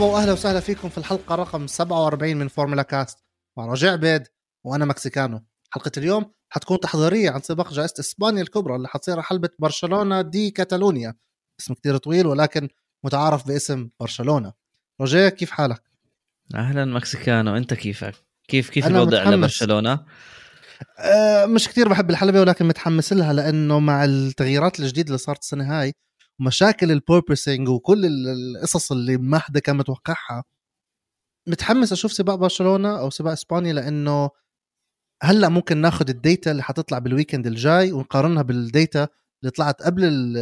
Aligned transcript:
مرحبا 0.00 0.14
واهلا 0.14 0.32
وسهلا 0.32 0.60
فيكم 0.60 0.88
في 0.88 0.98
الحلقة 0.98 1.34
رقم 1.34 1.66
47 1.66 2.36
من 2.36 2.48
فورمولا 2.48 2.82
كاست. 2.82 3.18
مع 3.58 3.66
رجاء 3.66 3.92
عبيد 3.92 4.26
وأنا 4.64 4.84
مكسيكانو. 4.84 5.44
حلقة 5.70 5.90
اليوم 5.96 6.32
حتكون 6.48 6.80
تحضيرية 6.80 7.30
عن 7.30 7.40
سباق 7.40 7.72
جائزة 7.72 7.94
إسبانيا 8.00 8.42
الكبرى 8.42 8.76
اللي 8.76 8.88
حتصير 8.88 9.14
على 9.14 9.22
حلبة 9.22 9.48
برشلونة 9.58 10.22
دي 10.22 10.50
كاتالونيا. 10.50 11.14
اسم 11.60 11.74
كتير 11.74 11.96
طويل 11.96 12.26
ولكن 12.26 12.68
متعارف 13.04 13.46
باسم 13.46 13.88
برشلونة. 14.00 14.52
رجاء 15.00 15.28
كيف 15.28 15.50
حالك؟ 15.50 15.82
أهلا 16.54 16.84
مكسيكانو. 16.84 17.56
أنت 17.56 17.74
كيفك؟ 17.74 18.14
كيف 18.48 18.70
كيف 18.70 18.86
الوضع 18.86 19.18
متحمس. 19.18 19.34
لبرشلونة؟ 19.34 20.04
أه 20.98 21.46
مش 21.46 21.68
كتير 21.68 21.88
بحب 21.88 22.10
الحلبة 22.10 22.40
ولكن 22.40 22.68
متحمس 22.68 23.12
لها 23.12 23.32
لأنه 23.32 23.80
مع 23.80 24.04
التغييرات 24.04 24.80
الجديدة 24.80 25.06
اللي 25.06 25.18
صارت 25.18 25.42
السنة 25.42 25.80
هاي 25.80 25.92
ومشاكل 26.40 26.92
ال 26.92 26.99
porpoising 26.99 27.68
وكل 27.68 28.06
ال- 28.06 28.56
القصص 28.56 28.92
اللي 28.92 29.16
ما 29.16 29.38
حدا 29.38 29.60
كان 29.60 29.76
متوقعها. 29.76 30.44
متحمس 31.48 31.92
أشوف 31.92 32.12
سباق 32.12 32.34
برشلونة 32.34 32.98
أو 33.00 33.10
سباق 33.10 33.32
إسبانيا 33.32 33.72
لأنه 33.72 34.30
هلأ 35.22 35.48
ممكن 35.48 35.76
ناخذ 35.76 36.08
ال 36.08 36.16
data 36.16 36.50
اللي 36.50 36.62
حتطلع 36.62 36.98
بال 36.98 37.09
weekend 37.09 37.46
الجاي 37.46 37.92
ونقارنها 37.92 38.42
بال 38.42 38.64
data 38.64 39.08
اللي 39.42 39.50
طلعت 39.50 39.82
قبل 39.82 40.32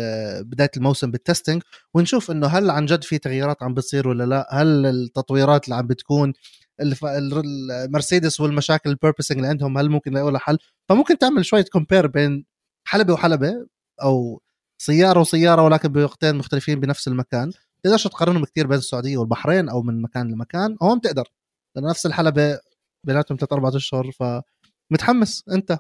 بداية 0.44 0.70
الموسم 0.76 1.10
بال 1.10 1.22
testing 1.22 1.62
ونشوف 1.94 2.30
إنه 2.30 2.46
هل 2.46 2.70
عن 2.70 2.86
جد 2.86 3.04
في 3.04 3.18
تغييرات 3.18 3.62
عم 3.62 3.74
بتصير 3.74 4.08
ولا 4.08 4.24
لا. 4.24 4.48
هل 4.50 4.86
التطويرات 4.86 5.64
اللي 5.64 5.76
عم 5.76 5.86
بتكون 5.86 6.32
المرسيدس 6.80 8.40
والمشاكل 8.40 8.90
ال 8.90 8.95
porpoising 8.95 9.38
اللي 9.38 9.48
عندهم 9.48 9.78
هل 9.78 9.90
ممكن 9.90 10.12
يلاقوا 10.12 10.30
لها 10.30 10.40
حل؟ 10.40 10.58
فممكن 10.88 11.18
تعمل 11.18 11.44
شوية 11.44 11.64
compare 11.72 12.06
بين 12.06 12.44
حلبة 12.86 13.12
وحلبة 13.12 13.66
أو 14.02 14.42
سيارة 14.78 15.20
وسيارة 15.20 15.62
ولكن 15.62 15.88
بوقتين 15.88 16.36
مختلفين 16.36 16.80
بنفس 16.80 17.08
المكان. 17.08 17.52
تقدرش 17.82 18.04
تقارنهم 18.08 18.44
كثير 18.44 18.66
بين 18.66 18.78
السعودية 18.78 19.16
والبحرين 19.16 19.68
أو 19.68 19.82
من 19.82 20.02
مكان 20.02 20.32
لمكان 20.32 20.76
هون 20.82 20.98
بتقدر 20.98 21.28
لأنه 21.76 21.88
نفس 21.90 22.06
الحلبة 22.06 22.58
بيناتهم 23.04 23.38
ثلاث 23.38 23.52
أربع 23.52 23.68
أشهر 23.76 24.10
فمتحمس. 24.12 25.44
أنت؟ 25.52 25.78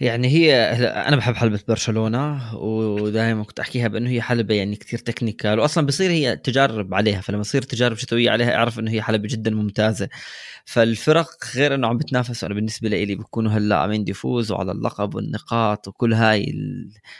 يعني 0.00 0.28
هي 0.28 0.54
أنا 1.08 1.16
بحب 1.16 1.34
حلبة 1.34 1.60
برشلونة 1.68 2.54
ودائما 2.56 3.44
كنت 3.44 3.60
أحكيها 3.60 3.88
بأنه 3.88 4.10
هي 4.10 4.22
حلبة 4.22 4.54
يعني 4.54 4.76
كثير 4.76 4.98
تكنيكال 4.98 5.58
واصلا 5.60 5.86
بصير 5.86 6.10
هي 6.10 6.36
تجارب 6.36 6.94
عليها 6.94 7.20
فلما 7.20 7.42
تصير 7.42 7.62
تجارب 7.62 7.96
شتوية 7.96 8.30
عليها 8.30 8.54
أعرف 8.54 8.78
إنه 8.78 8.90
هي 8.90 9.02
حلبة 9.02 9.28
جدا 9.28 9.50
ممتازة. 9.50 10.08
فالفرق 10.64 11.28
غير 11.54 11.74
إنه 11.74 11.86
عم 11.88 11.98
بتنافسوا 11.98 12.46
أنا 12.48 12.54
بالنسبة 12.54 12.88
لي 12.88 13.14
بيكونوا 13.14 13.52
هلأ 13.52 13.76
عم 13.76 13.92
يفوزوا 13.92 14.56
على 14.58 14.72
اللقب 14.72 15.14
والنقاط 15.14 15.88
وكل 15.88 16.14
هاي 16.14 16.54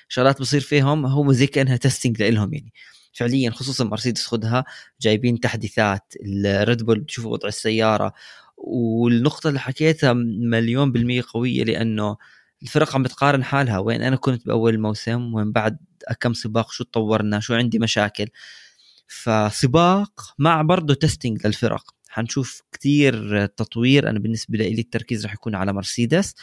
الشغلات 0.08 0.40
بصير 0.40 0.60
فيهم 0.60 1.06
هو 1.06 1.32
زي 1.32 1.46
كانها 1.46 1.76
testing 1.76 2.22
لهم 2.22 2.54
يعني. 2.54 2.72
فعليا 3.12 3.50
خصوصا 3.50 3.84
مرسيدس 3.84 4.26
خدها 4.26 4.64
جايبين 5.00 5.40
تحديثات 5.40 6.14
الريد 6.24 6.82
بول 6.82 7.00
بتشوفوا 7.00 7.32
وضع 7.32 7.48
السيارة 7.48 8.12
والنقطة 8.64 9.48
اللي 9.48 9.60
حكيتها 9.60 10.12
مليون 10.12 10.92
بالمية 10.92 11.22
قوية 11.34 11.64
لأنه 11.64 12.16
الفرق 12.62 12.94
عم 12.94 13.02
بتقارن 13.02 13.44
حالها. 13.44 13.78
وين 13.78 14.02
أنا 14.02 14.16
كنت 14.16 14.46
بأول 14.46 14.74
الموسم 14.74 15.34
وين 15.34 15.52
بعد 15.52 15.78
كم 16.20 16.34
سباق 16.34 16.72
شو 16.72 16.84
تطورنا 16.84 17.40
شو 17.40 17.54
عندي 17.54 17.78
مشاكل. 17.78 18.26
فسباق 19.06 20.34
مع 20.38 20.62
برضه 20.62 20.94
testing 20.94 21.46
للفرق. 21.46 21.94
حنشوف 22.08 22.62
كتير 22.72 23.46
تطوير. 23.46 24.10
أنا 24.10 24.18
بالنسبة 24.18 24.58
لي 24.58 24.80
التركيز 24.80 25.26
رح 25.26 25.32
يكون 25.32 25.54
على 25.54 25.72
مرسيدس. 25.72 26.34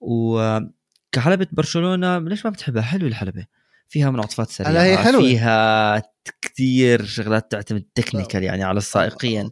وكحلبة 0.00 1.46
برشلونة 1.52 2.18
ليش 2.18 2.44
ما 2.44 2.50
بتحبها؟ 2.50 2.82
حلوة 2.82 3.08
الحلبة 3.08 3.46
فيها 3.88 4.10
منعطفات 4.10 4.50
سريعة. 4.50 4.82
هي 4.82 4.96
حلوة. 4.96 5.20
فيها 5.20 6.02
كتير 6.42 7.04
شغلات 7.04 7.52
تعتمد 7.52 7.84
تكنيكال 7.94 8.42
يعني 8.42 8.62
على 8.62 8.78
السائقين. 8.78 9.50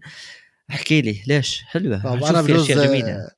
احكي 0.70 1.00
لي 1.02 1.22
ليش؟ 1.26 1.62
حلوة 1.66 2.30
أنا 2.30 2.42
بجوز 2.42 2.70
آه، 2.70 3.30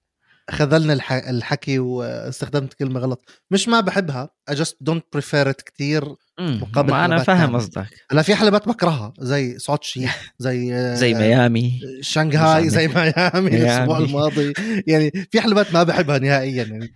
خذلني 0.51 0.93
الح... 0.93 1.13
الحكي 1.13 1.79
واستخدمت 1.79 2.75
كلمة 2.75 3.01
غلط. 3.01 3.25
مش 3.51 3.69
ما 3.69 3.81
بحبها 3.81 4.31
I 4.51 4.55
just 4.55 4.75
don't 4.91 5.03
prefer 5.19 5.47
it 5.49 5.63
كتير 5.67 6.05
مم، 6.41 6.59
مقابل 6.63 6.91
ما 6.91 7.05
أنا 7.05 7.19
فاهم. 7.23 7.57
قصدك. 7.57 7.87
هلا 8.11 8.23
في 8.23 8.35
حلبات 8.35 8.69
بكرهها 8.69 9.13
زي 9.19 9.59
سوتشي 9.59 10.07
زي 10.39 10.75
آه، 10.75 10.95
زي 10.95 11.15
ميامي. 11.15 11.81
شنغهاي 12.01 12.69
زي 12.77 12.89
ميامي 12.89 13.57
الأسبوع. 13.57 13.99
الماضي. 13.99 14.53
يعني 14.87 15.11
في 15.31 15.41
حلبات 15.41 15.73
ما 15.75 15.83
بحبها 15.83 16.19
نهائيا 16.19 16.65
يعني 16.65 16.95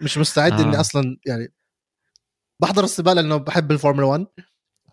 مش 0.00 0.18
مستعد 0.18 0.52
آه. 0.52 0.62
اني 0.64 0.80
أصلا 0.80 1.16
يعني 1.26 1.48
بحضر 2.62 2.84
السباق 2.84 3.14
لأنه 3.14 3.36
بحب 3.36 3.72
الفورمولا 3.72 4.06
1 4.06 4.26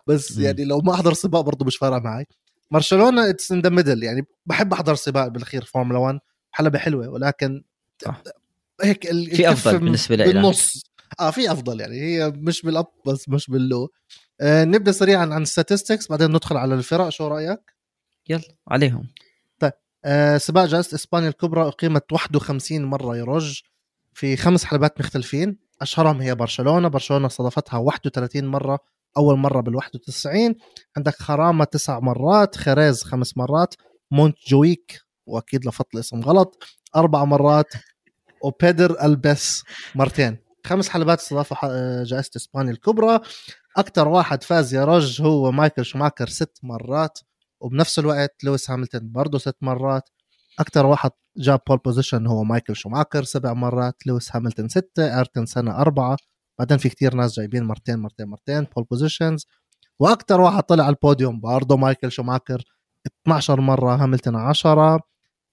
بس. 0.06 0.36
يعني 0.38 0.64
لو 0.64 0.78
ما 0.80 0.94
أحضر 0.94 1.12
السباق 1.12 1.40
برضه 1.40 1.64
مش 1.66 1.76
فارقة 1.76 1.98
معي. 2.00 2.26
برشلونة 2.72 3.30
it's 3.30 3.52
in 3.52 3.60
the 3.60 3.68
middle 3.68 4.02
يعني 4.02 4.26
بحب 4.46 4.72
أحضر 4.72 4.94
سباق 4.94 5.28
بالأخير 5.28 5.64
فورمولا 5.64 5.98
1 5.98 6.18
حلبة 6.50 6.78
حلوة 6.78 7.08
ولكن 7.08 7.64
صح. 8.04 8.22
هيك 8.82 9.04
في 9.04 9.10
الكفة 9.12 9.52
أفضل 9.52 9.78
بالنسبة 9.78 10.16
لإلك. 10.16 10.34
بالنص. 10.34 10.82
آه 11.20 11.30
في 11.30 11.52
أفضل 11.52 11.80
يعني. 11.80 12.00
هي 12.00 12.32
مش 12.36 12.62
بال 12.62 12.74
up 12.74 12.86
بس 13.06 13.28
مش 13.28 13.50
بال 13.50 13.64
low. 13.64 13.92
آه 14.40 14.64
نبدأ 14.64 14.92
سريعا 14.92 15.26
عن 15.26 15.46
statistics 15.46 16.08
بعدين 16.10 16.30
ندخل 16.30 16.56
على 16.56 16.74
الفرق. 16.74 17.08
شو 17.08 17.28
رأيك؟ 17.28 17.60
يلا 18.28 18.56
عليهم. 18.68 19.08
آه، 20.04 20.38
سباق 20.38 20.64
جائزة 20.64 20.94
إسبانيا 20.94 21.28
الكبرى 21.28 21.68
أقيمت 21.68 22.12
51 22.12 22.84
مرة 22.84 23.16
يرج 23.16 23.60
في 24.12 24.36
خمس 24.36 24.64
حلبات 24.64 25.00
مختلفين. 25.00 25.58
أشهرهم 25.80 26.20
هي 26.20 26.34
برشلونة. 26.34 26.88
برشلونة 26.88 27.26
استضافتها 27.26 27.78
31 27.78 28.46
مرة 28.46 28.78
أول 29.16 29.38
مرة 29.38 29.60
بال 29.60 29.76
91 29.76 30.54
عندك 30.96 31.14
خرامة 31.14 31.64
تسع 31.64 31.98
مرات 32.00 32.56
خريز 32.56 33.02
خمس 33.02 33.36
مرات 33.36 33.74
مونت 34.10 34.36
جويك 34.48 35.00
وأكيد 35.26 35.66
لفظت 35.66 35.94
الاسم 35.94 36.20
غلط 36.20 36.64
أربع 36.96 37.24
مرات 37.24 37.66
وبيدر 38.44 39.04
البس 39.04 39.62
مرتين. 39.94 40.38
خمس 40.66 40.88
حلبات 40.88 41.18
استضافوا 41.18 41.56
آه، 41.64 42.02
جائزة 42.04 42.30
إسبانيا 42.36 42.72
الكبرى. 42.72 43.20
أكثر 43.76 44.08
واحد 44.08 44.42
فاز 44.42 44.74
يا 44.74 44.84
رج 44.84 45.22
هو 45.22 45.50
مايكل 45.52 45.84
شوماكر 45.84 46.28
ست 46.28 46.58
مرات 46.62 47.18
وبنفس 47.60 47.98
الوقت 47.98 48.44
لويس 48.44 48.70
هاملتون 48.70 49.12
برضه 49.12 49.38
ست 49.38 49.56
مرات. 49.60 50.10
أكثر 50.60 50.86
واحد 50.86 51.10
جاب 51.36 51.60
pole 51.68 51.78
position 51.78 52.26
هو 52.26 52.44
مايكل 52.44 52.76
شوماكر 52.76 53.22
سبع 53.24 53.52
مرات 53.52 54.06
لويس 54.06 54.36
هاملتون 54.36 54.68
ستة 54.68 55.16
إيرتون 55.18 55.46
سينا 55.46 55.80
أربعة. 55.80 56.16
بعدين 56.58 56.78
في 56.78 56.88
كتير 56.88 57.14
ناس 57.14 57.36
جايبين 57.36 57.64
مرتين 57.64 57.98
مرتين 57.98 58.26
مرتين 58.28 58.66
pole 58.76 58.84
positions 58.84 59.46
وأكثر 59.98 60.40
واحد 60.40 60.62
طلع 60.62 60.84
على 60.84 60.94
البوديوم 60.94 61.40
برضه 61.40 61.76
مايكل 61.76 62.12
شوماكر 62.12 62.62
12 63.24 63.60
مرة 63.60 63.96
هاملتون 63.96 64.36
10 64.36 65.00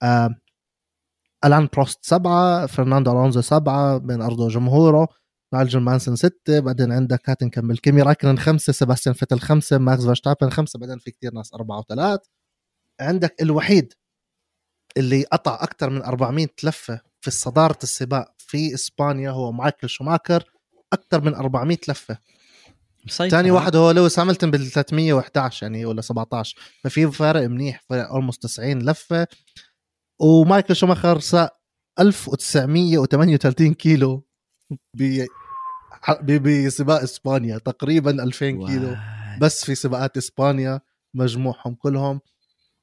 آه 0.03 0.35
ألان 1.45 1.69
بروست 1.73 2.05
سبعة 2.05 2.65
فرناندو 2.65 3.11
ألونزو 3.11 3.41
سبعة 3.41 3.97
بين 3.97 4.21
ارضه 4.21 4.45
وجمهوره 4.45 5.07
نايجل 5.53 5.79
مانسل 5.79 6.15
ستة 6.15 6.59
بعدين 6.59 6.91
عندك 6.91 7.29
هات 7.29 7.43
نكمل. 7.43 7.77
كيمي 7.77 8.01
رايكنن 8.01 8.39
خمسة 8.39 8.73
سيباستيان 8.73 9.15
فيتل 9.15 9.39
خمسة 9.39 9.77
ماكس 9.77 10.03
فيرستابن 10.03 10.49
خمسة 10.49 10.79
بعدين 10.79 10.99
في 10.99 11.11
كتير 11.11 11.33
ناس 11.33 11.53
أربعة 11.53 11.79
وثلاث. 11.79 12.19
عندك 13.01 13.41
الوحيد 13.41 13.93
اللي 14.97 15.23
قطع 15.23 15.55
أكثر 15.63 15.89
من 15.89 16.01
400 16.03 16.47
لفة 16.63 17.01
في 17.21 17.31
صدارة 17.31 17.79
السباق 17.83 18.33
في 18.37 18.73
إسبانيا 18.73 19.31
هو 19.31 19.51
مايكل 19.51 19.89
شوماكر. 19.89 20.43
أكثر 20.93 21.21
من 21.21 21.35
400 21.35 21.77
لفة. 21.87 22.17
مسيطر 23.05 23.29
ثاني 23.29 23.51
واحد 23.51 23.75
هو 23.75 23.91
لويس 23.91 24.19
هاملتون 24.19 24.51
بال 24.51 24.71
311 24.71 25.63
يعني 25.63 25.85
ولا 25.85 26.01
17 26.01 26.57
ففي 26.83 27.11
فرق 27.11 27.47
منيح 27.49 27.83
فرق 27.89 28.09
almost 28.09 28.43
90 28.43 28.81
لفة. 28.89 29.27
ومايكل 30.19 30.75
شوماخر 30.75 31.19
ساق 31.19 31.59
1938 31.99 33.73
كيلو 33.73 34.25
بسباق 36.23 37.01
إسبانيا 37.01 37.57
تقريبا 37.57 38.23
2000 38.23 38.67
كيلو. 38.67 38.95
بس 39.41 39.65
في 39.65 39.75
سباقات 39.75 40.17
إسبانيا 40.17 40.81
مجموعهم 41.13 41.73
كلهم. 41.75 42.21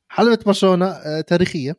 حلبة 0.08 0.38
برشلونة 0.46 0.86
آه، 0.86 1.20
تاريخية. 1.20 1.76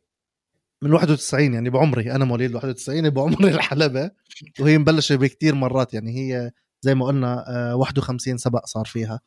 من 0.84 0.94
91 0.94 1.54
يعني 1.54 1.70
بعمري 1.70 2.12
أنا 2.12 2.26
مواليد 2.26 2.56
91 2.56 3.10
بعمري 3.10 3.52
الحلبة. 3.56 4.12
وهي 4.60 4.78
مبلشة 4.78 5.16
بكتير 5.16 5.56
مرات 5.56 5.94
يعني 5.94 6.12
هي 6.18 6.52
زي 6.82 6.96
ما 6.96 7.06
قلنا 7.06 7.46
آه، 7.72 7.76
51 7.76 8.38
سباق 8.38 8.66
صار 8.66 8.86
فيها. 8.86 9.20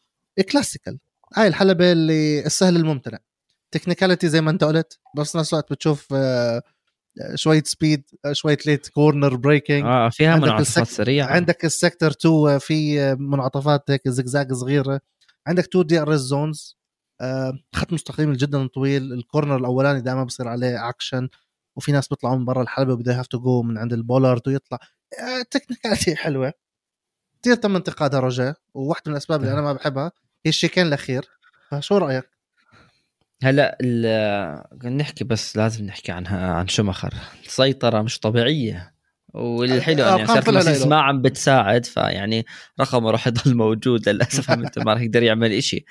كلاسيكال 0.53 0.99
هاي 1.37 1.47
الحلبة 1.49 1.93
اللي 1.93 2.47
السهل 2.47 2.77
الممتنع. 2.77 3.19
technicality 3.71 4.29
زي 4.29 4.41
ما 4.41 4.51
انت 4.51 4.65
قلت 4.65 4.99
بس 5.17 5.37
نفس 5.37 5.53
الوقت 5.55 5.73
بتشوف 5.73 6.07
آه، 6.13 6.63
شوية 7.35 7.63
speed 7.67 8.03
آه، 8.25 8.33
شوية 8.33 8.59
late 8.67 8.89
corner 8.89 9.37
braking 9.37 9.85
آه 9.85 10.09
فيها 10.09 10.31
عندك 10.33 10.45
منعطفات 10.49 10.67
السك- 10.87 10.97
سريعة. 10.97 11.27
عندك 11.27 11.65
ال 11.65 11.71
sector 11.71 12.11
2 12.11 12.59
في 12.59 13.15
منعطفات 13.15 13.91
هيك 13.91 14.09
زجزاج 14.09 14.53
صغيرة. 14.53 15.01
عندك 15.47 15.65
2 15.65 15.87
DRS 15.87 16.21
zones 16.21 16.77
خط 17.75 17.93
مستقيم 17.93 18.33
جدا 18.33 18.67
طويل 18.67 19.13
ال 19.13 19.19
corner 19.19 19.57
الأولاني 19.57 20.01
دائما 20.01 20.25
بصير 20.25 20.49
عليه 20.49 20.89
اكشن 20.89 21.29
وفي 21.77 21.93
ناس 21.93 22.09
بيطلعوا 22.09 22.37
من 22.37 22.45
برا 22.45 22.63
الحلبة 22.63 22.97
بده 22.97 23.19
have 23.19 23.27
to 23.27 23.39
go 23.39 23.63
من 23.63 23.79
عند 23.79 23.93
ال 23.93 24.00
bollard 24.00 24.49
ويطلع. 24.49 24.79
technicality 25.51 26.17
حلوة. 26.17 26.53
كثير 27.43 27.55
تم 27.55 27.77
انتقادها 27.77 28.21
رجاء 28.21 28.55
وواحدة 28.75 29.03
من 29.07 29.13
الأسباب 29.13 29.41
اللي 29.41 29.53
أنا 29.53 29.61
ما 29.63 29.73
بحبها 29.73 30.13
هي 30.47 30.49
الشيكين 30.49 30.87
الأخير. 30.87 31.29
فشو 31.71 31.97
رأيك؟ 31.99 32.31
هلأ 33.43 33.79
ال- 33.81 34.97
نحكي 34.97 35.25
بس 35.25 35.57
لازم 35.57 35.85
نحكي 35.85 36.13
عنها 36.13 36.53
عن 36.55 36.69
شمخر 36.69 37.15
السيطرة 37.47 38.03
مش 38.03 38.19
طبيعية. 38.19 38.95
والحلو 39.35 40.05
انه 40.05 40.27
صارت 40.27 40.49
لإله. 40.49 40.89
ما 40.89 41.01
عم 41.01 41.23
بتساعد 41.23 41.87
فيعني 41.87 42.47
رقمه 42.81 43.11
راح 43.11 43.27
يضل 43.27 43.55
موجود 43.55 44.09
للأسف 44.09 44.51
ما 44.87 44.93
راح 44.93 45.01
يقدر 45.03 45.23
يعمل 45.23 45.53
إشي. 45.53 45.85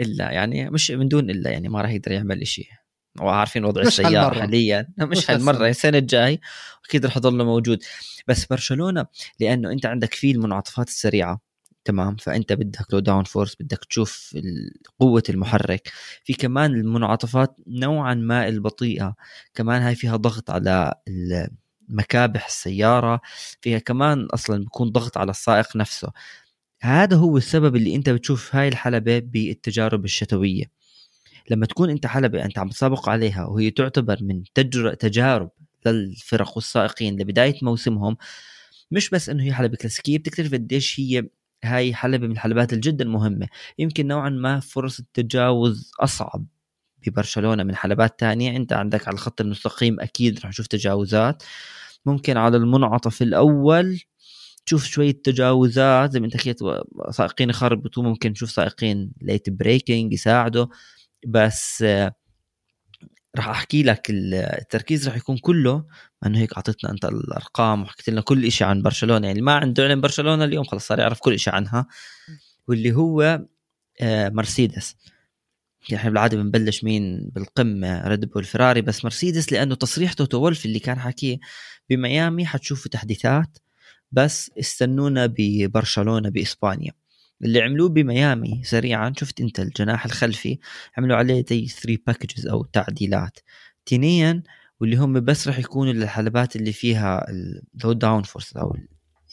إلا 0.00 0.30
يعني 0.30 0.70
مش 0.70 0.90
من 0.90 1.08
دون 1.08 1.30
إلا 1.30 1.50
يعني 1.50 1.68
ما 1.68 1.82
راح 1.82 1.90
يقدر 1.90 2.12
يعمل 2.12 2.42
إشي. 2.42 2.68
وعارفين 3.20 3.64
وضع 3.64 3.82
السيارة. 3.82 4.40
حاليا. 4.40 4.88
مش, 4.98 5.30
هالمرة. 5.30 5.68
السنة 5.68 5.98
الجاي 5.98 6.40
أكيد 6.88 7.06
راح 7.06 7.16
يضل 7.16 7.44
موجود. 7.44 7.82
بس 8.28 8.44
برشلونة 8.46 9.06
لأنه 9.40 9.72
أنت 9.72 9.86
عندك 9.86 10.14
فيه 10.14 10.32
المنعطفات 10.34 10.88
السريعة 10.88 11.40
تمام؟ 11.84 12.16
فأنت 12.16 12.52
بدك 12.52 12.86
low 12.92 12.98
downforce 12.98 13.56
بدك 13.60 13.84
تشوف 13.84 14.36
قوة 15.00 15.22
المحرك. 15.28 15.92
في 16.24 16.34
كمان 16.34 16.74
المنعطفات 16.74 17.56
نوعا 17.66 18.14
ما 18.14 18.48
البطيئة. 18.48 19.14
كمان 19.54 19.82
هاي 19.82 19.94
فيها 19.94 20.16
ضغط 20.16 20.50
على 20.50 20.94
مكابح 21.88 22.46
السيارة. 22.46 23.20
فيها 23.60 23.78
كمان 23.78 24.24
أصلا 24.26 24.58
بيكون 24.58 24.90
ضغط 24.90 25.18
على 25.18 25.30
السائق 25.30 25.76
نفسه. 25.76 26.12
هذا 26.80 27.16
هو 27.16 27.36
السبب 27.36 27.76
اللي 27.76 27.94
أنت 27.96 28.10
بتشوف 28.10 28.56
هاي 28.56 28.68
الحلبة 28.68 29.18
بالتجارب 29.18 30.04
الشتوية. 30.04 30.64
لما 31.50 31.66
تكون 31.66 31.90
أنت 31.90 32.06
حلبة 32.06 32.44
أنت 32.44 32.58
عم 32.58 32.68
تسابق 32.68 33.08
عليها 33.08 33.44
وهي 33.46 33.70
تعتبر 33.70 34.18
من 34.22 34.42
تجر... 34.54 34.94
تجارب 34.94 35.50
للفرق 35.86 36.56
والسائقين 36.56 37.20
لبداية 37.20 37.54
موسمهم 37.62 38.16
مش 38.90 39.10
بس 39.10 39.28
إنه 39.28 39.44
هي 39.44 39.52
حلبة 39.52 39.76
كلاسيكية 39.76 40.18
بتكتشف 40.18 40.52
قديش 40.52 41.00
هي 41.00 41.28
هاي 41.64 41.94
حلبة 41.94 42.26
من 42.26 42.32
الحلبات 42.32 42.72
الجدا 42.72 43.04
مهمة 43.04 43.48
يمكن 43.78 44.06
نوعا 44.06 44.28
ما 44.30 44.60
فرص 44.60 44.98
التجاوز 44.98 45.92
أصعب 46.00 46.46
ببرشلونة 47.06 47.62
من 47.62 47.76
حلبات 47.76 48.20
تانية. 48.20 48.56
أنت 48.56 48.72
عندك 48.72 49.08
على 49.08 49.14
الخط 49.14 49.40
المستقيم 49.40 50.00
أكيد 50.00 50.38
رح 50.40 50.46
نشوف 50.46 50.66
تجاوزات. 50.66 51.42
ممكن 52.06 52.36
على 52.36 52.56
المنعطف 52.56 53.22
الأول 53.22 54.00
تشوف 54.66 54.84
شوية 54.84 55.22
تجاوزات 55.24 56.12
زي 56.12 56.20
ما 56.20 56.26
أنت 56.26 56.36
حكيت 56.36 56.58
سائقين 57.10 57.50
يخربطوا 57.50 58.02
ممكن 58.02 58.30
نشوف 58.30 58.50
سائقين 58.50 59.12
ليت 59.22 59.50
بريكنج 59.50 60.12
يساعدوا. 60.12 60.66
بس 61.26 61.84
راح 63.36 63.48
أحكي 63.48 63.82
لك 63.82 64.10
ال- 64.10 64.34
التركيز 64.34 65.08
راح 65.08 65.16
يكون 65.16 65.38
كله 65.38 65.84
إنه 66.26 66.38
هيك 66.38 66.52
أعطيتنا 66.52 66.90
أنت 66.90 67.04
الأرقام 67.04 67.82
وحكيت 67.82 68.08
لنا 68.10 68.20
كل 68.20 68.52
شيء 68.52 68.66
عن 68.66 68.82
برشلونة. 68.82 69.26
يعني 69.26 69.40
ما 69.40 69.52
عنده 69.54 69.82
علم 69.84 70.00
برشلونة 70.00 70.44
اليوم 70.44 70.64
خلص 70.64 70.86
صار 70.86 70.98
يعرف 70.98 71.18
كل 71.20 71.38
شيء 71.38 71.54
عنها. 71.54 71.86
واللي 72.68 72.92
هو 72.92 73.42
آه، 74.00 74.28
مرسيدس. 74.28 74.96
يعني 75.88 76.00
إحنا 76.00 76.10
بالعادة 76.10 76.36
بنبلش 76.36 76.84
مين 76.84 77.30
بالقمة 77.34 78.08
ريد 78.08 78.24
بول 78.24 78.44
فيراري 78.44 78.80
بس 78.82 79.04
مرسيدس 79.04 79.52
لأنه 79.52 79.74
تصريح 79.74 80.12
توتو 80.12 80.38
وولف 80.38 80.66
اللي 80.66 80.78
كان 80.78 80.98
حكيه 80.98 81.38
بميامي 81.90 82.46
حتشوفوا 82.46 82.90
تحديثات. 82.90 83.58
بس 84.12 84.50
استنونا 84.58 85.26
ببرشلونة 85.38 86.28
بإسبانيا. 86.28 86.92
اللي 87.44 87.62
عملوه 87.62 87.88
بميامي 87.88 88.60
سريعا 88.64 89.12
شفت 89.20 89.40
أنت 89.40 89.60
الجناح 89.60 90.04
الخلفي 90.04 90.58
عملوا 90.98 91.16
عليه 91.16 91.44
زي 91.50 91.66
3 91.66 91.98
packages 92.06 92.46
أو 92.46 92.64
تعديلات. 92.64 93.38
تنين 93.86 94.42
واللي 94.80 94.96
هم 94.96 95.20
بس 95.20 95.48
راح 95.48 95.58
يكونوا 95.58 95.92
للحلبات 95.92 96.56
اللي 96.56 96.72
فيها 96.72 97.26
ال 97.30 97.92
low 97.92 98.22
downforce 98.22 98.56
أو 98.56 98.76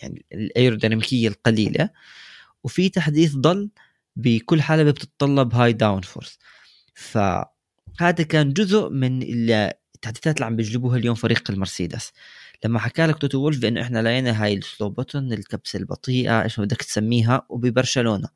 يعني 0.01 0.25
الأيروديناميكية 0.33 1.27
القليلة. 1.27 1.89
وفي 2.63 2.89
تحديث 2.89 3.35
ضل 3.35 3.69
بكل 4.15 4.61
حلبة 4.61 4.91
بتتطلب 4.91 5.53
هاي 5.55 5.73
downforce 5.73 6.39
فهذا 6.95 8.23
كان 8.29 8.53
جزء 8.53 8.89
من 8.89 9.21
ال- 9.23 9.73
التحديثات 9.95 10.35
اللي 10.35 10.45
عم 10.45 10.55
بيجلبوها 10.55 10.97
اليوم 10.97 11.15
فريق 11.15 11.51
المرسيدس. 11.51 12.11
لما 12.65 12.79
حكى 12.79 13.05
لك 13.05 13.17
توتو 13.17 13.37
وولف 13.37 13.59
بأنه 13.59 13.81
إحنا 13.81 14.01
لقينا 14.01 14.43
هاي 14.43 14.53
ال 14.53 14.61
slow 14.61 14.89
button 14.89 15.33
الكبسة 15.33 15.79
البطيئة 15.79 16.43
إيش 16.43 16.59
ما 16.59 16.65
بدك 16.65 16.77
تسميها؟ 16.77 17.45
وببرشلونة. 17.49 18.29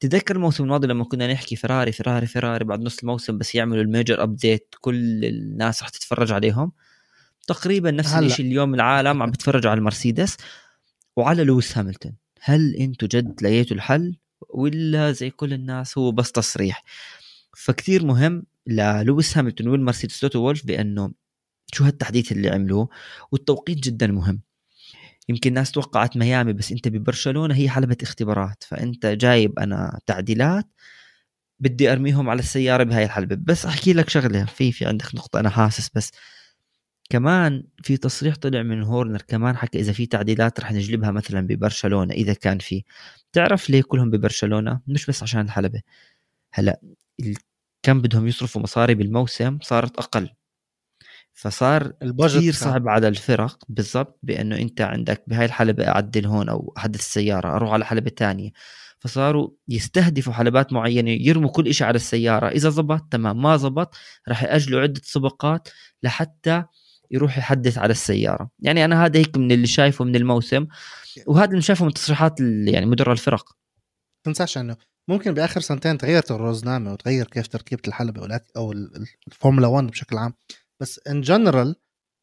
تذكر 0.00 0.36
الموسم 0.36 0.64
الماضي 0.64 0.86
لما 0.86 1.04
كنا 1.04 1.32
نحكي 1.32 1.56
فيراري 1.56 1.92
فيراري 1.92 2.26
فيراري 2.26 2.64
بعد 2.64 2.80
نص 2.80 2.98
الموسم 2.98 3.38
بس 3.38 3.54
يعملوا 3.54 3.82
ال 3.82 3.89
major 3.89 4.22
update 4.22 4.74
كل 4.80 5.24
الناس 5.24 5.82
رح 5.82 5.88
تتفرج 5.88 6.32
عليهم. 6.32 6.72
تقريبا 7.46 7.90
نفس. 7.90 8.14
الشيء 8.14 8.46
اليوم 8.46 8.74
العالم 8.74 9.22
عم 9.22 9.30
بتفرجوا 9.30 9.70
على 9.70 9.78
المرسيدس 9.78 10.36
وعلى 11.16 11.44
لويس 11.44 11.78
هاملتون. 11.78 12.12
هل 12.40 12.74
أنتم 12.74 13.06
جد 13.06 13.42
لقيتوا 13.42 13.76
الحل؟ 13.76 14.16
ولا 14.48 15.12
زي 15.12 15.30
كل 15.30 15.52
الناس 15.52 15.98
هو 15.98 16.12
بس 16.12 16.32
تصريح. 16.32 16.84
فكتير 17.56 18.04
مهم 18.04 18.46
للويس 18.66 19.38
هاملتون 19.38 19.68
والمرسيدس 19.68 20.20
توتو 20.20 20.38
وولف 20.38 20.66
بأنه 20.66 21.12
شو 21.74 21.84
هالتحديث 21.84 22.32
اللي 22.32 22.50
عملوه؟ 22.50 22.88
والتوقيت 23.32 23.78
جدا 23.78 24.06
مهم. 24.06 24.40
يمكن 25.28 25.50
الناس 25.50 25.72
توقعت 25.72 26.16
ميامي 26.16 26.52
بس 26.52 26.72
أنت 26.72 26.88
ببرشلونة 26.88 27.54
هي 27.54 27.70
حلبة 27.70 27.96
اختبارات 28.02 28.64
فأنت 28.68 29.06
جايب 29.06 29.58
أنا 29.58 30.00
تعديلات 30.06 30.66
بدي 31.60 31.92
أرميهم 31.92 32.30
على 32.30 32.38
السيارة 32.38 32.82
بهاي 32.84 33.04
الحلبة. 33.04 33.36
بس 33.42 33.66
أحكي 33.66 33.92
لك 33.92 34.08
شغلة 34.10 34.44
في 34.44 34.72
في 34.72 34.86
عندك 34.86 35.14
نقطة 35.14 35.40
أنا 35.40 35.50
حاسس 35.50 35.90
بس 35.94 36.12
كمان 37.10 37.64
في 37.82 37.96
تصريح 37.96 38.36
طلع 38.36 38.62
من 38.62 38.82
هورنر 38.82 39.22
كمان 39.22 39.56
حكى 39.56 39.80
إذا 39.80 39.92
في 39.92 40.06
تعديلات 40.06 40.60
رح 40.60 40.72
نجلبها 40.72 41.10
مثلا 41.10 41.46
ببرشلونة 41.46 42.14
إذا 42.14 42.34
كان 42.34 42.58
في. 42.58 42.84
تعرف 43.32 43.70
ليه 43.70 43.82
كلهم 43.82 44.10
ببرشلونة؟ 44.10 44.80
مش 44.86 45.06
بس 45.06 45.22
عشان 45.22 45.40
الحلبة. 45.40 45.82
هلأ 46.52 46.80
كم 47.82 48.02
بدهم 48.02 48.26
يصرفوا 48.26 48.62
مصاري 48.62 48.94
بالموسم 48.94 49.58
صارت 49.62 49.98
أقل. 49.98 50.30
فصار 51.34 51.92
كثير. 52.18 52.52
صعب 52.52 52.88
على 52.88 53.08
الفرق 53.08 53.58
بالضبط 53.68 54.18
بأنه 54.22 54.56
أنت 54.56 54.80
عندك 54.80 55.24
بهاي 55.26 55.44
الحلبة 55.44 55.88
أعدل 55.88 56.26
هون 56.26 56.48
أو 56.48 56.74
أحدث 56.76 57.00
السيارة 57.00 57.56
أروح 57.56 57.72
على 57.72 57.84
حلبة 57.84 58.10
تانية. 58.10 58.50
فصاروا 58.98 59.50
يستهدفوا 59.68 60.32
حلبات 60.32 60.72
معينة 60.72 61.10
يرموا 61.10 61.50
كل 61.50 61.74
شيء 61.74 61.86
على 61.86 61.96
السيارة. 61.96 62.48
إذا 62.48 62.70
زبط 62.70 63.02
تمام. 63.10 63.42
ما 63.42 63.56
زبط 63.56 63.94
راح 64.28 64.42
يأجلوا 64.42 64.80
عدة 64.80 65.00
سباقات 65.04 65.68
لحتى 66.02 66.64
يروح 67.10 67.38
يحدث 67.38 67.78
على 67.78 67.90
السيارة. 67.90 68.50
يعني 68.58 68.84
أنا 68.84 69.04
هذا 69.04 69.18
هيك 69.18 69.36
من 69.36 69.52
اللي 69.52 69.66
شايفه 69.66 70.04
من 70.04 70.16
الموسم. 70.16 70.66
وهذا 71.26 71.50
اللي 71.50 71.62
شايفه 71.62 71.84
من 71.84 71.92
تصريحات 71.94 72.40
يعني 72.40 72.86
مدراء 72.86 73.12
الفرق. 73.12 73.44
تنساش 74.24 74.58
إنه 74.58 74.76
ممكن 75.08 75.34
بآخر 75.34 75.60
سنتين 75.60 75.98
تغيرت 75.98 76.30
الروزنامه 76.30 76.92
وتغير 76.92 77.26
كيف 77.26 77.46
تركيبة 77.46 77.82
الحلبة 77.88 78.40
أو 78.56 78.72
ال- 78.72 78.96
ال- 78.96 79.06
الفورمولا 79.28 79.66
1 79.66 79.86
بشكل 79.86 80.16
عام. 80.16 80.34
بس 80.80 81.00
in 81.08 81.20
general 81.20 81.76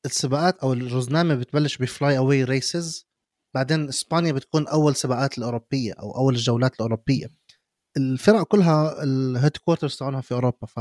السباقات 0.05 0.57
أو 0.59 0.73
الروزنامه 0.73 1.35
بتبلش 1.35 1.77
ب 1.77 2.17
flyaway 2.17 2.43
races 2.43 3.05
بعدين 3.53 3.87
إسبانيا 3.87 4.31
بتكون 4.31 4.67
أول 4.67 4.95
سباقات 4.95 5.37
الأوروبية 5.37 5.93
أو 5.93 6.15
أول 6.17 6.35
الجولات 6.35 6.75
الأوروبية. 6.75 7.27
الفرق 7.97 8.43
كلها 8.43 9.03
ال 9.03 9.57
headquarters 9.57 9.95
تاعونها 9.95 10.21
في 10.21 10.33
أوروبا 10.33 10.67
ف 10.67 10.79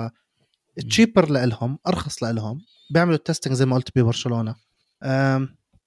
cheaper 0.89 1.31
لهم 1.31 1.79
أرخص 1.87 2.23
لهم 2.23 2.61
بيعملوا 2.91 3.17
ال 3.17 3.21
testing 3.21 3.55
زي 3.55 3.67
ما 3.67 3.77
قلت 3.77 3.99
ببرشلونة. 3.99 4.55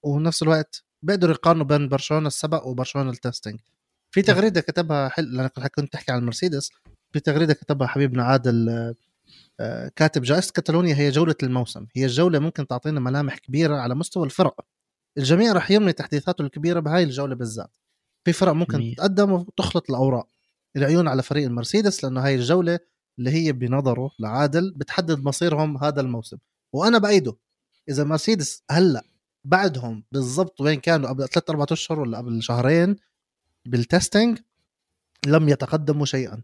ونفس 0.04 0.44
الوقت 0.44 0.84
بيقدروا 1.02 1.34
يقارنوا 1.36 1.66
بين 1.66 1.88
برشلونة 1.90 2.28
السبق 2.28 2.68
وبرشلونة 2.68 3.10
ال 3.10 3.16
testing 3.16 3.60
في 4.12 4.22
تغريدة 4.22 4.62
كتبها 4.62 5.10
حل 5.10 5.24
لانك 5.36 5.52
كنت 5.76 5.94
تحكي 5.94 6.12
عن 6.12 6.20
المرسيدس 6.20 6.72
في 7.12 7.20
تغريدة 7.20 7.54
كتبها 7.54 7.88
حبيبنا 7.88 8.24
عادل 8.24 8.96
كاتب 9.96 10.22
جائزة 10.22 10.52
كتالونيا 10.52 10.96
هي 10.96 11.10
جولة 11.10 11.36
الموسم. 11.44 11.86
هي 11.96 12.06
الجولة 12.06 12.40
ممكن 12.40 12.68
تعطينا 12.68 13.00
ملامح 13.00 13.38
كبيرة 13.38 13.76
على 13.76 13.96
مستوى 13.96 14.26
الفرق. 14.26 14.66
الجميع 15.18 15.54
رح 15.54 15.72
يرمي 15.72 15.94
تحديثاته 15.94 16.42
الكبيرة 16.42 16.80
بهاي 16.80 17.04
الجولة 17.04 17.36
بالذات. 17.36 17.72
في 18.26 18.34
فرق 18.34 18.52
ممكن 18.52 18.78
مية. 18.78 18.96
تتقدم 18.96 19.32
وتخلط 19.32 19.90
الأوراق. 19.90 20.28
العيون 20.76 21.08
على 21.08 21.24
فريق 21.24 21.46
المرسيدس 21.46 22.04
لأنه 22.04 22.26
هاي 22.26 22.36
الجولة 22.36 22.80
اللي 23.20 23.30
هي 23.30 23.52
بنظره 23.52 24.12
لعادل 24.20 24.74
بتحدد 24.76 25.24
مصيرهم 25.24 25.78
هذا 25.78 26.02
الموسم. 26.02 26.38
وأنا 26.74 26.98
بايده 26.98 27.36
إذا 27.90 28.04
مرسيدس 28.04 28.64
هلأ 28.72 29.04
بعدهم 29.44 30.04
بالضبط 30.12 30.62
وين 30.62 30.80
كانوا 30.80 31.10
قبل 31.10 31.28
ثلاث 31.28 31.50
أربع 31.50 31.66
أشهر 31.72 32.00
ولا 32.00 32.18
قبل 32.18 32.44
شهرين 32.44 32.96
بال 33.66 33.82
testing 33.82 34.40
لم 35.26 35.50
يتقدموا 35.50 36.06
شيئا. 36.06 36.42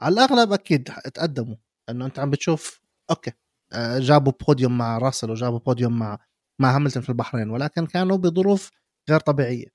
على 0.00 0.12
الأغلب 0.12 0.52
أكيد 0.52 0.84
تقدموا. 1.14 1.56
لأنه 1.92 2.06
أنت 2.06 2.18
عم 2.18 2.30
بتشوف 2.30 2.80
okay 3.10 3.32
آه، 3.72 3.98
جابوا 3.98 4.32
بوديوم 4.46 4.78
مع 4.78 4.98
راسل 4.98 5.30
وجابوا 5.30 5.58
بوديوم 5.58 5.98
مع 5.98 6.18
مع 6.60 6.76
هاملتون 6.76 7.02
في 7.02 7.08
البحرين 7.08 7.50
ولكن 7.50 7.86
كانوا 7.86 8.16
بظروف 8.16 8.70
غير 9.10 9.20
طبيعية. 9.20 9.66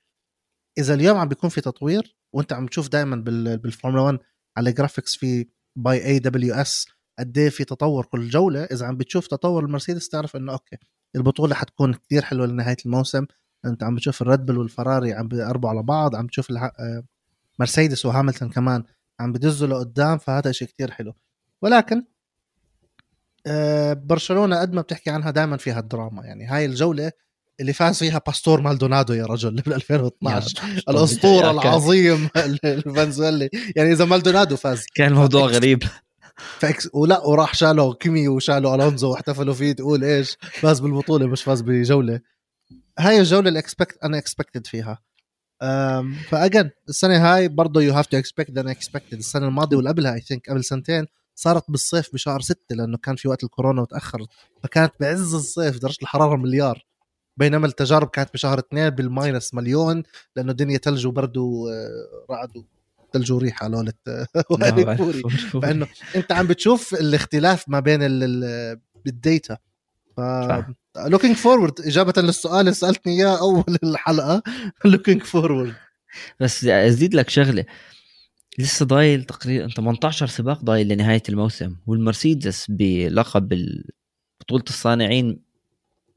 إذا 0.78 0.94
اليوم 0.94 1.18
عم 1.18 1.28
بيكون 1.28 1.50
في 1.50 1.62
تطوير 1.62 2.18
وأنت 2.34 2.54
عم 2.54 2.68
تشوف 2.68 2.90
دائما 2.90 3.16
بالفورمولا 3.56 4.04
1 4.04 4.20
على 4.58 4.72
graphics 4.72 5.16
في 5.16 5.48
by 5.78 6.06
AWS 6.06 6.86
قد 7.20 7.38
إيه 7.38 7.50
في 7.50 7.64
تطور 7.64 8.06
كل 8.06 8.30
جولة 8.30 8.64
إذا 8.64 8.86
عم 8.86 8.98
بتشوف 8.98 9.28
تطور 9.28 9.66
المرسيدس 9.66 10.10
تعرف 10.10 10.36
إنه 10.36 10.54
okay 10.54 10.78
البطولة 11.16 11.56
حتكون 11.56 11.94
كتير 11.94 12.22
حلوة 12.22 12.48
لنهاية 12.48 12.78
الموسم. 12.86 13.26
أنت 13.66 13.84
عم 13.84 13.96
بتشوف 13.96 14.22
الريد 14.22 14.46
بل 14.46 14.58
والفراري 14.58 15.14
عم 15.14 15.28
بيقربوا 15.28 15.70
على 15.70 15.84
بعض 15.84 16.16
عم 16.16 16.26
بتشوف 16.26 16.50
الح... 16.50 16.64
آه، 16.64 17.04
مرسيدس 17.60 18.06
وهاملتون 18.06 18.50
كمان 18.50 18.84
عم 19.20 19.32
بدزوا 19.32 19.68
لقدام 19.68 20.18
فهذا 20.18 20.52
شيء 20.52 20.68
كتير 20.68 20.92
حلو. 20.92 21.14
ولكن 21.62 22.04
آه، 23.48 23.94
برشلونة 23.94 24.62
قد 24.62 24.74
ما 24.74 24.82
بتحكي 24.82 25.10
عنها 25.10 25.32
دائما 25.32 25.58
فيها 25.58 25.80
الدراما. 25.80 26.26
يعني 26.26 26.46
هاي 26.46 26.66
الجولة 26.66 27.12
اللي 27.60 27.74
فاز 27.74 28.00
فيها 28.00 28.22
باستور 28.28 28.62
مالدونادو 28.62 29.14
يا 29.14 29.26
رجل 29.26 29.56
بال 29.56 29.74
2012 29.74 30.62
الأسطورة 30.90 31.52
العظيم 31.52 32.30
الفنزويلي. 32.66 33.50
يعني 33.76 33.92
إذا 33.92 34.06
مالدونادو 34.06 34.56
فاز. 34.56 34.86
كان 34.96 35.12
الموضوع 35.12 35.46
غريب. 35.46 35.84
فاكس 36.60 36.90
ولا 36.94 37.20
وراح 37.20 37.54
شالوا 37.54 37.94
كيمي 37.94 38.28
وشالوا 38.28 38.76
ألونزو 38.76 39.12
واحتفلوا 39.12 39.54
فيه. 39.54 39.74
تقول 39.74 40.04
إيش؟ 40.04 40.38
فاز 40.42 40.80
بالبطولة 40.80 41.28
مش 41.28 41.44
فاز 41.44 41.62
بجولة. 41.62 42.20
هاي 43.00 43.20
الجولة 43.20 43.48
اللي 43.48 43.60
expect 43.60 43.98
unexpected 44.04 44.68
فيها. 44.68 45.02
ف 46.30 46.36
again 46.36 46.70
السنة 46.90 47.18
هاي 47.18 47.48
برضه 47.48 47.82
you 47.82 47.94
have 47.94 48.06
to 48.06 48.18
expect 48.18 48.52
the 48.52 48.68
unexpected 48.68 49.18
السنة 49.18 49.48
الماضية 49.48 49.78
واللي 49.78 49.90
قبلها 49.90 50.14
I 50.14 50.22
think 50.22 50.50
قبل 50.50 50.64
سنتين 50.64 51.06
صارت 51.36 51.72
بالصيف 51.72 52.14
بشهر 52.14 52.42
ستة 52.42 52.76
لأنه 52.76 52.98
كان 52.98 53.16
في 53.16 53.28
وقت 53.28 53.44
الكورونا 53.44 53.82
وتأخرت. 53.82 54.28
فكانت 54.64 54.94
بعز 55.00 55.34
الصيف 55.36 55.80
درجة 55.80 55.98
الحرارة 56.02 56.36
مليار. 56.36 56.86
بينما 57.38 57.68
التجارب 57.68 58.08
كانت 58.08 58.34
بشهر 58.34 58.60
اثنين 58.60 58.90
بال 58.90 59.08
minus 59.08 59.54
مليون 59.54 60.04
لأنه 60.36 60.52
الدنيا 60.52 60.78
ثلج 60.78 61.08
وبرد 61.08 61.38
ورعد 61.38 62.66
ثلج 63.14 63.32
وريح 63.32 63.64
على 63.64 63.76
قولة 63.76 63.94
فإنه 65.62 65.88
أنت 66.16 66.32
عم 66.32 66.48
بتشوف 66.48 66.94
الاختلاف 66.94 67.70
ما 67.70 67.80
بين 67.80 68.00
ال 69.08 69.18
data 69.18 69.58
ف 70.18 70.22
looking 70.98 71.36
forward 71.36 71.82
إجابة 71.82 72.22
للسؤال 72.22 72.60
اللي 72.60 72.74
سألتني 72.74 73.14
إياه 73.14 73.40
أول 73.40 73.78
الحلقة 73.84 74.44
looking 74.86 75.24
forward 75.24 75.74
بس 76.40 76.66
أزيد 76.66 77.16
لك 77.16 77.30
شغلة. 77.30 77.66
لسه 78.60 78.86
ضايل 78.86 79.24
تقريبا 79.24 79.68
18 79.68 80.28
سباق 80.28 80.64
ضايل 80.64 80.88
لنهاية 80.88 81.24
الموسم 81.30 81.76
والمرسيدس 81.88 82.66
بلقب 82.70 83.54
بطولة 84.42 84.64
الصانعين 84.70 85.40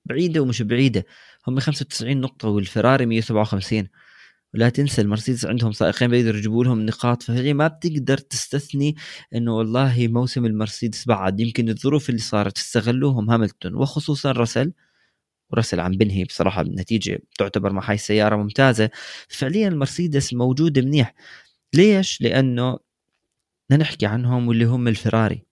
بعيدة 0.04 0.40
ومش 0.40 0.62
بعيدة 0.62 1.06
هم 1.48 1.60
95 1.60 2.20
نقطة 2.20 2.48
والفراري 2.48 3.06
157 3.06 3.88
ولا 4.54 4.68
تنسى 4.68 5.02
المرسيدس 5.02 5.44
عندهم 5.46 5.72
سائقين 5.72 6.08
بيقدروا 6.10 6.38
يجيبوا 6.38 6.64
لهم 6.64 6.86
نقاط 6.86 7.22
فهي 7.22 7.54
ما 7.54 7.66
بتقدر 7.66 8.18
تستثني 8.18 8.96
إنه 9.34 9.56
والله 9.56 10.08
موسم 10.08 10.46
المرسيدس 10.46 11.06
بعد. 11.06 11.40
يمكن 11.40 11.68
الظروف 11.68 12.08
اللي 12.10 12.20
صارت 12.20 12.58
استغلوهم 12.58 13.30
هاملتون 13.30 13.74
وخصوصا 13.74 14.32
راسل. 14.32 14.72
وراسل 15.50 15.80
عم 15.80 15.92
بنهي 15.92 16.24
بصراحة 16.24 16.62
النتيجة 16.62 17.20
تعتبر 17.38 17.72
مع 17.72 17.88
هاي 17.88 17.94
السيارة 17.94 18.36
ممتازة. 18.36 18.90
فعليا 19.28 19.68
المرسيدس 19.68 20.34
موجودة 20.34 20.82
منيح. 20.82 21.14
ليش؟ 21.74 22.20
لأنه 22.20 22.78
بدنا 23.70 23.82
نحكي 23.82 24.06
عنهم 24.06 24.48
واللي 24.48 24.64
هم 24.64 24.88
الفراري. 24.88 25.42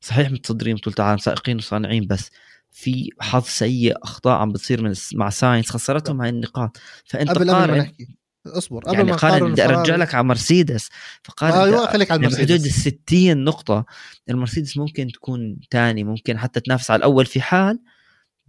صحيح 0.00 0.30
متصدرين 0.30 0.76
بطولة 0.76 0.96
العالم 0.98 1.18
سائقين 1.18 1.56
وصانعين 1.56 2.06
بس 2.06 2.30
في 2.70 3.10
حظ 3.20 3.44
سيء 3.44 4.04
أخطاء 4.04 4.38
عم 4.38 4.52
بتصير 4.52 4.82
من 4.82 4.94
مع 5.14 5.30
ساينز 5.30 5.70
خسرتهم 5.70 6.20
هاي 6.20 6.30
النقاط. 6.30 6.76
فأنت 7.04 7.30
قبل 7.30 7.50
قبل 7.50 7.70
ما 7.70 7.78
نحكي. 7.78 8.08
اصبر. 8.46 8.80
قبل 8.80 8.94
يعني 8.94 9.10
ما 9.10 9.16
قارن 9.16 9.52
بدي 9.52 9.64
أرجع 9.64 9.96
لك 9.96 10.14
على 10.14 10.24
مرسيدس. 10.24 10.88
فقارن 11.24 11.52
أيوه 11.54 11.92
خليك 11.92 12.10
على 12.10 12.18
المرسيدس 12.18 12.50
بحدود 12.50 12.64
ال 12.66 12.72
60 12.72 13.44
نقطة. 13.44 13.84
المرسيدس 14.30 14.76
ممكن 14.76 15.08
تكون 15.12 15.56
ثاني 15.70 16.04
ممكن 16.04 16.38
حتى 16.38 16.60
تنافس 16.60 16.90
على 16.90 16.98
الأول 16.98 17.26
في 17.26 17.40
حال 17.40 17.78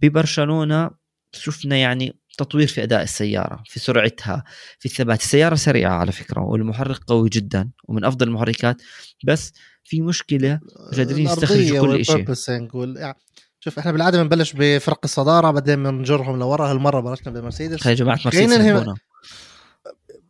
ببرشلونة. 0.02 0.90
شفنا 1.32 1.76
يعني 1.76 2.19
تطوير 2.44 2.66
في 2.66 2.82
أداء 2.82 3.02
السيارة 3.02 3.62
في 3.66 3.80
سرعتها 3.80 4.44
في 4.78 4.86
الثبات. 4.86 5.20
السيارة 5.20 5.54
سريعة 5.54 5.92
على 5.92 6.12
فكرة 6.12 6.40
والمحرك 6.40 7.00
قوي 7.06 7.28
جدا 7.28 7.70
ومن 7.88 8.04
أفضل 8.04 8.28
المحركات. 8.28 8.76
بس 9.24 9.52
في 9.84 10.00
مشكلة 10.00 10.60
مش 10.92 10.98
قادرين 10.98 11.26
يستخرجوا 11.26 11.80
كل 11.80 12.04
شيء. 12.04 12.26
يعني 12.96 13.16
شوف 13.60 13.78
إحنا 13.78 13.92
بالعادة 13.92 14.22
بنبلش 14.22 14.52
بفرق 14.56 15.00
الصدارة 15.04 15.50
بعدين 15.50 15.82
بنجرهم 15.82 16.38
لورا. 16.38 16.70
هالمرة 16.70 17.00
بلشنا 17.00 17.32
بمرسيدس. 17.32 17.86
يا 17.86 17.94
جماعة 17.94 18.18
مرسيدس 18.24 18.52
يحبونا. 18.52 18.94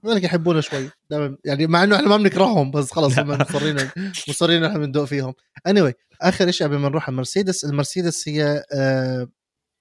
يحبونا 0.04 0.60
شوي. 0.60 0.90
دائما 1.10 1.36
يعني 1.44 1.66
مع 1.66 1.84
إنه 1.84 1.96
إحنا 1.96 2.08
ما 2.08 2.16
بنكرههم 2.16 2.70
بس 2.70 2.92
خلص 2.92 3.18
هم 3.18 3.28
مصرين 3.40 3.90
مصرين 4.28 4.64
إحنا 4.64 4.78
بندوق 4.78 5.04
فيهم. 5.04 5.34
any 5.66 5.80
anyway, 5.80 5.94
آخر 6.22 6.50
شيء 6.50 6.66
قبل 6.66 6.76
ما 6.76 6.88
نروح 6.88 7.02
على 7.04 7.12
المرسيدس. 7.12 7.64
المرسيدس 7.64 8.28
هي 8.28 8.64
آه 8.74 9.28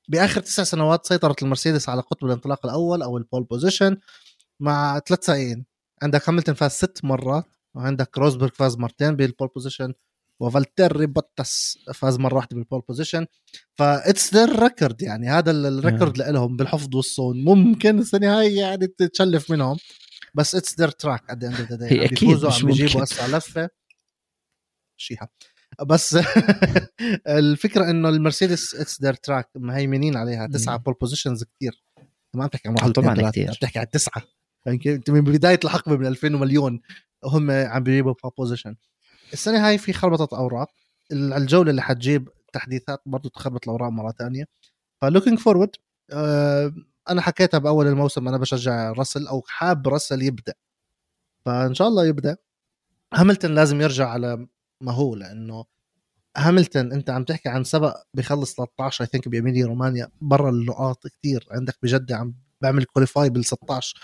بآخر 0.10 0.42
تسع 0.42 0.64
سنوات 0.64 1.06
سيطرت 1.06 1.44
المرسيدس 1.44 1.90
على 1.90 2.02
قطب 2.02 2.26
الانطلاق 2.26 2.66
الأول 2.66 3.02
أو 3.02 3.18
ال 3.18 3.23
pole 3.23 3.44
position 3.44 3.98
مع 4.60 5.00
ثلاث 5.00 5.26
سائقين. 5.26 5.66
عندك 6.02 6.30
هاملتون 6.30 6.56
فاز 6.56 6.72
ست 6.72 7.00
مرات 7.04 7.46
وعندك 7.76 8.18
روزبرغ 8.18 8.50
فاز 8.50 8.78
مرتين 8.78 9.16
بال 9.16 9.27
pole 9.27 9.48
position 9.48 9.94
وفالتيري 10.40 11.06
بوتاس 11.06 11.80
فاز 11.94 12.18
مرة 12.18 12.36
واحدة 12.36 12.56
بال 12.56 12.65
pole 12.65 12.82
position 12.82 13.26
ف 13.76 13.88
it's 13.88 14.34
their 14.34 14.60
record 14.64 15.02
يعني 15.02 15.30
هذا 15.30 15.52
ال 15.52 15.61
record 15.61 16.18
لهم 16.18 16.58
بالحفظ 16.58 16.96
والصون. 16.96 17.44
ممكن 17.44 18.00
السنة 18.00 18.40
هاي 18.40 18.56
يعني 18.56 18.88
تتشلف 18.88 19.52
منهم 19.52 19.78
بس 20.34 20.56
it's 20.56 20.80
their 20.80 20.90
track 20.90 21.30
at 21.30 21.44
the 21.44 21.48
end 21.48 21.84
هي 21.84 22.06
أكيد 22.06 22.46
مش 22.46 22.64
عم 22.64 22.70
يجيبوا 22.70 23.04
أسرع 23.04 23.38
لفة. 23.38 23.70
شيها 24.98 25.30
بس 25.86 26.20
الفكرة 27.28 27.90
إنه 27.90 28.10
المرسيدس 28.10 28.76
it's 28.76 29.02
their 29.02 29.14
track 29.14 29.50
مهيمنين 29.56 30.18
عليها. 30.18 30.48
تسعة 30.48 30.78
pole 30.78 30.94
positions 31.02 31.44
كثير 31.44 31.84
ما 32.34 32.44
عم 32.44 32.50
تحكي 32.50 32.68
عن 32.68 32.74
واحد 32.74 32.92
طبعا 32.92 33.30
كثير 33.30 33.52
بتحكي 33.52 33.80
عن 33.80 33.90
تسعة. 33.90 34.24
أنت 34.68 35.10
من 35.10 35.22
بداية 35.22 35.60
الحقبة 35.64 35.98
من 35.98 36.06
2000 36.06 36.36
ومليون 36.36 36.82
هم 37.26 37.52
عم 37.52 37.84
بيجيبوا 37.84 38.14
pole 38.24 38.32
position 38.38 38.76
السنة 39.34 39.68
هاي 39.68 39.78
في 39.78 39.94
خربطة 39.94 40.38
أوراق. 40.38 40.70
الجولة 41.12 41.72
اللي 41.72 41.82
حتجيب 41.82 42.30
تحديثات 42.54 43.02
برضه 43.06 43.30
تخربط 43.30 43.64
الأوراق 43.64 43.90
مرة 43.90 44.12
ثانية. 44.12 44.46
ف 45.02 45.07
looking 45.07 45.40
forward 45.40 45.70
آه 46.12 46.74
أنا 47.10 47.22
حكيتها 47.22 47.58
بأول 47.58 47.88
الموسم 47.88 48.28
أنا 48.28 48.38
بشجع 48.38 48.92
راسل 48.92 49.28
أو 49.28 49.44
حاب 49.48 49.88
راسل 49.88 50.22
يبدأ. 50.22 50.54
فإن 51.46 51.74
شاء 51.74 51.88
الله 51.88 52.06
يبدأ. 52.06 52.38
هاملتون 53.14 53.56
لازم 53.56 53.82
يرجع 53.82 54.10
على 54.10 54.48
ما 54.82 54.92
هو 54.92 55.16
لأنه 55.16 55.66
هاملتون 56.38 56.92
أنت 56.94 57.10
عم 57.10 57.24
تحكي 57.24 57.50
عن 57.50 57.64
سبق 57.64 57.98
بخلص 58.14 58.56
13 58.56 59.04
I 59.04 59.08
think 59.08 59.28
بإيميليا 59.28 59.66
رومانيا 59.66 60.08
برا 60.22 60.50
النقاط 60.50 61.08
كثير 61.08 61.48
عندك 61.52 61.78
بجدة 61.84 62.16
عم 62.16 62.36
بعمل 62.62 62.84
qualify 62.84 63.30
بال 63.30 63.46
16 63.46 63.96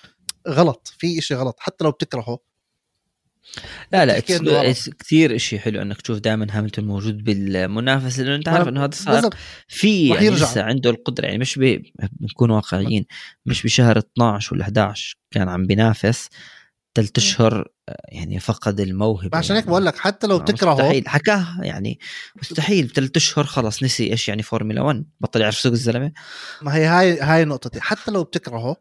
غلط 0.47 0.93
في 0.97 1.19
إشي 1.19 1.35
غلط 1.35 1.55
حتى 1.59 1.83
لو 1.83 1.91
بتكرهه. 1.91 2.39
لا 3.93 4.05
لا 4.05 4.19
كثير 4.99 5.37
شيء 5.37 5.59
حلو 5.59 5.81
إنك 5.81 6.01
تشوف 6.01 6.19
دائما 6.19 6.47
هاملتون 6.49 6.85
موجود 6.85 7.23
بالمنافسة 7.23 8.23
لأنه 8.23 8.35
أنت 8.35 8.47
عارف 8.47 8.67
إنه 8.67 8.79
هذا 8.79 8.89
السائق 8.89 9.35
في 9.67 10.07
يعني 10.07 10.29
لسه 10.29 10.63
عنده 10.63 10.89
القدرة 10.89 11.25
يعني 11.25 11.37
مش 11.37 11.59
بنكون 12.19 12.51
واقعيين 12.51 13.05
مش 13.45 13.63
بشهر 13.63 13.97
12 13.97 14.55
ولا 14.55 14.63
11 14.63 15.17
كان 15.31 15.49
عم 15.49 15.65
بينافس. 15.65 16.29
ثلاث 16.95 17.11
أشهر 17.17 17.67
يعني 18.09 18.39
فقد 18.39 18.79
الموهبة 18.79 19.37
عشان 19.37 19.55
هيك 19.55 19.65
يعني. 19.65 19.71
بقول 19.71 19.85
لك 19.85 19.97
حتى 19.97 20.27
لو 20.27 20.39
بتكرهه 20.39 20.73
مستحيل. 20.73 21.07
حكاها 21.07 21.59
يعني 21.63 21.99
مستحيل. 22.35 22.87
بثلاث 22.87 23.11
أشهر 23.15 23.45
خلص 23.45 23.83
نسي 23.83 24.11
إيش 24.11 24.29
يعني 24.29 24.43
فورمولا 24.43 24.81
1 24.81 25.05
بطل 25.19 25.41
يعرف 25.41 25.57
سوق 25.57 25.71
الزلمة. 25.71 26.11
ما 26.61 26.75
هي 26.75 26.85
هاي 26.85 27.19
هاي 27.19 27.45
نقطتي 27.45 27.81
حتى 27.81 28.11
لو 28.11 28.23
بتكرهه 28.23 28.75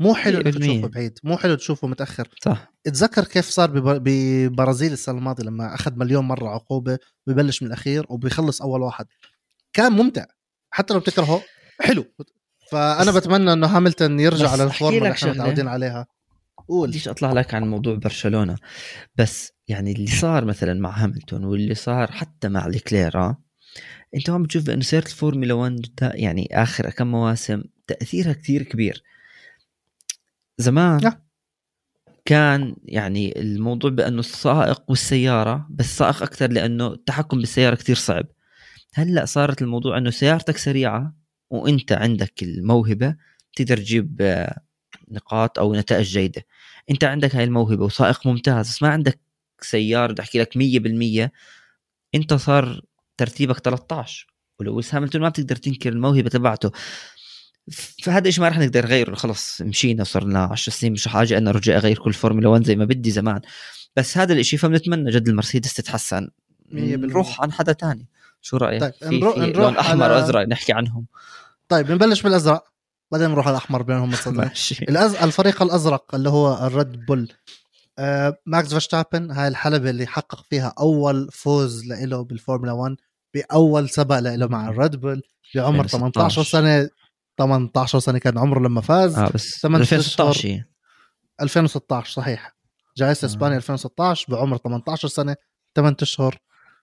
مو 0.00 0.14
حلو 0.14 0.40
إنك 0.40 0.54
تشوفه 0.54 0.88
بعيد. 0.88 1.18
مو 1.24 1.36
حلو 1.36 1.54
تشوفه 1.54 1.88
متأخر. 1.88 2.28
صح. 2.44 2.72
اتذكر 2.86 3.24
كيف 3.24 3.48
صار 3.48 3.70
ببرازيل 3.98 4.92
السنة 4.92 5.18
الماضية 5.18 5.44
لما 5.44 5.74
أخذ 5.74 5.92
مليون 5.96 6.24
مرة 6.24 6.48
عقوبة 6.48 6.98
ببلش 7.26 7.62
من 7.62 7.68
الأخير 7.68 8.06
وبيخلص 8.08 8.62
أول 8.62 8.80
واحد. 8.80 9.06
كان 9.72 9.92
ممتع. 9.92 10.24
حتى 10.70 10.94
لو 10.94 11.00
بتكرهه 11.00 11.42
حلو. 11.80 12.04
فأنا 12.70 13.10
بتمنى 13.10 13.52
إنه 13.52 13.66
هاملتون 13.66 14.20
يرجع 14.20 14.50
على 14.50 14.64
الفورمولا 14.64 14.98
اللي 14.98 15.12
إحنا 15.12 15.32
متعودين 15.32 15.68
عليها. 15.68 16.06
قول. 16.68 16.88
بديش 16.88 17.08
أطلع 17.08 17.32
لك 17.32 17.54
عن 17.54 17.70
موضوع 17.70 17.94
برشلونة. 17.94 18.56
بس 19.16 19.52
يعني 19.68 19.92
اللي 19.92 20.06
صار 20.06 20.44
مثلا 20.44 20.74
مع 20.74 20.90
هاملتون 21.04 21.44
واللي 21.44 21.74
صار 21.74 22.12
حتى 22.12 22.48
مع 22.48 22.66
لكلير 22.66 23.34
أنت 24.14 24.30
عم 24.30 24.42
بتشوف 24.42 24.70
إنه 24.70 24.80
سيره 24.82 25.04
الفورمولا 25.04 25.54
1 25.54 25.86
يعني 26.02 26.48
آخر 26.52 26.90
كم 26.90 27.06
مواسم 27.06 27.62
تأثيرها 27.86 28.32
كثير 28.32 28.62
كبير. 28.62 29.02
زمان 30.58 31.00
كان 32.24 32.76
يعني 32.84 33.40
الموضوع 33.40 33.90
بأنه 33.90 34.20
السائق 34.20 34.82
والسيارة 34.88 35.66
بس 35.70 35.98
سائق 35.98 36.22
أكثر 36.22 36.50
لأنه 36.50 36.86
التحكم 36.86 37.38
بالسيارة 37.38 37.74
كثير 37.74 37.96
صعب. 37.96 38.26
هلأ 38.94 39.24
صارت 39.24 39.62
الموضوع 39.62 39.98
إنه 39.98 40.10
سيارتك 40.10 40.56
سريعة 40.56 41.14
وأنت 41.50 41.92
عندك 41.92 42.42
الموهبة 42.42 43.16
تقدر 43.56 43.76
تجيب 43.76 44.16
آه، 44.20 44.60
نقاط 45.10 45.58
أو 45.58 45.74
نتائج 45.74 46.06
جيدة. 46.06 46.42
انت 46.90 47.04
عندك 47.04 47.36
هاي 47.36 47.44
الموهبة 47.44 47.84
وسائق 47.84 48.26
ممتاز 48.26 48.68
بس 48.68 48.82
ما 48.82 48.88
عندك 48.88 49.18
سيارة 49.60 50.12
بدي 50.12 50.22
أحكي 50.22 50.38
لك 50.40 50.58
100% 51.26 51.30
انت 52.14 52.34
صار 52.34 52.80
ترتيبك 53.16 53.58
13 53.58 54.26
ولويس 54.60 54.94
هاملتون 54.94 55.20
ما 55.20 55.28
بتقدر 55.28 55.56
تنكر 55.56 55.92
الموهبة 55.92 56.30
تبعته. 56.30 56.70
فهذا 58.02 58.28
الشيء 58.28 58.42
ما 58.44 58.48
رح 58.48 58.58
نقدر 58.58 58.86
نغيره 58.86 59.14
خلص 59.14 59.62
مشينا 59.62 60.04
صرنا 60.04 60.42
10 60.44 60.72
سنين 60.72 60.92
مش 60.92 61.08
حاجة 61.08 61.38
أنا 61.38 61.50
ارجع 61.50 61.76
أغير 61.76 61.98
كل 61.98 62.12
فورمولا 62.12 62.48
1 62.48 62.64
زي 62.64 62.76
ما 62.76 62.84
بدي 62.84 63.10
زمان. 63.10 63.40
بس 63.96 64.18
هذا 64.18 64.32
الشيء 64.34 64.58
فبنتمنى 64.58 65.10
جد 65.10 65.28
المرسيدس 65.28 65.74
تتحسن. 65.74 66.28
نروح 66.72 67.40
عن 67.42 67.52
حدا 67.52 67.72
تاني. 67.72 68.06
شو 68.42 68.56
رأيك؟ 68.56 68.80
طيب، 68.80 68.92
في, 68.92 69.08
في 69.08 69.16
نروح 69.18 69.36
لون 69.38 69.76
أحمر 69.76 70.08
على- 70.08 70.10
وأزرق 70.10 70.48
نحكي 70.48 70.72
عنهم. 70.72 71.06
طيب 71.68 71.90
نبلش 71.92 72.22
بالأزرق. 72.22 72.64
بعدين 73.12 73.30
نروح 73.30 73.48
الأحمر 73.48 73.82
بينهم 73.82 74.14
ماشي. 74.26 74.84
الأز... 74.84 75.14
الفريق 75.14 75.62
الأزرق 75.62 76.14
اللي 76.14 76.28
هو 76.30 76.66
الريد 76.66 77.06
بول. 77.06 77.32
آه 77.98 78.36
ماكس 78.46 78.68
فيرستابن 78.68 79.30
هاي 79.30 79.48
الحلبة 79.48 79.90
اللي 79.90 80.06
حقق 80.06 80.44
فيها 80.50 80.74
أول 80.80 81.28
فوز 81.32 81.84
له 81.86 82.24
بالفورمولا 82.24 82.72
1 82.72 82.96
بأول 83.34 83.88
سباق 83.90 84.18
له 84.18 84.46
مع 84.46 84.68
الريد 84.68 84.96
بول 84.96 85.22
بعمر 85.54 85.86
18 85.86 86.42
سنة. 86.42 86.88
18 87.38 87.98
سنة 87.98 88.18
كان 88.18 88.38
عمره 88.38 88.58
لما 88.60 88.80
فاز. 88.80 89.18
آه 89.18 89.30
بس 89.34 89.58
ثمان 89.62 89.80
2016 89.80 90.48
هي. 90.48 90.64
2016 91.40 92.12
صحيح. 92.12 92.56
جائزة 92.96 93.24
آه. 93.24 93.28
اسبانيا 93.30 93.56
2016 93.56 94.26
بعمر 94.32 94.56
18 94.56 95.08
سنة 95.08 95.36
8 95.76 95.96
اشهر 96.02 96.38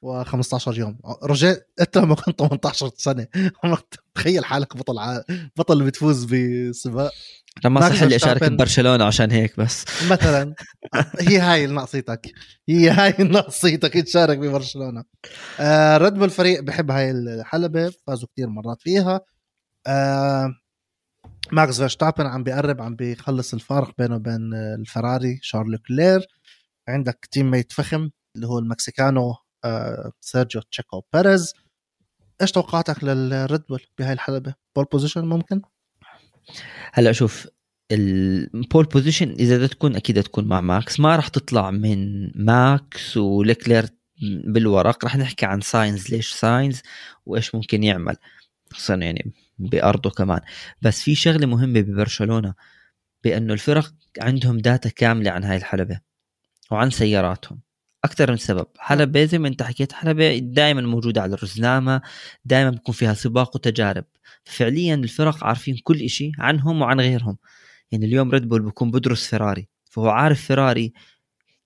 و15 0.06 0.78
يوم. 0.78 1.00
رجعت 1.24 1.70
أنت 1.82 1.98
لما 1.98 2.16
كنت 2.16 2.40
18 2.40 2.90
سنة 2.98 3.28
عمرك 3.64 4.00
تخيل 4.16 4.46
حالك 4.46 4.78
بطل 4.78 5.00
ع... 5.00 5.22
بطل 5.58 5.84
بتفوز 5.84 6.26
بسباق. 6.26 7.12
لما 7.66 7.90
صح 7.90 8.04
لي 8.04 8.16
أشارك. 8.16 8.44
ببرشلونة 8.44 9.06
عشان 9.06 9.32
هيك 9.32 9.60
بس. 9.60 9.86
مثلا 10.12 10.56
هي 11.28 11.38
هاي 11.40 11.68
ناقصيتك 11.68 12.32
هي 12.70 12.90
هاي 12.90 13.24
ناقصيتك 13.24 13.94
تشارك 13.94 14.38
ببرشلونة. 14.38 15.04
آه 15.60 15.98
ريد 15.98 16.14
بول 16.14 16.30
فريق 16.30 16.62
بحب 16.62 16.92
هاي 16.92 17.12
الحلبة 17.12 17.94
فازوا 18.08 18.28
كتير 18.28 18.48
مرات 18.48 18.82
فيها. 18.82 19.22
آه 19.88 20.54
ماكس 21.52 21.78
فيرستابن 21.78 22.26
عم 22.26 22.44
بيقرب 22.44 22.82
عم 22.82 22.96
بيخلص 22.96 23.54
الفارق 23.54 23.92
بينه 23.98 24.16
وبين 24.16 24.54
الفراري 24.54 25.40
شارل 25.42 25.78
لكلير. 25.88 26.28
عندك 26.88 27.28
teammate 27.32 27.72
فخم 27.72 28.10
اللي 28.36 28.48
هو 28.48 28.60
المكسيكانو 28.60 29.36
سيرجيو 30.22 30.62
تشيكو 30.62 31.02
بيريز. 31.14 31.54
إيش 32.42 32.52
توقعاتك 32.52 33.04
للريد 33.04 33.62
بول 33.70 33.82
بهاي 34.00 34.14
الحلبة؟ 34.14 34.54
pole 34.76 34.86
position 34.86 35.26
ممكن؟ 35.26 35.62
هلا 36.94 37.12
شوف 37.12 37.48
ال 37.92 38.11
pole 38.11 38.86
position 38.86 39.32
إذا 39.32 39.56
بدها 39.56 39.68
تكون 39.68 39.96
أكيد 39.96 40.24
تكون 40.24 40.46
مع 40.46 40.62
ماكس. 40.62 41.00
ما 41.00 41.16
راح 41.16 41.28
تطلع 41.28 41.72
من 41.72 42.32
ماكس 42.46 43.18
وليكلير 43.18 43.86
بالورق. 44.48 45.04
راح 45.04 45.18
نحكي 45.18 45.46
عن 45.46 45.62
ساينز 45.62 46.10
ليش 46.10 46.34
ساينز 46.34 46.82
وإيش 47.26 47.56
ممكن 47.56 47.84
يعمل. 47.84 48.16
خصوصا 48.72 48.96
يعني 48.96 49.34
بأرضه 49.60 50.10
كمان. 50.10 50.42
بس 50.82 51.02
في 51.02 51.16
شغلة 51.16 51.46
مهمة 51.48 51.82
ببرشلونة 51.82 52.54
بأنه 53.24 53.54
الفرق 53.54 53.94
عندهم 54.20 54.58
data 54.58 54.90
كاملة 54.90 55.32
عن 55.32 55.44
هاي 55.44 55.58
الحلبة 55.58 56.00
وعن 56.72 56.90
سياراتهم. 56.90 57.65
أكثر 58.06 58.32
من 58.32 58.38
سبب. 58.38 58.68
حلبه 58.78 59.26
زي 59.26 59.40
ما 59.40 59.48
انت 59.48 59.64
حكيت 59.64 59.94
حلبه 59.94 60.38
دائما 60.38 60.82
موجودة 60.82 61.22
على 61.22 61.34
الرزنامه 61.34 62.02
دائما 62.46 62.70
بيكون 62.70 62.96
فيها 62.96 63.14
سباق 63.14 63.56
وتجارب. 63.56 64.06
فعليا 64.44 64.96
الفرق 64.96 65.44
عارفين 65.44 65.78
كل 65.84 66.02
إشي 66.02 66.32
عنهم 66.40 66.82
وعن 66.82 67.00
غيرهم. 67.00 67.38
يعني 67.92 68.06
اليوم 68.06 68.32
ريد 68.32 68.50
بول 68.50 68.62
بيكون 68.62 68.92
بدرس 68.92 69.28
فيراري 69.28 69.68
فهو 69.86 70.10
عارف 70.10 70.42
فيراري 70.42 70.94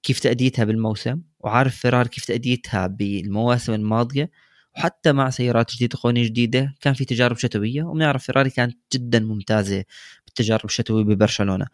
كيف 0.03 0.19
تأديتها 0.19 0.65
بالموسم 0.65 1.21
وعارف 1.39 1.75
فيراري 1.75 2.09
كيف 2.09 2.25
تأديتها 2.25 2.87
بالمواسم 2.87 3.73
الماضية 3.73 4.31
وحتى 4.77 5.11
مع 5.11 5.29
سيارات 5.29 5.75
جديدة 5.75 5.97
قوانين 6.01 6.25
جديدة 6.25 6.75
كان 6.81 6.93
في 6.93 7.05
تجارب 7.05 7.37
شتوية 7.37 7.83
وبنعرف 7.83 8.23
فيراري 8.23 8.49
كانت 8.49 8.77
جدا 8.93 9.19
ممتازة 9.19 9.83
بالتجارب 10.25 10.65
الشتوية 10.65 11.03
ببرشلونة. 11.03 11.67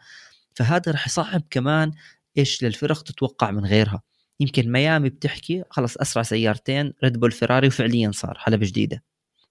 فهذا 0.53 0.91
رح 0.91 1.07
يصعب 1.07 1.43
كمان 1.49 1.91
إيش 2.37 2.63
للفرق 2.63 3.03
تتوقع 3.03 3.51
من 3.51 3.65
غيرها. 3.65 4.01
يمكن 4.39 4.71
ميامي 4.71 5.09
بتحكي 5.09 5.63
خلص 5.69 5.97
أسرع 5.97 6.23
سيارتين 6.23 6.93
ريد 7.03 7.19
بول 7.19 7.31
فيراري 7.31 7.67
وفعليا 7.67 8.11
صار 8.11 8.37
حلبة 8.37 8.65
جديدة. 8.65 9.03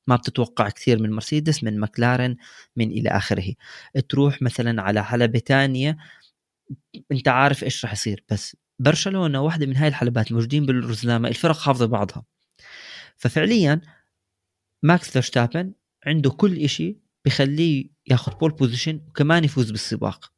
ما 0.07 0.17
بتتوقع 0.17 0.69
كثير 0.69 1.03
من 1.03 1.11
مرسيدس 1.11 1.65
من 1.65 1.81
مكلارن 1.81 2.37
من 2.77 2.91
إلى 2.91 3.09
آخره. 3.09 3.55
تروح 4.09 4.43
مثلا 4.43 4.83
على 4.83 5.05
حلبة 5.05 5.39
تانية 5.39 5.97
أنت 7.13 7.29
عارف 7.29 7.65
إيش 7.65 7.85
راح 7.85 7.93
يصير. 7.93 8.25
بس 8.31 8.57
برشلونة 8.79 9.41
واحدة 9.41 9.67
من 9.67 9.77
هاي 9.77 9.89
الحلبات 9.89 10.33
موجودين 10.33 10.67
بالرزنامه 10.67 11.29
الفرق 11.29 11.59
حافظة 11.59 11.87
بعضها. 11.87 12.25
ففعليا 13.17 13.81
ماكس 14.83 15.11
فيرستابن 15.11 15.73
عنده 16.07 16.31
كل 16.31 16.57
إشي 16.57 16.97
بخليه 17.25 17.87
ياخذ 18.07 18.35
pole 18.35 18.51
position 18.51 19.01
وكمان 19.09 19.45
يفوز 19.45 19.71
بالسباق. 19.71 20.33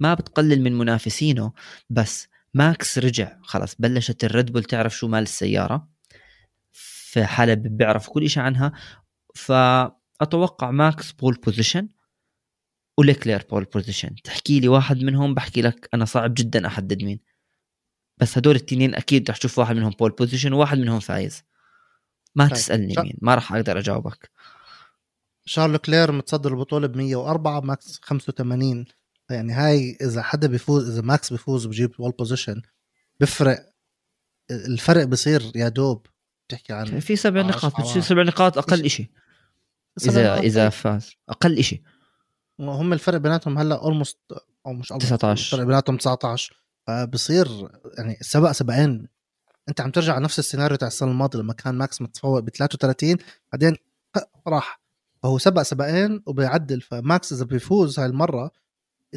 ما 0.00 0.14
بتقلل 0.14 0.62
من 0.62 0.78
منافسينه 0.78 1.52
بس 1.90 2.28
ماكس 2.54 2.98
رجع 2.98 3.36
خلاص 3.42 3.74
بلشت 3.78 4.24
الريد 4.24 4.52
بول 4.52 4.64
تعرف 4.64 4.96
شو 4.96 5.08
مال 5.08 5.22
السيارة 5.22 5.88
في 6.72 7.24
حلب 7.26 7.76
بيعرف 7.76 8.08
كل 8.08 8.30
شيء 8.30 8.42
عنها 8.42 8.72
فأتوقع 9.34 10.70
ماكس 10.70 11.12
pole 11.12 11.34
position 11.34 11.88
وليكلير 12.98 13.42
pole 13.50 13.64
position. 13.64 14.14
تحكي 14.24 14.60
لي 14.60 14.68
واحد 14.68 14.96
منهم 15.02 15.34
بحكي 15.34 15.62
لك 15.62 15.88
أنا 15.94 16.04
صعب 16.04 16.34
جدا 16.34 16.66
أحدد 16.66 17.02
مين. 17.02 17.20
بس 18.18 18.38
هدول 18.38 18.54
التنين 18.56 18.94
أكيد 18.94 19.30
رح 19.30 19.36
تشوف 19.36 19.58
واحد 19.58 19.76
منهم 19.76 19.90
pole 19.90 20.10
position 20.10 20.52
وواحد 20.52 20.78
منهم 20.78 21.00
فايز. 21.00 21.42
ما 22.34 22.44
طيب. 22.46 22.54
تسألني 22.54 22.94
شا- 22.94 23.00
مين 23.02 23.14
ما 23.22 23.34
راح 23.34 23.52
أقدر 23.52 23.78
أجاوبك. 23.78 24.30
شارل 25.46 25.76
لكلير 25.76 26.12
متصدر 26.12 26.52
البطولة 26.52 26.86
ب 26.86 26.96
104 26.96 27.60
ماكس 27.60 28.00
85 28.02 28.84
يعني 29.30 29.52
هاي 29.52 29.98
إذا 30.00 30.22
حدا 30.22 30.46
بيفوز 30.46 30.90
إذا 30.90 31.02
ماكس 31.02 31.32
بيفوز 31.32 31.66
وبجيب 31.66 32.00
pole 32.00 32.12
position 32.12 32.62
بفرق 33.20 33.74
الفرق 34.50 35.04
بصير 35.04 35.52
يا 35.54 35.68
دوب 35.68 36.06
بتحكي 36.48 36.72
عن 36.72 37.00
في 37.00 37.16
سبع 37.16 37.40
عشر 37.40 37.48
نقاط 37.48 37.72
بتصير 37.72 37.86
عوامل. 37.86 38.04
سبع 38.04 38.22
نقاط 38.22 38.58
أقل 38.58 38.90
شيء 38.90 39.06
اذا 40.06 40.38
إذا 40.38 40.68
فاز. 40.68 41.10
أقل 41.28 41.64
شيء 41.64 41.82
هم 42.60 42.92
الفرق 42.92 43.16
بيناتهم 43.16 43.58
هلأ 43.58 43.82
almost 43.82 44.18
أو 44.66 44.72
مش 44.72 44.92
almost، 44.92 44.98
19. 44.98 45.44
الفرق 45.54 45.66
بيناتهم 45.66 45.96
19 45.96 46.64
فبصير 46.86 47.68
يعني 47.98 48.16
سبق 48.20 48.52
سبقين. 48.52 49.08
أنت 49.68 49.80
عم 49.80 49.90
ترجع 49.90 50.14
على 50.14 50.24
نفس 50.24 50.38
السيناريو 50.38 50.76
تاع 50.76 50.88
السنة 50.88 51.10
الماضية 51.10 51.38
لما 51.38 51.52
كان 51.52 51.74
ماكس 51.74 52.02
متفوق 52.02 52.38
ب 52.38 52.50
33 52.50 53.16
بعدين 53.52 53.76
راح. 54.46 54.80
فهو 55.22 55.38
سبق 55.38 55.62
سبقين 55.62 56.22
وبيعدل. 56.26 56.80
فماكس 56.80 57.32
إذا 57.32 57.44
بيفوز 57.44 57.98
هاي 57.98 58.06
المرة 58.06 58.50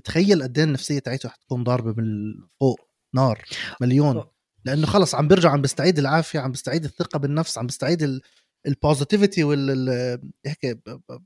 تخيل 0.03 0.43
قد 0.43 0.57
إيه 0.57 0.65
النفسية 0.65 0.99
تاعته 0.99 1.29
حتكون 1.29 1.63
ضاربة 1.63 1.93
من 2.01 2.33
فوق 2.60 2.79
نار 3.15 3.43
مليون. 3.81 4.23
لأنه 4.65 4.88
خلص 4.88 5.15
عم 5.15 5.27
بيرجع 5.27 5.51
عم 5.51 5.62
بيستعيد 5.62 5.99
العافية 5.99 6.39
عم 6.39 6.51
بيستعيد 6.51 6.83
الثقة 6.83 7.19
بالنفس 7.19 7.57
عم 7.57 7.65
بيستعيد 7.65 8.19
ال 8.67 8.74
positivity 8.74 9.43
وال 9.43 9.89
ال- 9.89 10.31
هيك 10.45 10.79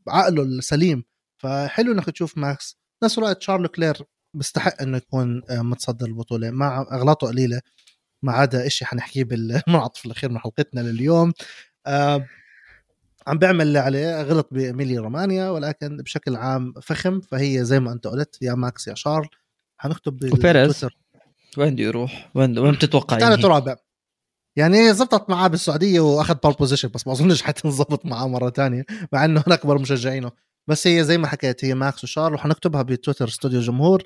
بعقله 0.06 0.44
السليم. 0.44 1.04
فحلو 1.44 1.92
إنك 1.92 2.06
تشوف 2.06 2.38
ماكس. 2.38 2.78
نفس 3.04 3.18
الوقت 3.18 3.42
شارل 3.42 3.68
لوكلير 3.68 3.98
بيستحق 4.38 4.82
إنه 4.82 4.98
يكون 4.98 5.42
آه، 5.50 5.62
متصدر 5.62 6.06
البطولة. 6.06 6.52
مع 6.52 6.82
أغلاطه 6.92 7.28
قليلة 7.28 7.62
ما 8.24 8.32
عدا 8.32 8.68
شيء 8.70 8.88
حنحكيه 8.88 9.24
بالمنعطف 9.24 10.06
الأخير 10.06 10.30
من 10.30 10.38
حلقتنا 10.40 10.82
لليوم. 10.82 11.34
آه 11.88 12.28
عم 13.28 13.38
بيعمل 13.38 13.68
اللي 13.68 13.80
عليه 13.80 14.22
غلط 14.22 14.48
بإيميليا 14.52 14.98
رومانيا 14.98 15.50
ولكن 15.50 15.98
بشكل 15.98 16.36
عام 16.36 16.74
فخم 16.82 17.22
فهي 17.22 17.66
زي 17.66 17.80
ما 17.80 17.92
انت 17.92 18.08
قلت 18.08 18.38
يا 18.42 18.54
ماكس 18.54 18.88
يا 18.88 18.96
شارل 18.96 19.28
حنكتب. 19.78 20.18
بالتويتر 20.18 20.98
وين 21.58 21.74
بده 21.74 21.84
يروح؟ 21.84 22.32
وين 22.36 22.60
وين 22.60 22.72
بتتوقع 22.72 23.20
ثالث؟ 23.20 23.46
ورابع 23.46 23.76
يعني 24.56 24.94
زبطت 24.94 25.30
معاه 25.30 25.48
بالسعودية 25.48 26.00
وأخذ 26.00 26.36
pole 26.36 26.54
position 26.54 26.90
بس 26.90 27.08
ما 27.08 27.14
أظنش 27.14 27.42
حتزبط 27.42 28.06
معاه 28.06 28.28
مرة 28.28 28.50
تانية 28.50 28.86
مع 29.14 29.26
إنه 29.26 29.44
هن 29.48 29.54
أكبر 29.54 29.80
مشجعينه 29.80 30.32
بس 30.68 30.88
هي 30.88 31.04
زي 31.04 31.18
ما 31.18 31.28
حكيت 31.28 31.66
هي 31.66 31.74
ماكس 31.74 32.04
وشارل 32.04 32.34
وحنكتبها 32.34 32.82
بتويتر 32.82 33.28
استوديو 33.28 33.60
جمهور 33.60 34.04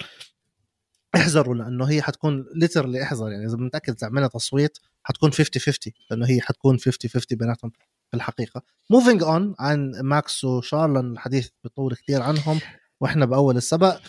احذروا 1.15 1.56
لأنه 1.56 1.86
هي 1.86 2.01
حتكون 2.01 2.45
literally 2.56 3.04
احذر 3.04 3.32
يعني 3.32 3.45
إذا 3.45 3.58
متأكد 3.58 3.95
إذا 3.97 4.08
عملنا 4.08 4.28
تصويت 4.28 4.78
حتكون 5.04 5.32
50 5.32 5.62
50 5.62 5.93
لأنه 6.12 6.28
هي 6.28 6.41
حتكون 6.41 6.78
50 6.80 7.10
50 7.10 7.38
بيناتهم 7.38 7.71
في 8.12 8.18
الحقيقة. 8.18 8.62
moving 8.89 9.24
on 9.24 9.56
عن 9.60 9.91
ماكس 10.02 10.44
وشارل 10.44 10.94
لأن 10.94 11.12
الحديث 11.12 11.50
بيطول 11.63 11.96
كثير 11.96 12.22
عنهم 12.22 12.60
وإحنا 13.02 13.26
بأول 13.26 13.58
السبق 13.58 14.00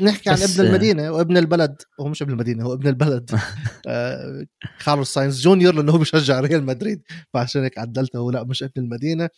نحكي 0.00 0.30
عن 0.30 0.42
ابن 0.42 0.66
المدينة 0.66 1.10
وابن 1.10 1.36
البلد. 1.36 1.82
هو 2.00 2.08
مش 2.08 2.22
ابن 2.22 2.32
المدينة 2.32 2.64
هو 2.64 2.72
ابن 2.72 2.88
البلد. 2.88 3.30
آه، 3.88 4.46
كارلوس 4.84 5.14
ساينز 5.14 5.40
جونيور 5.40 5.74
لأنه 5.74 5.92
هو 5.92 5.98
بشجع 5.98 6.40
ريال 6.40 6.64
مدريد 6.64 7.02
فعشان 7.34 7.62
هيك 7.62 7.78
عدلته 7.78 8.18
هو 8.18 8.30
لا 8.30 8.44
مش 8.44 8.62
ابن 8.62 8.72
المدينة. 8.76 9.28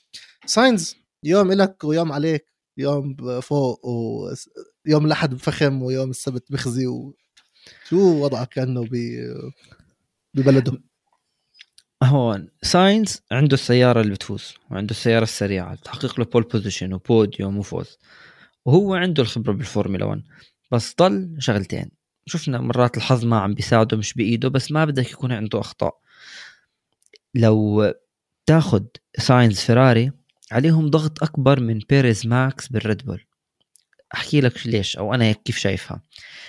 ساينز 0.47 0.97
يوم 1.25 1.53
إلك 1.53 1.85
ويوم 1.85 2.13
عليك 2.13 2.47
يوم 2.79 3.17
فوق 3.41 3.87
ويوم 3.87 5.07
الأحد 5.07 5.35
بفخم 5.35 5.83
ويوم 5.83 6.11
السبت 6.11 6.53
بخزي 6.53 6.87
و... 6.87 7.15
شو 7.89 8.25
وضعك 8.25 8.49
كأنه 8.49 8.85
ب... 8.85 8.95
ببلده؟ 10.35 10.83
هون 12.03 12.49
ساينز 12.63 13.23
عنده 13.33 13.55
السيارة 13.55 14.01
اللي 14.01 14.13
بتفوز 14.13 14.55
وعنده 14.71 14.91
السيارة 14.91 15.23
السريعة 15.23 15.75
تحقق 15.75 16.21
له 16.21 16.27
pole 16.27 16.43
position 16.43 16.93
و 16.93 17.02
podium 17.02 17.59
وفوز. 17.59 17.99
وهو 18.65 18.95
عنده 18.95 19.23
الخبرة 19.23 19.53
بالفورمولا 19.53 20.05
1 20.05 20.23
بس 20.73 20.95
ضل 20.99 21.37
شغلتين. 21.39 21.91
شفنا 22.27 22.59
مرات 22.59 22.97
الحظ 22.97 23.25
ما 23.25 23.41
عم 23.41 23.55
بيساعده 23.55 23.97
مش 23.97 24.15
بإيده 24.15 24.49
بس 24.49 24.73
ما 24.73 24.85
بدك 24.85 25.11
يكون 25.11 25.33
عنده 25.33 25.61
أخطاء. 25.61 25.99
لو 27.35 27.93
تاخذ 28.47 28.85
ساينز 29.19 29.59
فيراري 29.61 30.13
عليهم 30.53 30.91
ضغط 30.91 31.23
أكبر 31.23 31.61
من 31.61 31.79
بيريز 31.89 32.27
ماكس 32.27 32.69
بالريد 32.69 33.07
بول 33.07 33.25
أحكي 34.15 34.41
لك 34.41 34.67
ليش 34.67 34.97
أو 34.97 35.15
أنا 35.15 35.25
هيك 35.25 35.43
كيف 35.43 35.59
شايفها. 35.59 36.03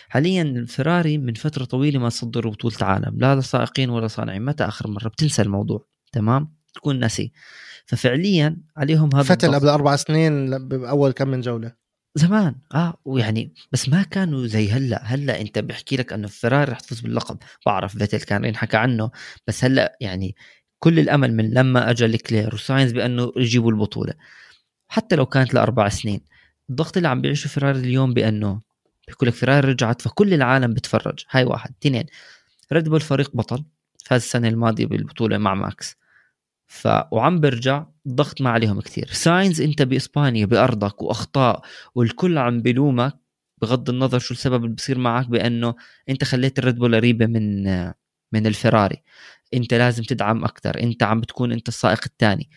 حاليا 0.10 0.42
الفراري 0.42 1.18
من 1.18 1.34
فترة 1.34 1.66
طويلة 1.66 2.00
ما 2.00 2.10
صدروا 2.10 2.52
بطولة 2.52 2.78
عالم 2.82 3.20
لا 3.20 3.36
لسائقين 3.36 3.90
ولا 3.90 4.08
صانعين 4.08 4.46
متى 4.46 4.64
آخر 4.64 4.88
مرة؟ 4.88 5.08
بتنسى 5.08 5.42
الموضوع 5.42 5.86
تمام؟ 6.12 6.56
تكون 6.74 7.00
ناسي. 7.00 7.32
ففعليا 7.86 8.58
عليهم 8.78 9.16
هذا 9.16 9.24
فتل. 9.24 9.56
قبل 9.56 9.68
أربع 9.68 9.96
سنين 9.96 10.68
بأول 10.68 11.12
كم 11.12 11.28
من 11.28 11.42
جولة. 11.42 11.74
زمان 12.16 12.56
آه 12.76 12.98
ويعني 13.06 13.54
بس 13.72 13.90
ما 13.90 14.04
كانوا 14.04 14.48
زي 14.48 14.72
هلأ. 14.72 15.02
هلأ 15.04 15.42
أنت 15.42 15.60
بحكي 15.60 15.98
لك 15.98 16.14
إنه 16.14 16.28
فيراري 16.28 16.72
رح 16.72 16.80
تفوز 16.80 17.00
باللقب. 17.00 17.38
بعرف 17.66 17.98
فيتل 17.98 18.22
كان 18.22 18.46
ينحكى 18.46 18.78
عنه 18.78 19.12
بس 19.48 19.64
هلأ 19.64 19.98
يعني 20.02 20.36
كل 20.80 21.00
الأمل 21.00 21.34
من 21.34 21.54
لما 21.54 21.90
أجى 21.90 22.06
لوكلير 22.06 22.56
وساينز 22.56 22.92
بأنه 22.92 23.32
يجيبوا 23.38 23.72
البطولة. 23.72 24.14
حتى 24.88 25.16
لو 25.16 25.26
كانت 25.26 25.54
لأربع 25.54 25.90
سنين. 25.90 26.22
الضغط 26.70 26.98
اللي 26.98 27.10
عم 27.10 27.22
بيعيشه 27.22 27.48
فيراري 27.48 27.80
اليوم 27.80 28.14
بأنه 28.14 28.62
بيقول 29.08 29.30
لك 29.30 29.34
فيراري 29.34 29.72
رجعت 29.72 30.02
فكل 30.02 30.34
العالم 30.34 30.74
بتفرج. 30.74 31.26
هاي 31.32 31.44
واحد. 31.44 31.74
اثنين 31.82 32.06
ريد 32.74 32.90
بول 32.90 33.02
فريق 33.02 33.36
بطل. 33.36 33.64
فاز 34.06 34.22
السنة 34.22 34.48
الماضية 34.48 34.86
بالبطولة 34.86 35.38
مع 35.38 35.56
ماكس. 35.56 35.96
ف 36.68 36.88
وعم 37.12 37.40
برجع 37.40 37.86
الضغط 38.06 38.42
ما 38.42 38.50
عليهم 38.50 38.82
كثير 38.82 39.08
ساينز 39.12 39.62
انت 39.62 39.82
بإسبانيا 39.82 40.46
بأرضك 40.46 41.02
وأخطاء 41.02 41.62
والكل 41.96 42.38
عم 42.38 42.62
بلومك 42.62 43.14
بغض 43.62 43.90
النظر 43.90 44.20
شو 44.20 44.34
السبب 44.34 44.64
اللي 44.64 44.76
بصير 44.76 44.98
معك 44.98 45.28
بأنه 45.28 45.76
انت 46.10 46.24
خليت 46.24 46.60
الريد 46.60 46.76
بول 46.76 46.96
قريبة 46.96 47.26
من 47.26 47.64
من 48.32 48.48
الفراري. 48.48 49.04
انت 49.54 49.74
لازم 49.74 50.04
تدعم 50.04 50.44
أكثر 50.44 50.80
انت 50.80 51.04
عم 51.04 51.22
بتكون 51.22 51.52
أنت 51.52 51.68
السائق 51.68 52.02
الثاني. 52.06 52.50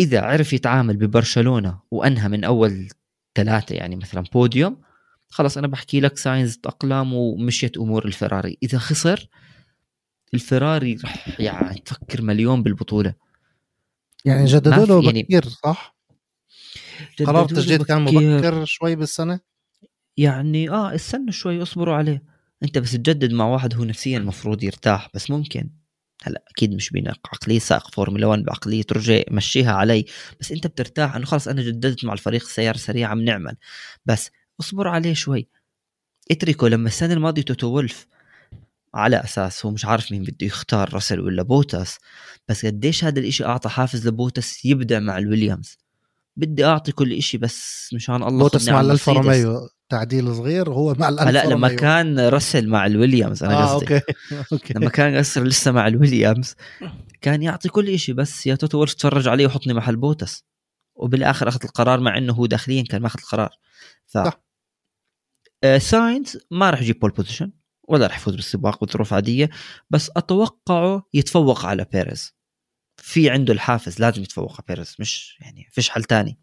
إذا 0.00 0.20
عرف 0.20 0.52
يتعامل 0.52 0.96
ببرشلونة 0.96 1.80
وانهى 1.90 2.28
من 2.28 2.44
أول 2.44 2.88
ثلاثة 3.34 3.74
يعني 3.74 3.96
مثلا 3.96 4.24
بوديوم 4.32 4.82
خلص 5.28 5.58
أنا 5.58 5.66
بحكي 5.66 6.00
لك 6.00 6.18
ساينز 6.18 6.56
تاقلم 6.56 7.12
ومشيت 7.14 7.76
أمور 7.76 8.04
الفراري. 8.04 8.58
إذا 8.62 8.78
خسر 8.78 9.28
الفراري 10.34 10.94
رح 11.04 11.40
يعني 11.40 11.78
تفكر 11.78 12.22
مليون 12.22 12.62
بالبطولة. 12.62 13.14
يعني 14.24 14.44
جددوا 14.44 14.86
له 14.86 15.04
يعني 15.04 15.22
بكير 15.22 15.44
صح؟ 15.48 15.96
قرار 17.18 17.44
التجديد 17.44 17.82
كان 17.82 18.02
مبكر 18.02 18.64
شوي 18.64 18.96
بالسنة؟ 18.96 19.40
يعني 20.16 20.70
آه 20.70 20.94
استنوا 20.94 21.30
شوي 21.30 21.62
اصبروا 21.62 21.94
عليه. 21.94 22.22
أنت 22.62 22.78
بس 22.78 22.92
تجدد 22.92 23.32
مع 23.32 23.46
واحد 23.46 23.74
هو 23.74 23.84
نفسيا 23.84 24.18
المفروض 24.18 24.62
يرتاح 24.62 25.08
بس 25.14 25.30
ممكن. 25.30 25.70
هلا 26.22 26.44
أكيد 26.48 26.74
مش 26.74 26.90
بعقلية 26.92 27.58
سائق 27.58 27.90
فورمولا 27.90 28.26
1 28.26 28.42
بعقلية 28.44 28.84
رجع 28.92 29.22
مشيها 29.30 29.72
علي 29.72 30.04
بس 30.40 30.52
أنت 30.52 30.66
بترتاح 30.66 31.16
إنه 31.16 31.26
خلص 31.26 31.48
أنا 31.48 31.62
جددت 31.62 32.04
مع 32.04 32.12
الفريق 32.12 32.44
سيارة 32.44 32.76
سريعة 32.76 33.10
عم 33.10 33.20
نعمل. 33.24 33.56
بس 34.06 34.30
اصبر 34.60 34.88
عليه 34.88 35.14
شوي. 35.14 35.48
اتركه 36.30 36.68
لما 36.68 36.88
السنة 36.88 37.14
الماضية 37.14 37.42
توتو 37.42 37.66
ولف 37.68 38.06
على 38.94 39.16
أساس 39.24 39.66
هو 39.66 39.72
مش 39.72 39.84
عارف 39.84 40.12
مين 40.12 40.22
بده 40.22 40.46
يختار 40.46 40.94
راسل 40.94 41.20
ولا 41.20 41.42
بوتس 41.42 41.98
بس 42.48 42.66
قديش 42.66 43.04
هذا 43.04 43.20
الإشي 43.20 43.44
أعطى 43.44 43.68
حافز 43.68 44.08
لبوتس 44.08 44.64
يبدع 44.64 44.98
مع 44.98 45.18
الويليامز؟ 45.18 45.78
بدي 46.38 46.64
أعطي 46.64 46.92
كل 46.92 47.12
إشي 47.12 47.38
بس 47.38 47.88
مشان 47.94 48.14
الله 48.14 48.38
بوتس 48.38 48.68
مع 48.68 48.80
الالفا 48.80 49.12
روميو 49.12 49.68
تعديل 49.88 50.34
صغير 50.34 50.70
وهو 50.70 50.94
مع 50.98 51.08
الالفا 51.08 51.30
لا 51.30 51.46
لما 51.46 51.68
كان 51.68 52.28
راسل 52.28 52.68
مع 52.68 52.86
الويليامز 52.86 53.42
أنا 53.42 53.54
آه 53.54 53.74
قصدي. 53.74 53.94
أوكي 53.94 54.14
أوكي. 54.52 54.74
لما 54.74 54.88
كان 54.90 55.16
راسل 55.16 55.44
لسه 55.44 55.72
مع 55.72 55.86
الويليامز 55.86 56.54
كان 57.20 57.42
يعطي 57.42 57.68
كل 57.68 57.88
إشي 57.88 58.12
بس 58.12 58.46
يا 58.46 58.54
توتو 58.54 58.80
ولف 58.80 58.94
تفرج 58.94 59.28
عليه 59.28 59.46
وحطني 59.46 59.74
محل 59.74 59.96
بوتس. 59.96 60.44
وبالآخر 60.96 61.48
أخذ 61.48 61.60
القرار 61.64 62.00
مع 62.00 62.18
إنه 62.18 62.32
هو 62.32 62.46
داخليا 62.46 62.82
كان 62.82 63.02
ماخذ 63.02 63.20
القرار. 63.20 63.50
ف 64.06 64.18
صح. 64.18 64.42
آه 65.64 65.78
ساينز 65.78 66.38
ما 66.50 66.70
راح 66.70 66.82
يجيب 66.82 66.98
pole 66.98 67.10
position 67.10 67.52
ولا 67.88 68.06
راح 68.06 68.16
يفوز 68.16 68.34
بالسباق 68.34 68.84
بظروف 68.84 69.12
عادية 69.12 69.50
بس 69.90 70.10
أتوقعه 70.16 71.02
يتفوق 71.14 71.66
على 71.66 71.86
بيريز. 71.92 72.37
في 73.08 73.30
عنده 73.30 73.52
الحافز 73.52 74.00
لازم 74.00 74.22
يتفوق 74.22 74.52
على 74.52 74.62
بيريز 74.68 74.96
مش 74.98 75.38
يعني 75.40 75.68
فيش 75.72 75.90
حل 75.90 76.04
تاني. 76.04 76.38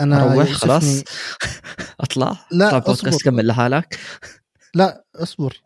أنا 0.00 0.22
أروح 0.32 0.52
خلاص. 0.52 0.84
اطلع. 2.00 2.36
لا، 2.52 2.78
بودكاست 2.78 3.06
أصبر. 3.06 3.22
كمل 3.24 3.46
لحالك. 3.46 3.98
لا 4.74 5.04
أصبر. 5.16 5.56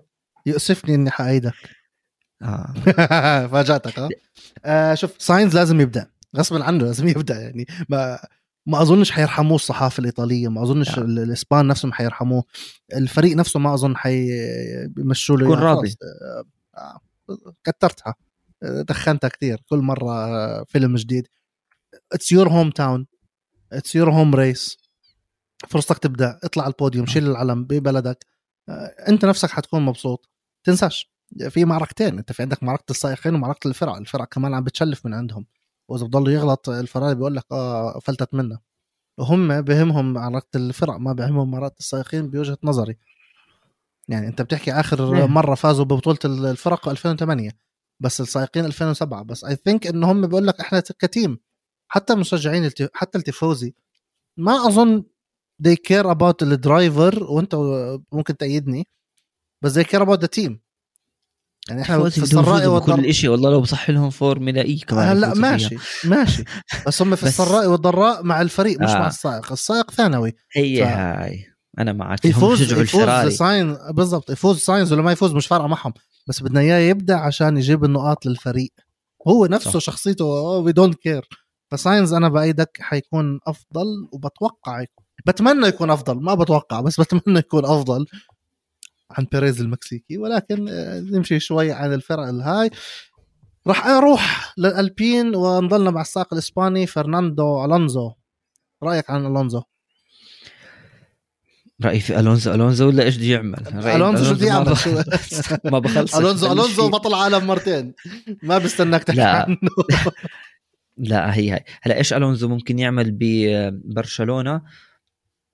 يؤسفني 0.47 0.95
إني 0.95 1.11
حأيدك. 1.11 1.55
آه. 2.43 2.73
فاجأتك 3.53 3.99
ها 3.99 4.09
آه 4.65 4.95
شوف 4.95 5.11
ساينز 5.19 5.55
لازم 5.57 5.81
يبدأ. 5.81 6.11
غصبا 6.37 6.65
عنه 6.65 6.85
لازم 6.85 7.09
يبدأ 7.09 7.41
يعني. 7.41 7.67
ما 7.89 8.19
ما 8.67 8.83
أظنش 8.83 9.11
حيرحموه 9.11 9.55
الصحافة 9.55 10.01
الإيطالية 10.01 10.49
ما 10.49 10.63
أظنش. 10.63 10.99
ال- 10.99 11.19
الإسبان 11.19 11.67
نفسهم 11.67 11.93
حيرحموه. 11.93 12.45
الفريق 12.95 13.37
نفسه 13.37 13.61
ما 13.61 13.75
أظن 13.75 13.97
حيمشوا 13.97 15.37
له 15.37 15.45
يكون 15.45 15.59
إياه. 15.59 15.67
راضي. 15.67 15.97
آه، 16.03 16.45
آه، 16.79 17.01
كترتها. 17.65 18.11
آه، 18.11 18.32
دخنتها 18.63 19.29
كثير 19.29 19.63
كل 19.69 19.79
مرة 19.79 20.13
آه، 20.13 20.65
فيلم 20.69 20.97
جديد. 20.97 21.29
it's 22.13 22.33
your 22.33 22.49
hometown 22.49 23.07
it's 23.73 23.95
your 23.95 24.11
home 24.11 24.35
race 24.35 24.77
فرصتك 25.69 25.99
تبدأ. 25.99 26.39
اطلع 26.45 26.65
على 26.65 26.71
البوديوم 26.73 27.07
شيل 27.07 27.31
العلم 27.31 27.65
ببلدك. 27.65 28.27
آه، 28.69 28.95
انت 29.09 29.25
نفسك 29.25 29.51
حتكون 29.51 29.83
مبسوط. 29.83 30.31
تنساش. 30.65 31.13
في 31.49 31.65
معركتين. 31.65 32.19
انت 32.19 32.33
في 32.33 32.43
عندك 32.43 32.63
معركة 32.63 32.91
السائقين 32.91 33.35
ومعركة 33.35 33.69
الفرق. 33.69 33.99
الفرق 33.99 34.25
كمان 34.25 34.55
عم 34.55 34.65
بتشلف 34.65 35.07
من 35.07 35.15
عندهم. 35.15 35.47
وإذا 35.89 36.07
بضل 36.07 36.33
يغلط 36.33 36.69
الفراري 36.69 37.15
بيقول 37.15 37.37
لك 37.37 37.45
آه 37.53 37.99
فلتت 37.99 38.35
منه 38.35 38.59
وهم 39.19 39.61
بهمهم 39.61 40.13
معركة 40.13 40.57
الفرق 40.57 40.99
ما 40.99 41.13
بهمهم 41.13 41.51
معركة 41.51 41.77
السائقين 41.79 42.31
بوجهة 42.31 42.59
نظري. 42.65 42.97
يعني 44.09 44.27
انت 44.27 44.43
بتحكي 44.43 44.73
آخر 44.73 45.15
نعم. 45.15 45.35
مرة 45.35 45.55
فازوا 45.55 45.85
ببطولة 45.85 46.19
الفرق 46.25 46.89
2008 46.89 47.51
بس 48.03 48.21
السائقين 48.21 48.65
2007 48.65 49.23
بس 49.23 49.45
I 49.45 49.57
think 49.57 49.87
ان 49.87 50.05
هم 50.05 50.27
بيقول 50.27 50.47
لك 50.47 50.61
إحنا 50.61 50.81
ك 50.99 51.07
team 51.07 51.39
حتى 51.89 52.15
مشجعين 52.15 52.65
الت- 52.65 52.91
حتى 52.95 53.19
التيفوزي. 53.19 53.75
ما 54.37 54.67
أظن 54.67 55.03
they 55.69 55.75
care 55.89 56.05
about 56.15 56.35
ال 56.43 56.55
driver 56.55 57.25
وأنت 57.25 57.55
ممكن 58.13 58.37
تأيدني 58.37 58.89
بس 59.63 59.79
they 59.79 59.83
care 59.83 60.01
about 60.07 60.19
the 60.19 60.29
team. 60.41 60.53
يعني 61.69 61.83
إحنا 61.83 62.09
في 62.11 62.19
السراء 62.23 62.61
كل 62.61 62.67
والضراء. 62.67 63.11
شيء 63.11 63.31
والله 63.31 63.51
لو 63.51 63.61
بصح 63.61 63.91
لهم 63.91 64.11
فورمولا 64.11 64.61
E 64.63 64.79
كمان 64.79 65.09
هلا 65.09 65.35
ماشي. 65.35 65.77
ماشي. 66.05 66.45
بس 66.87 67.03
هم 67.03 67.17
في 67.17 67.23
السراء 67.23 67.67
والضراء 67.71 68.23
مع 68.23 68.41
الفريق 68.41 68.81
مش 68.81 68.91
آه. 68.91 68.99
مع 68.99 69.07
السائق. 69.07 69.53
السائق 69.53 69.91
ثانوي. 69.91 70.33
هي 70.53 70.85
ف- 70.85 70.89
هاي. 70.89 71.52
أنا 71.79 71.93
معك. 71.93 72.25
يفوز 72.25 72.73
يفوز 72.73 73.37
ساين 73.37 73.77
بالضبط. 73.91 74.31
يفوز 74.31 74.59
ساينز 74.59 74.93
ولا 74.93 75.03
ما 75.03 75.13
يفوز 75.13 75.33
مش 75.33 75.47
فارقة 75.47 75.67
معهم. 75.67 75.93
بس 76.29 76.43
بدنا 76.43 76.61
إياه 76.61 76.79
يبدأ 76.79 77.17
عشان 77.17 77.57
يجيب 77.57 77.85
النقاط 77.85 78.27
للفريق. 78.27 78.73
هو 79.29 79.47
نفسه 79.47 79.71
صح. 79.71 79.79
شخصيته 79.79 80.25
we 80.25 80.73
don't 80.73 80.95
care 80.95 81.29
فساينز 81.71 82.13
أنا 82.13 82.29
بأيدك 82.29 82.79
حيكون 82.81 83.41
أفضل 83.47 83.87
وبتوقع 84.13 84.81
يكون. 84.83 85.05
بتمنى 85.27 85.67
يكون 85.67 85.91
أفضل. 85.91 86.23
ما 86.23 86.35
بتوقع 86.35 86.81
بس 86.81 87.01
بتمنى 87.01 87.39
يكون 87.39 87.65
أفضل. 87.65 88.07
عن 89.11 89.27
بيريز 89.33 89.61
المكسيكي. 89.61 90.19
ولكن 90.19 90.69
آه، 90.69 91.01
نمشي 91.01 91.41
شوي 91.41 91.73
عن 91.73 91.93
الفرق 91.93 92.29
الهاي. 92.29 92.71
راح 93.67 93.87
أروح 93.87 94.55
للألبين 94.59 95.37
ونضلنا 95.37 95.91
مع 95.91 96.01
السائق 96.01 96.29
الإسباني 96.33 96.87
فرناندو 96.87 97.65
ألونزو. 97.65 98.13
رأيك 98.83 99.11
عن 99.11 99.27
ألونزو؟ 99.27 99.63
رأيي 101.85 102.01
في 102.01 102.21
ألونزو. 102.21 102.55
ألونزو 102.55 102.89
ولا 102.89 103.03
إيش 103.03 103.17
بده 103.17 103.27
يعمل؟ 103.27 103.67
ألونزو 103.69 104.25
شو 104.25 104.35
بده 104.35 104.47
يعمل؟ 104.47 104.77
ما 105.73 105.79
بخلص 105.79 106.15
الونزو 106.15 106.53
ألونزو 106.53 106.89
بطل 106.89 107.15
عالم 107.15 107.47
مرتين. 107.47 107.95
ما 108.43 108.59
بستناك 108.59 109.05
تحكي 109.05 109.19
لا. 109.19 109.43
عنه. 109.43 109.59
لا 110.97 111.37
هي 111.37 111.51
هاي 111.51 111.65
هلا 111.83 111.97
إيش 111.97 112.13
ألونزو 112.13 112.49
ممكن 112.49 112.79
يعمل 112.79 113.11
ببرشلونه 113.21 114.63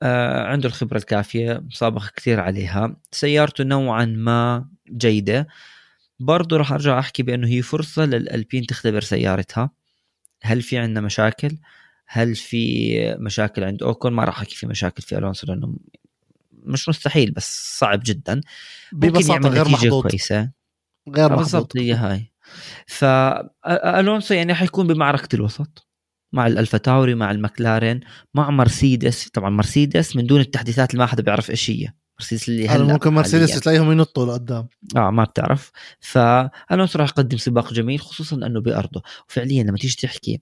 آه 0.02 0.42
عنده 0.46 0.68
الخبرة 0.68 0.98
الكافية 0.98 1.64
سابق 1.70 2.04
كثير 2.16 2.40
عليها. 2.40 2.96
سيارته 3.12 3.64
نوعا 3.64 4.04
ما 4.04 4.68
جيدة. 4.90 5.48
برضه 6.20 6.56
راح 6.56 6.72
أرجع 6.72 6.98
أحكي 6.98 7.22
بأنه 7.22 7.48
هي 7.48 7.62
فرصة 7.62 8.04
للألبين 8.04 8.66
تختبر 8.66 9.00
سيارتها. 9.00 9.70
هل 10.42 10.62
في 10.62 10.78
عندنا 10.78 11.00
مشاكل؟ 11.00 11.56
هل 12.06 12.36
في 12.36 13.16
مشاكل 13.18 13.64
عند 13.64 13.82
أوكون؟ 13.82 14.12
ما 14.12 14.24
راح 14.24 14.38
أحكي 14.38 14.56
في 14.56 14.66
مشاكل 14.66 15.02
في 15.02 15.18
الونسو 15.18 15.46
لأنه 15.46 15.76
مش 16.68 16.88
مستحيل 16.88 17.30
بس 17.30 17.78
صعب 17.78 18.00
جدا. 18.04 18.40
ممكن 18.92 19.08
ببساطة 19.08 19.32
يعمل 19.32 19.48
غير 19.48 19.68
محظوظ 19.68 20.02
كويسة. 20.02 20.50
غير 21.16 21.28
محظوظ 21.28 21.52
بالضبط 21.52 21.76
هي 21.76 21.92
هاي. 21.92 22.32
فالونسو 22.86 24.34
يعني 24.34 24.54
حيكون 24.54 24.86
بمعركة 24.86 25.36
الوسط 25.36 25.88
مع 26.32 26.46
الألفا 26.46 26.78
تاوري 26.78 27.14
مع 27.14 27.30
المكلارين 27.30 28.00
مع 28.34 28.50
مرسيدس. 28.50 29.28
طبعا 29.28 29.50
مرسيدس 29.50 30.16
من 30.16 30.26
دون 30.26 30.40
التحديثات 30.40 30.90
اللي 30.90 31.00
ما 31.00 31.06
حدا 31.06 31.22
بيعرف 31.22 31.50
إيش 31.50 31.70
هي. 31.70 31.92
مرسيدس 32.20 32.48
اللي 32.48 32.68
هلأ 32.68 32.84
ممكن 32.84 33.12
مرسيدس. 33.12 33.60
تلاقيهم 33.60 33.92
ينطوا 33.92 34.26
لقدام. 34.26 34.68
آه 34.96 35.10
ما 35.10 35.24
بتعرف. 35.24 35.70
فالونسو 36.00 36.98
راح 36.98 37.08
يقدم 37.08 37.36
سباق 37.36 37.72
جميل 37.72 38.00
خصوصا 38.00 38.36
إنه 38.36 38.60
بأرضه. 38.60 39.02
وفعليا 39.28 39.62
لما 39.62 39.78
تيجي 39.78 39.96
تحكي 39.96 40.40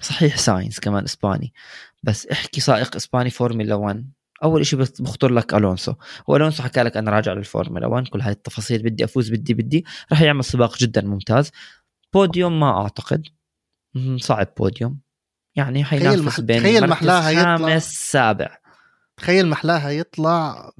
صحيح 0.00 0.36
ساينس 0.36 0.80
كمان 0.80 1.04
إسباني 1.04 1.52
بس 2.02 2.26
احكي 2.26 2.60
سائق 2.60 2.96
إسباني 2.96 3.30
فورمولا 3.30 3.74
1 3.74 4.10
أول 4.42 4.66
شيء 4.66 4.78
بس 4.78 5.00
بخطر 5.00 5.32
لك 5.32 5.54
ألونسو. 5.54 5.94
والونسو 6.26 6.62
حكى 6.62 6.82
لك 6.82 6.96
أنا 6.96 7.10
راجع 7.10 7.32
للفورمولا 7.32 7.86
1 7.86 8.08
كل 8.08 8.20
هاي 8.20 8.32
التفاصيل 8.32 8.82
بدي 8.82 9.04
أفوز 9.04 9.30
بدي 9.30 9.54
بدي. 9.54 9.84
راح 10.12 10.20
يعمل 10.22 10.44
سباق 10.44 10.78
جدا 10.78 11.02
ممتاز. 11.02 11.50
بوديوم 12.14 12.60
ما 12.60 12.82
أعتقد. 12.82 13.26
صعب 14.16 14.46
بوديوم. 14.58 15.00
يعني 15.56 15.84
حينافس 15.84 16.40
بين 16.40 16.58
تخيل 16.60 16.86
محلاها 16.86 17.30
يطلع- 17.30 17.56
خامس 17.56 18.10
سابع 18.10 18.56
تخيل 19.16 19.46
محلاها 19.48 19.90
يطلع 19.90 20.70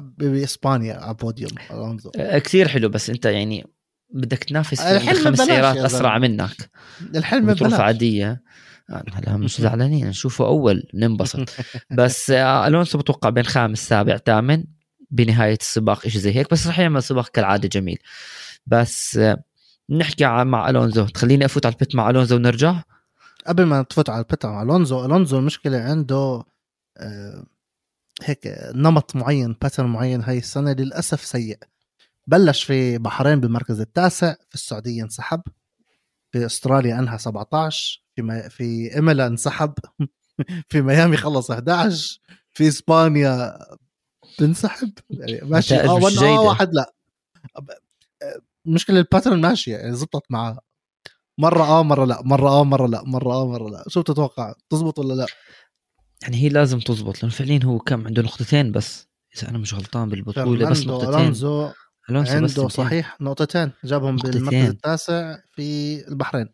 بإسبانيا 0.00 0.94
على 0.94 1.14
بوديوم 1.14 1.50
الونزو 1.70 2.10
آه، 2.16 2.38
كثير 2.38 2.68
حلو 2.68 2.88
بس 2.88 3.10
أنت 3.10 3.24
يعني 3.26 3.66
بدك 4.14 4.44
تنافس 4.44 4.80
الحلم 4.80 5.24
خمس 5.24 5.38
سيارات 5.38 5.76
يا 5.76 5.86
أسرع. 5.86 6.18
منك. 6.18 6.70
الحلم 7.14 7.46
ببلاش 7.46 7.72
عادية. 7.72 8.42
هلا 8.90 9.36
مش 9.36 9.60
زعلانين 9.60 10.08
نشوفه 10.08 10.46
أول 10.46 10.82
ننبسط. 10.94 11.48
بس 11.98 12.30
آه، 12.30 12.66
ألونسو 12.66 12.98
بتوقع 12.98 13.30
بين 13.30 13.44
خامس 13.44 13.88
سابع 13.88 14.16
ثامن 14.16 14.64
بنهاية 15.10 15.58
السباق 15.60 16.08
شيء 16.08 16.20
زي 16.20 16.36
هيك 16.36 16.50
بس 16.50 16.66
رح 16.66 16.78
يعمل 16.78 17.02
سباق 17.02 17.28
كالعادة 17.28 17.68
جميل. 17.68 17.98
بس 18.66 19.16
آه، 19.16 19.44
نحكي 19.90 20.44
مع 20.44 20.70
ألونزو. 20.70 21.06
تخليني 21.06 21.44
أفوت 21.44 21.66
على 21.66 21.72
البيت 21.72 21.94
مع 21.94 22.10
ألونزو 22.10 22.36
ونرجع؟ 22.36 22.82
قبل 23.46 23.64
ما 23.64 23.82
تفوت 23.82 24.10
على 24.10 24.22
ال 24.22 24.28
pit 24.28 24.48
مع 24.48 24.62
ألونزو 24.62 25.04
ألونزو 25.04 25.38
المشكلة 25.38 25.78
عنده 25.78 26.44
آه، 26.96 27.44
هيك 28.22 28.40
نمط 28.74 29.16
معين 29.16 29.56
pattern 29.62 29.86
معين 29.86 30.22
هاي 30.22 30.38
السنة 30.38 30.72
للأسف 30.72 31.24
سيء. 31.24 31.58
بلش 32.26 32.62
في 32.62 32.98
بحرين 32.98 33.40
بالمركز 33.40 33.80
التاسع 33.80 34.34
في 34.48 34.54
السعودية 34.54 35.02
انسحب 35.02 35.42
في 36.32 36.46
أستراليا 36.46 36.98
أنهى 36.98 37.18
17 37.18 38.02
في 38.20 38.26
ما 38.26 38.48
في 38.48 38.98
إيمولا 38.98 39.26
انسحب 39.26 39.72
في 40.68 40.82
ميامي 40.82 41.16
خلص 41.16 41.50
11 41.50 42.18
في 42.52 42.68
إسبانيا 42.68 43.58
بنسحب. 44.40 44.92
يعني 45.10 45.40
ماشي. 45.42 45.76
آه 45.80 45.94
واحد. 45.94 46.16
آه 46.22 46.40
واحد 46.40 46.74
لا. 46.74 46.92
آه، 47.56 48.40
المشكلة 48.66 48.98
ال 48.98 49.03
pattern 49.03 49.40
ماشية 49.40 49.76
يعني 49.76 49.94
زبطت 49.96 50.22
معاه. 50.30 50.58
مرة 51.38 51.62
آه 51.62 51.82
مرة 51.82 52.04
لا. 52.04 52.22
مرة 52.24 52.48
آه 52.50 52.64
مرة 52.64 52.86
لا. 52.86 53.02
مرة 53.04 53.32
آه 53.34 53.46
مرة 53.46 53.70
لا. 53.70 53.84
شو 53.88 54.00
بتتوقع؟ 54.00 54.54
تزبط 54.70 54.98
ولا 54.98 55.14
لا؟ 55.14 55.26
يعني 56.22 56.36
هي 56.36 56.48
لازم 56.48 56.78
تزبط 56.80 57.22
لأنه 57.22 57.34
فعليا 57.34 57.60
هو 57.64 57.78
كم 57.78 58.06
عنده 58.06 58.22
نقطتين 58.22 58.72
بس. 58.72 59.08
إذا 59.36 59.48
أنا 59.48 59.58
مش 59.58 59.74
غلطان 59.74 60.08
بالبطولة 60.08 60.70
بس 60.70 60.86
نقطتين. 60.86 61.30
بس 61.30 61.44
عنده. 62.30 62.68
صحيح 62.68 63.20
نقطتين. 63.20 63.72
جابهم 63.84 64.14
نقطتين. 64.14 64.32
بالمركز 64.32 64.68
التاسع 64.68 65.36
في 65.54 65.98
البحرين. 66.08 66.48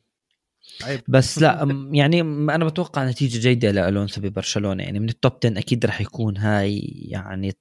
عيب 0.83 1.00
بس 1.09 1.38
لا 1.38 1.88
يعني 1.92 2.20
أنا 2.20 2.64
بتوقع 2.64 3.05
نتيجة 3.05 3.38
جيدة 3.38 3.70
لألونسو 3.70 4.20
ببرشلونة. 4.20 4.83
يعني 4.83 5.00
من 5.00 5.09
ال 5.09 5.14
top 5.14 5.33
10 5.44 5.59
أكيد 5.59 5.87
رح 5.87 6.00
يكون 6.00 6.37
هاي 6.37 6.79
يعني 7.09 7.52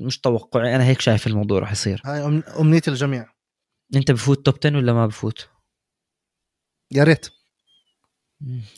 مش 0.00 0.18
توقعي. 0.18 0.76
أنا 0.76 0.84
هيك 0.84 1.00
شايف 1.00 1.26
الموضوع 1.26 1.58
رح 1.58 1.72
يصير. 1.72 2.02
هاي 2.04 2.42
أمنية 2.60 2.82
الجميع. 2.88 3.26
أنت 3.96 4.10
بفوت 4.10 4.46
top 4.46 4.54
10 4.64 4.76
ولا 4.76 4.92
ما 4.92 5.06
بفوت؟ 5.06 5.48
يا 6.92 7.04
ريت. 7.04 7.28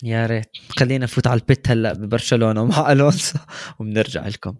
يا 0.03 0.27
ريت. 0.27 0.51
خلينا 0.79 1.05
نفوت 1.05 1.27
على 1.27 1.40
ال 1.40 1.48
pit 1.48 1.68
هلأ 1.68 1.92
ببرشلونة 1.92 2.64
مع 2.64 2.92
ألونسو. 2.92 3.38
وبنرجع 3.79 4.29
لكم. 4.29 4.55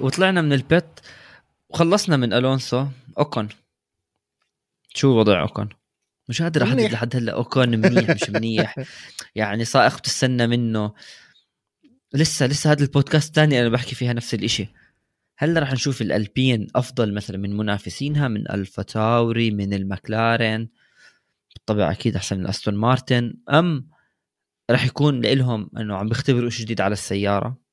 وطلعنا 0.00 0.42
من 0.42 0.52
ال 0.52 0.64
pit 0.64 1.00
وخلصنا 1.68 2.16
من 2.16 2.32
ألونسو. 2.32 2.86
أوكون. 3.18 3.48
شو 4.94 5.08
وضع 5.08 5.42
أوكون؟ 5.42 5.68
مش 6.28 6.42
قادر 6.42 6.62
أحدد. 6.62 6.80
لحد 6.80 7.16
هلأ 7.16 7.32
أوكون 7.32 7.68
منيح 7.68 8.10
مش 8.10 8.30
منيح. 8.30 8.76
يعني 9.34 9.64
سائق 9.64 9.98
بتستنى 9.98 10.46
منه. 10.46 10.94
لسه 12.14 12.46
لسه 12.46 12.72
هذا 12.72 12.82
البودكاست 12.82 13.28
الثاني 13.28 13.60
أنا 13.60 13.68
بحكي 13.68 13.94
فيها 13.94 14.12
نفس 14.12 14.34
الإشي. 14.34 14.68
هل 15.38 15.62
رح 15.62 15.72
نشوف 15.72 16.02
الألبين 16.02 16.66
أفضل 16.76 17.14
مثلا 17.14 17.38
من 17.38 17.56
منافسينها 17.56 18.28
من 18.28 18.50
ألفا 18.50 18.82
تاوري 18.82 19.50
من 19.50 19.74
المكلارين 19.74 20.68
بالطبع 21.54 21.90
أكيد 21.90 22.16
أحسن 22.16 22.38
من 22.38 22.46
أستون 22.46 22.74
مارتن. 22.74 23.34
أم 23.50 23.88
رح 24.70 24.84
يكون 24.84 25.20
لهم 25.20 25.70
إنه 25.76 25.96
عم 25.96 26.08
بيختبروا 26.08 26.50
شيء 26.50 26.64
جديد 26.64 26.80
على 26.80 26.92
السيارة. 26.92 27.63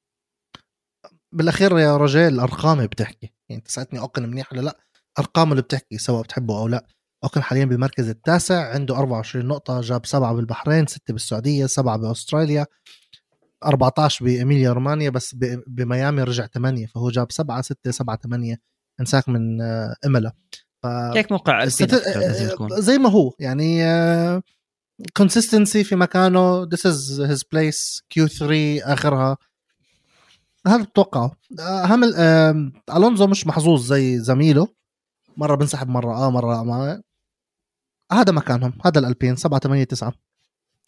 بالأخير 1.33 1.79
يا 1.79 1.97
رجال 1.97 2.39
ارقامي 2.39 2.87
بتحكي. 2.87 3.33
يعني 3.49 3.61
تسالتني 3.61 3.99
اوكن 3.99 4.29
منيح 4.29 4.53
ولا 4.53 4.61
لأ؟ 4.61 4.77
ارقامه 5.19 5.51
اللي 5.51 5.61
بتحكي 5.61 5.97
سواء 5.97 6.23
بتحبه 6.23 6.59
أو 6.59 6.67
لأ. 6.67 6.87
اوكن 7.23 7.43
حاليا 7.43 7.65
بالمركز 7.65 8.09
التاسع 8.09 8.73
عنده 8.73 8.97
24 8.97 9.45
نقطة 9.45 9.81
جاب 9.81 10.05
سبعة 10.05 10.33
بالبحرين 10.33 10.87
ستة 10.87 11.13
بالسعودية 11.13 11.65
سبعة 11.65 11.97
بأستراليا 11.97 12.65
14 13.65 14.25
بإيميليا 14.25 14.71
رومانيا 14.71 15.09
بس 15.09 15.35
بميامي 15.67 16.23
رجع 16.23 16.45
8 16.45 16.85
فهو 16.85 17.09
جاب 17.09 17.31
7 17.31 17.61
6 17.61 17.91
7 17.91 18.17
8 18.23 18.57
انساك 18.99 19.29
من 19.29 19.61
آه، 19.61 19.95
إيمولا 20.05 20.33
ف 20.83 20.87
هيك 20.87 21.31
موقع 21.31 21.67
ست... 21.67 22.03
يكون 22.41 22.81
زي 22.81 22.97
ما 22.97 23.09
هو. 23.09 23.33
يعني 23.39 23.83
consistency 25.17 25.83
في 25.83 25.95
مكانه 25.95 26.65
this 26.65 26.79
is 26.79 27.29
his 27.29 27.39
place 27.39 28.01
Q3 28.13 28.43
آخرها. 28.83 29.37
هذا 30.67 30.83
بتوقعه؟ 30.83 31.31
ال- 32.03 32.15
آم، 32.15 32.73
ألونزو 32.95 33.27
مش 33.27 33.47
محظوظ 33.47 33.85
زي 33.85 34.19
زميله. 34.19 34.67
مرة 35.37 35.55
بنسحب 35.55 35.89
مرة 35.89 36.13
آه 36.15 36.29
مرة 36.31 36.63
ما 36.63 37.01
هذا 38.11 38.31
مكانهم 38.31 38.73
هذا 38.85 38.99
الألبين 38.99 39.35
7 39.35 39.59
8 39.59 39.83
9 39.83 40.13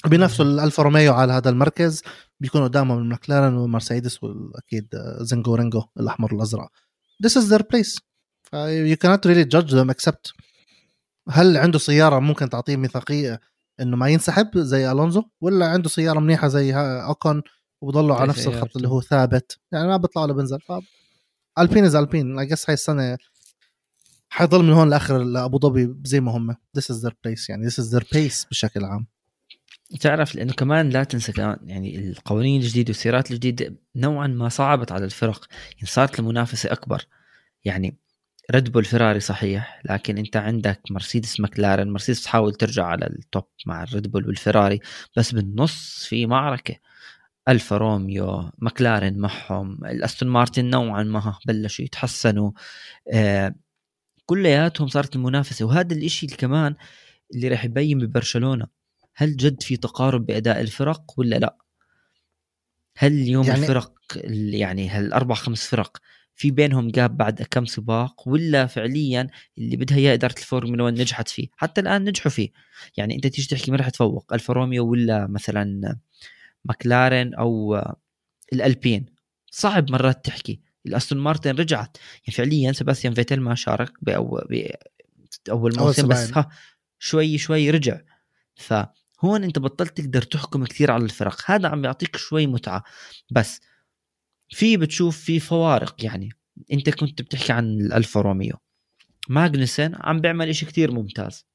بنفسوا 0.05 0.45
الألفا 0.45 0.83
روميو 0.83 1.13
على 1.13 1.33
هذا 1.33 1.49
المركز 1.49 2.01
بيكونوا 2.39 2.67
قدامهم 2.67 2.97
المكلارن 2.97 3.53
والمرسيدس 3.55 4.23
واكيد 4.23 4.87
آه، 4.95 5.23
زنجو 5.23 5.55
رينجو 5.55 5.83
الأحمر 5.99 6.33
والأزرق. 6.35 6.69
This 7.25 7.31
is 7.31 7.49
their 7.53 7.61
place. 7.63 7.99
you 8.91 8.97
cannot 8.97 9.25
really 9.25 9.45
judge 9.55 9.71
them 9.71 9.89
except 9.95 10.33
هل 11.29 11.57
عنده 11.57 11.79
سيارة 11.79 12.19
ممكن 12.19 12.49
تعطيه 12.49 12.75
ميثاقية 12.75 13.39
إنه 13.79 13.97
ما 13.97 14.07
ينسحب 14.09 14.57
زي 14.57 14.91
ألونزو 14.91 15.23
ولا 15.41 15.65
عنده 15.65 15.89
سيارة 15.89 16.19
منيحة 16.19 16.47
زي 16.47 16.73
أوكون 16.75 17.41
وبضلوا 17.83 18.15
على 18.15 18.29
نفس 18.29 18.47
الخط. 18.47 18.75
اللي 18.75 18.87
هو 18.87 19.01
ثابت. 19.01 19.59
يعني 19.71 19.87
ما 19.87 19.97
بيطلع 19.97 20.23
ولا 20.23 20.33
بنزل. 20.33 20.59
ف 20.59 20.71
ألبين 21.59 21.85
از 21.85 21.95
ألبين. 21.95 22.39
I 22.39 22.45
guess 22.45 22.69
هاي 22.69 22.73
السنة 22.73 23.17
حيضل 24.29 24.63
من 24.63 24.73
هون 24.73 24.89
لآخر 24.89 25.17
لأبو 25.17 25.59
ظبي 25.59 25.95
زي 26.03 26.19
ما 26.19 26.31
هم. 26.31 26.53
This 26.53 26.83
is 26.83 27.05
their 27.05 27.11
place. 27.11 27.49
يعني 27.49 27.69
this 27.69 27.73
is 27.73 27.95
their 27.95 28.03
pace 28.03 28.49
بشكل 28.49 28.85
عام. 28.85 29.07
تعرف 29.99 30.35
لأنه 30.35 30.53
كمان 30.53 30.89
لا 30.89 31.03
تنسى 31.03 31.31
كمان 31.31 31.57
يعني 31.63 32.09
القوانين 32.09 32.61
الجديدة 32.61 32.89
والسيارات 32.89 33.31
الجديدة 33.31 33.75
نوعا 33.95 34.27
ما 34.27 34.49
صعبت 34.49 34.91
على 34.91 35.05
الفرق. 35.05 35.47
يعني 35.75 35.87
صارت 35.87 36.19
المنافسة 36.19 36.71
أكبر. 36.71 37.05
يعني 37.65 37.97
ريد 38.51 38.71
بول 38.71 38.85
فيراري 38.85 39.19
صحيح. 39.19 39.81
لكن 39.85 40.17
أنت 40.17 40.37
عندك 40.37 40.81
مرسيدس 40.89 41.39
مكلارن 41.39 41.89
مرسيدس 41.89 42.23
تحاول 42.23 42.53
ترجع 42.53 42.85
على 42.85 43.07
ال 43.07 43.16
top 43.16 43.43
مع 43.65 43.83
الريد 43.83 44.11
بول 44.11 44.27
والفيراري 44.27 44.79
بس 45.17 45.31
بالنص 45.31 46.05
في 46.09 46.25
معركة. 46.25 46.75
الفا 47.47 47.77
روميو 47.77 48.51
مكلارن 48.57 49.17
معهم 49.17 49.85
الأستون 49.85 50.29
مارتن 50.29 50.65
نوعا 50.69 51.03
ما 51.03 51.35
بلشوا 51.47 51.85
يتحسنوا. 51.85 52.51
آه 53.13 53.55
كلياتهم 54.25 54.87
صارت 54.87 55.15
المنافسة. 55.15 55.65
وهذا 55.65 55.95
الإشي 55.95 56.25
اللي 56.25 56.37
كمان 56.37 56.75
اللي 57.35 57.47
راح 57.47 57.65
يبين 57.65 57.99
ببرشلونة. 57.99 58.67
هل 59.15 59.37
جد 59.37 59.63
في 59.63 59.77
تقارب 59.77 60.25
بأداء 60.25 60.61
الفرق 60.61 61.13
ولا 61.17 61.35
لا؟ 61.35 61.57
هل 62.97 63.11
اليوم 63.11 63.45
يعني- 63.47 63.61
الفرق 63.61 63.93
اللي 64.15 64.59
يعني 64.59 64.89
هالاربع 64.89 65.35
خمس 65.35 65.67
فرق 65.67 65.97
في 66.35 66.51
بينهم 66.51 66.87
gap 66.91 67.17
بعد 67.17 67.41
كم 67.41 67.65
سباق؟ 67.65 68.27
ولا 68.27 68.65
فعليا 68.65 69.27
اللي 69.57 69.77
بدها 69.77 69.97
اياه 69.97 70.13
إدارة 70.13 70.35
الفورمولا 70.37 70.83
1 70.83 70.93
نجحت 71.01 71.29
فيه، 71.29 71.47
حتى 71.57 71.81
الآن 71.81 72.03
نجحوا 72.03 72.31
فيه، 72.31 72.49
يعني 72.97 73.15
أنت 73.15 73.27
تيجي 73.27 73.47
تحكي 73.47 73.71
مين 73.71 73.79
راح 73.79 73.87
يتفوق؟ 73.87 74.33
الفا 74.33 74.53
روميو 74.53 74.87
ولا 74.87 75.27
مثلا 75.27 75.97
مكلارن 76.65 77.33
أو 77.33 77.81
الألبين. 78.53 79.05
صعب 79.51 79.91
مرات 79.91 80.25
تحكي. 80.25 80.61
الأستون 80.85 81.19
مارتن 81.19 81.55
رجعت. 81.55 81.97
يعني 81.97 82.37
فعليا 82.37 82.71
سباستيان 82.71 83.13
فيتل 83.13 83.39
ما 83.39 83.55
شارك 83.55 83.93
بأول 84.01 84.71
باول 85.47 85.77
موسم 85.77 86.07
بس. 86.07 86.37
ها 86.37 86.49
شوي 86.99 87.37
شوي 87.37 87.69
رجع. 87.69 88.01
فهون 88.55 89.43
أنت 89.43 89.59
بطلت 89.59 89.97
تقدر 89.97 90.21
تحكم 90.21 90.65
كثير 90.65 90.91
على 90.91 91.03
الفرق. 91.03 91.51
هذا 91.51 91.67
عم 91.67 91.85
يعطيك 91.85 92.17
شوي 92.17 92.47
متعة. 92.47 92.83
بس 93.31 93.61
في 94.49 94.77
بتشوف 94.77 95.17
في 95.17 95.39
فوارق 95.39 96.05
يعني. 96.05 96.29
أنت 96.73 96.89
كنت 96.89 97.21
بتحكي 97.21 97.53
عن 97.53 97.65
الألفا 97.65 98.21
روميو. 98.21 98.55
ماغنسن 99.29 99.91
عم 99.95 100.21
بيعمل 100.21 100.49
إشي 100.49 100.65
كتير 100.65 100.91
ممتاز. 100.91 101.45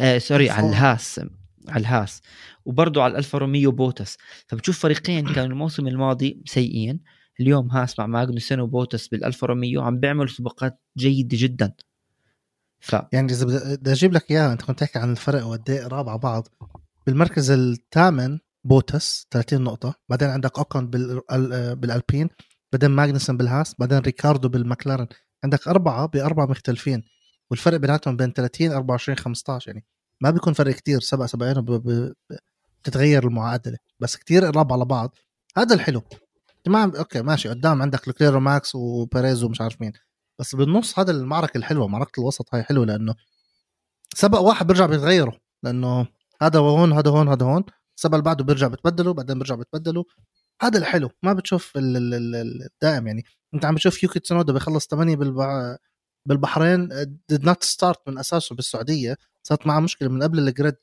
آه 0.00 0.18
sorry 0.18 0.50
على 0.50 0.68
الهاس. 0.68 1.20
على 1.68 1.80
الهاس 1.80 2.22
وبرضه 2.64 3.02
على 3.02 3.10
الألفا 3.10 3.38
روميو 3.38 3.72
بوتس. 3.72 4.16
فبتشوف 4.46 4.78
فريقين 4.78 5.26
كانوا 5.26 5.50
الموسم 5.50 5.86
الماضي 5.88 6.42
سيئين 6.46 7.00
اليوم 7.40 7.70
هاس 7.70 7.98
مع 7.98 8.06
ماجنوسن 8.06 8.60
وبوتس 8.60 9.08
بالألفا 9.08 9.46
روميو 9.46 9.82
عم 9.82 10.00
بيعملوا 10.00 10.26
سباقات 10.26 10.80
جيدة 10.98 11.36
جدا. 11.40 11.72
ف 12.80 12.96
يعني 13.12 13.32
إذا 13.32 13.46
بدي 13.76 13.92
أجيب 13.92 14.12
لك 14.12 14.30
إياها 14.30 14.52
أنت 14.52 14.62
كنت 14.62 14.78
تحكي 14.78 14.98
عن 14.98 15.10
الفرق 15.10 15.46
وقد 15.46 15.70
إيه 15.70 15.84
قراب 15.84 16.08
على 16.08 16.18
بعض. 16.18 16.48
بالمركز 17.06 17.50
الثامن 17.50 18.38
بوتس 18.64 19.26
30 19.30 19.62
نقطة. 19.62 19.94
بعدين 20.08 20.28
عندك 20.28 20.58
اوكون 20.58 20.90
بال 20.90 21.20
بالألبين 21.76 22.28
بعدين 22.72 22.90
ماجنسون 22.90 23.36
بالهاس 23.36 23.74
بعدين 23.78 23.98
ريكاردو 23.98 24.48
بالمكلارن 24.48 25.06
عندك 25.44 25.68
أربعة 25.68 26.06
بأربعة 26.06 26.46
مختلفين 26.46 27.02
والفرق 27.50 27.76
بيناتهم 27.76 28.16
بين 28.16 28.32
30 28.32 28.72
24 28.72 29.18
15 29.18 29.68
يعني. 29.70 29.84
ما 30.22 30.30
بيكون 30.30 30.52
فرق 30.52 30.74
كتير 30.74 31.00
سبع 31.00 31.26
سبعين. 31.26 31.54
بتتغير 32.82 33.24
المعادلة 33.24 33.78
بس 34.00 34.16
كتير 34.16 34.44
قراب 34.44 34.72
على 34.72 34.84
بعض. 34.84 35.14
هذا 35.56 35.74
الحلو. 35.74 36.02
تمام؟ 36.64 36.96
okay 36.96 37.22
ماشي. 37.22 37.48
قدام 37.48 37.82
عندك 37.82 38.08
لوكلير 38.08 38.40
وماكس 38.40 38.74
وبيريز 38.74 39.42
ومش 39.42 39.60
عارف 39.60 39.80
مين. 39.80 39.92
بس 40.38 40.54
بالنص 40.54 40.98
هذا 40.98 41.10
المعركة 41.10 41.58
الحلوة 41.58 41.88
معركة 41.88 42.20
الوسط 42.20 42.54
هاي 42.54 42.62
حلوة 42.62 42.86
لأنه 42.86 43.14
سبق 44.14 44.40
واحد 44.40 44.66
بيرجع 44.66 44.86
بيتغيروا 44.86 45.32
لأنه 45.62 46.06
هذا 46.42 46.58
هون 46.58 46.92
هذا 46.92 47.10
هون 47.10 47.28
هذا 47.28 47.46
هون. 47.46 47.64
السبق 47.96 48.14
اللي 48.14 48.24
بعده 48.24 48.44
بيرجع 48.44 48.68
بتبدله 48.68 49.12
بعدين 49.14 49.38
بيرجع 49.38 49.54
بتبدله. 49.54 50.04
هذا 50.62 50.78
الحلو. 50.78 51.10
ما 51.22 51.32
بتشوف 51.32 51.72
الدائم 51.76 53.06
يعني. 53.06 53.24
أنت 53.54 53.64
عم 53.64 53.74
بتشوف 53.74 54.02
يوكي 54.02 54.20
تسونودا 54.20 54.52
بيخلص 54.52 54.86
8 54.86 55.16
بالبع... 55.16 55.76
بالبحرين. 56.26 56.88
did 57.28 57.44
not 57.44 57.64
start 57.64 58.08
من 58.08 58.18
أساسه 58.18 58.56
بالسعودية. 58.56 59.16
صارت 59.42 59.66
معه 59.66 59.80
مشكلة 59.80 60.08
من 60.08 60.22
قبل 60.22 60.38
ال 60.48 60.52
grid. 60.52 60.74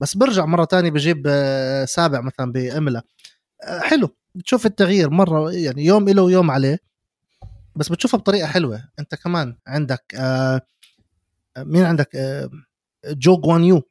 بس 0.00 0.16
برجع 0.16 0.44
مرة 0.44 0.64
تانية 0.64 0.90
بجيب 0.90 1.22
آه، 1.28 1.84
سابع 1.84 2.20
مثلا 2.20 2.52
بإيمولا. 2.52 3.02
آه، 3.64 3.80
حلو. 3.80 4.08
بتشوف 4.34 4.66
التغيير 4.66 5.10
مرة 5.10 5.52
يعني 5.52 5.84
يوم 5.84 6.08
له 6.08 6.22
ويوم 6.22 6.50
عليه. 6.50 6.78
بس 7.76 7.88
بتشوفها 7.88 8.20
بطريقة 8.20 8.46
حلوة. 8.46 8.88
أنت 8.98 9.14
كمان 9.14 9.56
عندك 9.66 10.14
آه 10.14 10.60
مين 11.58 11.84
عندك؟ 11.84 12.10
جو 13.06 13.36
جوانيو. 13.36 13.82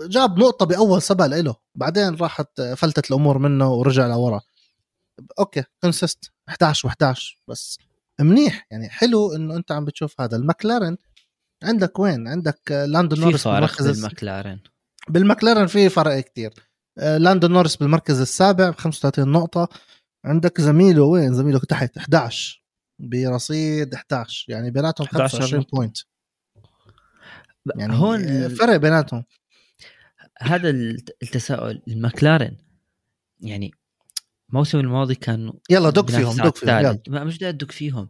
جاب 0.00 0.38
نقطة 0.38 0.66
بأول 0.66 1.02
سبق 1.02 1.26
له 1.26 1.56
بعدين 1.74 2.14
راحت 2.14 2.60
فلتت 2.60 3.10
الأمور 3.10 3.38
منه 3.38 3.72
ورجع 3.72 4.06
لورا. 4.06 4.40
okay 5.38 5.64
consistent 5.80 6.32
11 6.48 6.88
و11 6.88 7.36
بس 7.48 7.78
منيح. 8.20 8.66
يعني 8.70 8.88
حلو 8.88 9.34
إنه 9.36 9.56
أنت 9.56 9.72
عم 9.72 9.84
بتشوف 9.84 10.20
هذا. 10.20 10.36
المكلارن 10.36 10.96
عندك 11.66 11.98
وين؟ 11.98 12.28
عندك 12.28 12.86
لاندو 12.88 13.16
نورس 13.16 13.48
بالمركز 13.48 14.00
بالمكلارن 14.00 14.58
بالمكلارن 15.08 15.66
في 15.66 15.88
فرق 15.88 16.20
كتير. 16.20 16.54
آه، 16.98 17.18
لاندو 17.18 17.48
نورس 17.48 17.76
بالمركز 17.76 18.20
السابع 18.20 18.70
ب 18.70 18.74
35 18.74 19.28
نقطة. 19.32 19.68
عندك 20.24 20.60
زميله 20.60 21.02
وين؟ 21.02 21.34
زميله 21.34 21.58
تحت 21.58 21.96
11 21.98 22.62
برصيد 22.98 23.94
11 23.94 24.52
يعني 24.52 24.70
بيناتهم 24.70 25.06
25 25.06 25.64
point 25.72 25.96
يعني 27.76 27.94
هون 27.94 28.48
فرق 28.48 28.76
بيناتهم. 28.76 29.24
هذا 30.38 30.70
التساؤل. 30.70 31.82
المكلارن 31.88 32.56
يعني 33.40 33.70
الموسم 34.50 34.78
الماضي 34.78 35.14
كان 35.14 35.52
يلا 35.70 35.90
دق 35.90 36.10
فيهم 36.10 36.36
دق 36.36 36.56
فيهم 36.56 37.00
يلا. 37.08 37.24
مش 37.24 37.36
بدي 37.36 37.48
ادق 37.48 37.70
فيهم. 37.70 38.08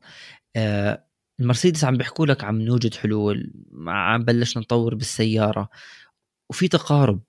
آه 0.57 1.06
المرسيدس 1.41 1.85
عم 1.85 1.97
بيحكوا 1.97 2.27
لك 2.27 2.45
عم 2.45 2.61
نوجد 2.63 2.95
حلول 2.95 3.53
عم 3.87 4.25
بلشنا 4.25 4.63
نطور 4.63 4.95
بالسيارة. 4.95 5.69
وفي 6.51 6.69
تقارب. 6.69 7.23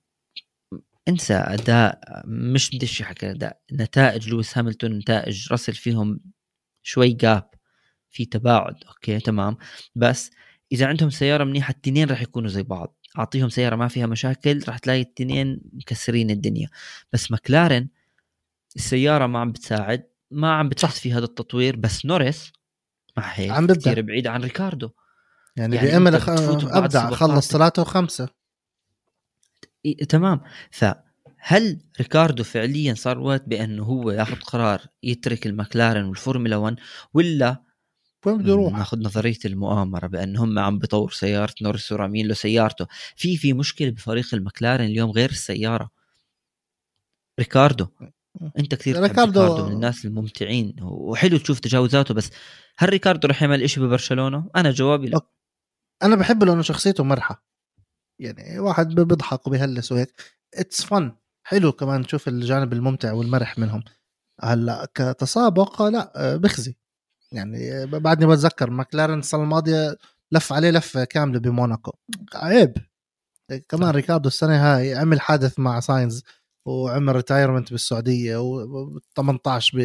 انسى 1.08 1.34
أداء 1.34 2.00
مش 2.26 2.76
بدي 2.76 2.86
اشي 2.86 3.04
حكي 3.04 3.32
أداء. 3.32 3.62
نتائج 3.74 4.30
لويس 4.30 4.58
هاملتون 4.58 4.92
نتائج 4.98 5.52
راسل 5.52 5.74
فيهم 5.74 6.20
شوي 6.84 7.10
جاب 7.14 7.50
في 8.10 8.26
تباعد. 8.26 8.76
okay 8.88 9.20
تمام. 9.20 9.58
بس 9.96 10.32
إذا 10.72 10.88
عندهم 10.88 11.10
سيارة 11.10 11.44
منيحة 11.44 11.72
التنين 11.72 12.10
راح 12.10 12.22
يكونوا 12.22 12.50
زي 12.50 12.64
بعض. 12.64 12.98
أعطيهم 13.20 13.50
سيارة 13.50 13.76
ما 13.76 13.88
فيها 13.88 14.06
مشاكل 14.06 14.64
راح 14.68 14.78
تلاقي 14.78 15.02
التنين 15.02 15.62
مكسرين 15.74 16.30
الدنيا. 16.32 16.70
بس 17.14 17.32
مكلارن 17.32 17.88
السيارة 18.76 19.28
ما 19.28 19.40
عم 19.40 19.52
بتساعد 19.52 20.04
ما 20.32 20.54
عم 20.54 20.70
بتحس 20.70 21.00
في 21.00 21.14
هذا 21.14 21.26
التطوير. 21.26 21.76
بس 21.76 22.06
نوريس 22.06 22.52
هيك 23.20 23.52
عم 23.52 23.68
ببدأ. 23.68 23.80
كثير 23.80 24.02
بعيد 24.02 24.28
عن 24.28 24.42
ريكاردو. 24.42 24.90
يعني, 25.56 25.76
يعني 25.76 25.88
بأمل 25.88 26.16
أخ... 26.16 26.30
ابدع 26.30 27.10
خلص 27.10 27.52
ثلاثة 27.52 27.82
وخمسة. 27.82 28.30
تمام. 30.10 30.42
فهل 30.72 31.82
ريكاردو 32.00 32.44
فعليا 32.44 32.94
صار 32.94 33.20
وقت 33.20 33.44
بأنه 33.48 33.84
هو 33.84 34.12
ياخذ 34.12 34.36
قرار 34.36 34.82
يترك 35.04 35.48
المكلارن 35.48 36.06
والفورمولا 36.06 36.56
1 36.56 36.76
ولا 37.14 37.64
وين 38.26 38.38
بده 38.38 38.52
يروح؟ 38.52 38.74
ناخذ 38.74 39.00
نظرية 39.00 39.38
المؤامرة 39.46 40.08
بان 40.08 40.38
هم 40.38 40.60
عم 40.60 40.80
بطور 40.80 41.12
سيارة 41.12 41.54
نورس 41.62 41.92
ورامين 41.92 42.28
له 42.28 42.34
سيارته 42.34 42.88
في 43.16 43.38
في 43.38 43.54
مشكلة 43.54 43.90
بفريق 43.90 44.34
المكلارن 44.34 44.86
اليوم 44.86 45.12
غير 45.12 45.30
السيارة. 45.30 45.90
ريكاردو. 47.40 47.88
أنت 48.60 48.76
كثير 48.76 49.02
ريكاردو... 49.02 49.42
ريكاردو 49.42 49.66
من 49.66 49.72
الناس 49.72 50.06
الممتعين 50.06 50.76
وحلو 50.82 51.38
تشوف 51.38 51.60
تجاوزاته 51.60 52.14
بس 52.14 52.30
هل 52.78 52.90
ريكاردو 52.90 53.28
رح 53.28 53.42
يعمل 53.42 53.70
شيء 53.70 53.84
ببرشلونة؟ 53.84 54.50
أنا 54.56 54.72
جوابي 54.72 55.08
لا. 55.08 55.20
أنا 56.04 56.16
بحبه 56.16 56.46
لأنه 56.46 56.62
شخصيته 56.62 57.04
مرحة. 57.04 57.46
يعني 58.20 58.60
واحد 58.60 58.88
بيضحك 58.96 59.48
وبيهلس 59.48 59.92
وهيك. 59.92 60.14
it's 60.54 60.84
fun 60.84 61.16
حلو 61.44 61.72
كمان 61.72 62.06
تشوف 62.06 62.28
الجانب 62.28 62.74
الممتع 62.74 63.14
والمرح 63.14 63.60
منهم. 63.60 63.84
هلأ 64.42 64.88
كتسابق 64.96 65.82
لا 65.82 66.38
بخزي. 66.38 66.76
يعني 67.32 67.86
بعدني 67.86 68.28
بتذكر 68.28 68.70
ماكلارن 68.70 69.20
السنة 69.20 69.44
الماضية 69.44 69.98
لف 70.32 70.54
عليه 70.54 70.72
لفة 70.72 71.04
كاملة 71.04 71.40
بموناكو. 71.40 71.92
عيب. 72.36 72.74
كمان 73.70 73.90
ريكاردو 73.90 74.28
السنة 74.28 74.56
هاي 74.56 74.96
عمل 74.96 75.22
حادث 75.22 75.60
مع 75.60 75.80
ساينز. 75.80 76.24
وعمل 76.68 77.16
retirement 77.16 77.72
بالسعودية 77.72 78.38
و18 78.38 79.76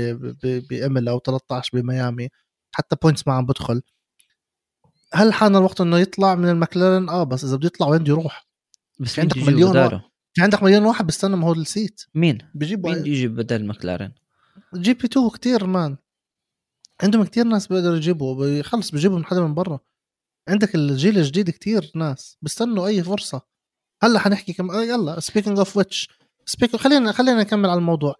بإيمولا 0.70 1.08
أو 1.08 1.18
13 1.18 1.80
بميامي 1.80 2.28
حتى 2.74 2.96
points 3.02 3.28
ما 3.28 3.34
عم 3.34 3.46
بدخل. 3.46 3.82
هل 5.14 5.32
حان 5.32 5.56
الوقت 5.56 5.80
إنه 5.80 5.98
يطلع 5.98 6.34
من 6.34 6.48
المكلارن 6.48 7.08
آه 7.08 7.24
بس 7.24 7.44
إذا 7.44 7.56
بده 7.56 7.66
يطلع 7.66 7.86
وين 7.86 8.00
بده 8.00 8.12
يروح؟ 8.12 8.46
بس 9.00 9.14
في 9.14 9.20
عندك 9.20 9.36
مليون 9.36 10.00
في 10.34 10.42
عندك 10.42 10.62
مليون 10.62 10.84
واحد 10.84 11.06
بيستنى 11.06 11.36
ما 11.36 11.46
هو 11.46 11.52
ال 11.52 11.61
seat. 11.61 12.02
مين؟ 12.14 12.38
بيجيب 12.54 12.86
مين 12.86 13.06
يجي 13.06 13.28
بدل 13.28 13.66
مكلارن 13.66 14.12
GP2 14.74 15.30
كثير 15.30 15.66
man. 15.66 15.96
عندهم 17.02 17.24
كثير 17.24 17.44
ناس 17.44 17.66
بيقدروا 17.66 17.96
يجيبوا 17.96 18.62
خلص 18.62 18.90
بيجيبوا 18.90 19.18
من 19.18 19.24
حدا 19.24 19.40
من 19.40 19.54
برا. 19.54 19.80
عندك 20.48 20.74
الجيل 20.74 21.18
الجديد 21.18 21.50
كثير 21.50 21.92
ناس 21.94 22.38
بيستنوا 22.42 22.86
أي 22.86 23.02
فرصة. 23.02 23.42
هلأ 24.02 24.18
حنحكي 24.18 24.52
كم 24.52 24.72
يلا 24.72 25.20
speaking 25.20 25.58
of 25.58 25.76
which 25.76 26.21
speak 26.46 26.76
خلينا 26.76 27.12
خلينا 27.12 27.40
نكمل 27.40 27.70
على 27.70 27.78
الموضوع. 27.78 28.14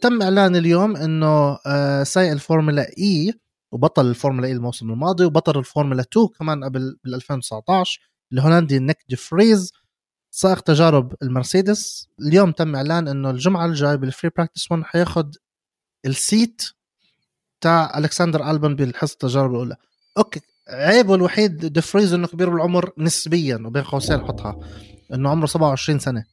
تم 0.00 0.22
إعلان 0.22 0.56
اليوم 0.56 0.96
إنه 0.96 1.58
آه، 1.66 2.02
سايق 2.02 2.32
الفورمولا 2.32 2.86
E 2.98 3.32
وبطل 3.72 4.06
الفورمولا 4.06 4.46
E 4.46 4.52
الموسم 4.52 4.90
الماضي 4.90 5.24
وبطل 5.24 5.58
الفورمولا 5.58 6.02
2 6.02 6.28
كمان 6.38 6.64
قبل 6.64 6.96
بال 7.04 7.14
2019 7.14 8.00
الهولندي 8.32 8.78
نيك 8.78 9.14
فريز 9.16 9.72
سائق 10.30 10.60
تجارب 10.60 11.14
المرسيدس. 11.22 12.08
اليوم 12.20 12.52
تم 12.52 12.76
إعلان 12.76 13.08
إنه 13.08 13.30
الجمعة 13.30 13.66
الجاي 13.66 13.96
بال 13.96 14.07
free 14.07 14.30
practice 14.36 14.72
1 14.72 14.82
حياخذ 14.84 15.26
ال 16.06 16.17
seat 16.17 16.62
تاع 17.60 17.98
ألكسندر 17.98 18.50
ألبن 18.50 18.76
بالحصة 18.76 19.12
التجارب 19.12 19.50
الأولى. 19.50 19.76
okay 20.18 20.40
عيبه 20.68 21.14
الوحيد 21.14 21.56
دفريز 21.66 22.12
إنه 22.12 22.26
كبير 22.26 22.50
بالعمر 22.50 22.92
نسبيا 22.98 23.62
وبين 23.66 23.82
قوسين 23.82 24.20
حطها 24.20 24.58
إنه 25.14 25.30
عمره 25.30 25.46
27 25.46 25.98
سنة. 25.98 26.24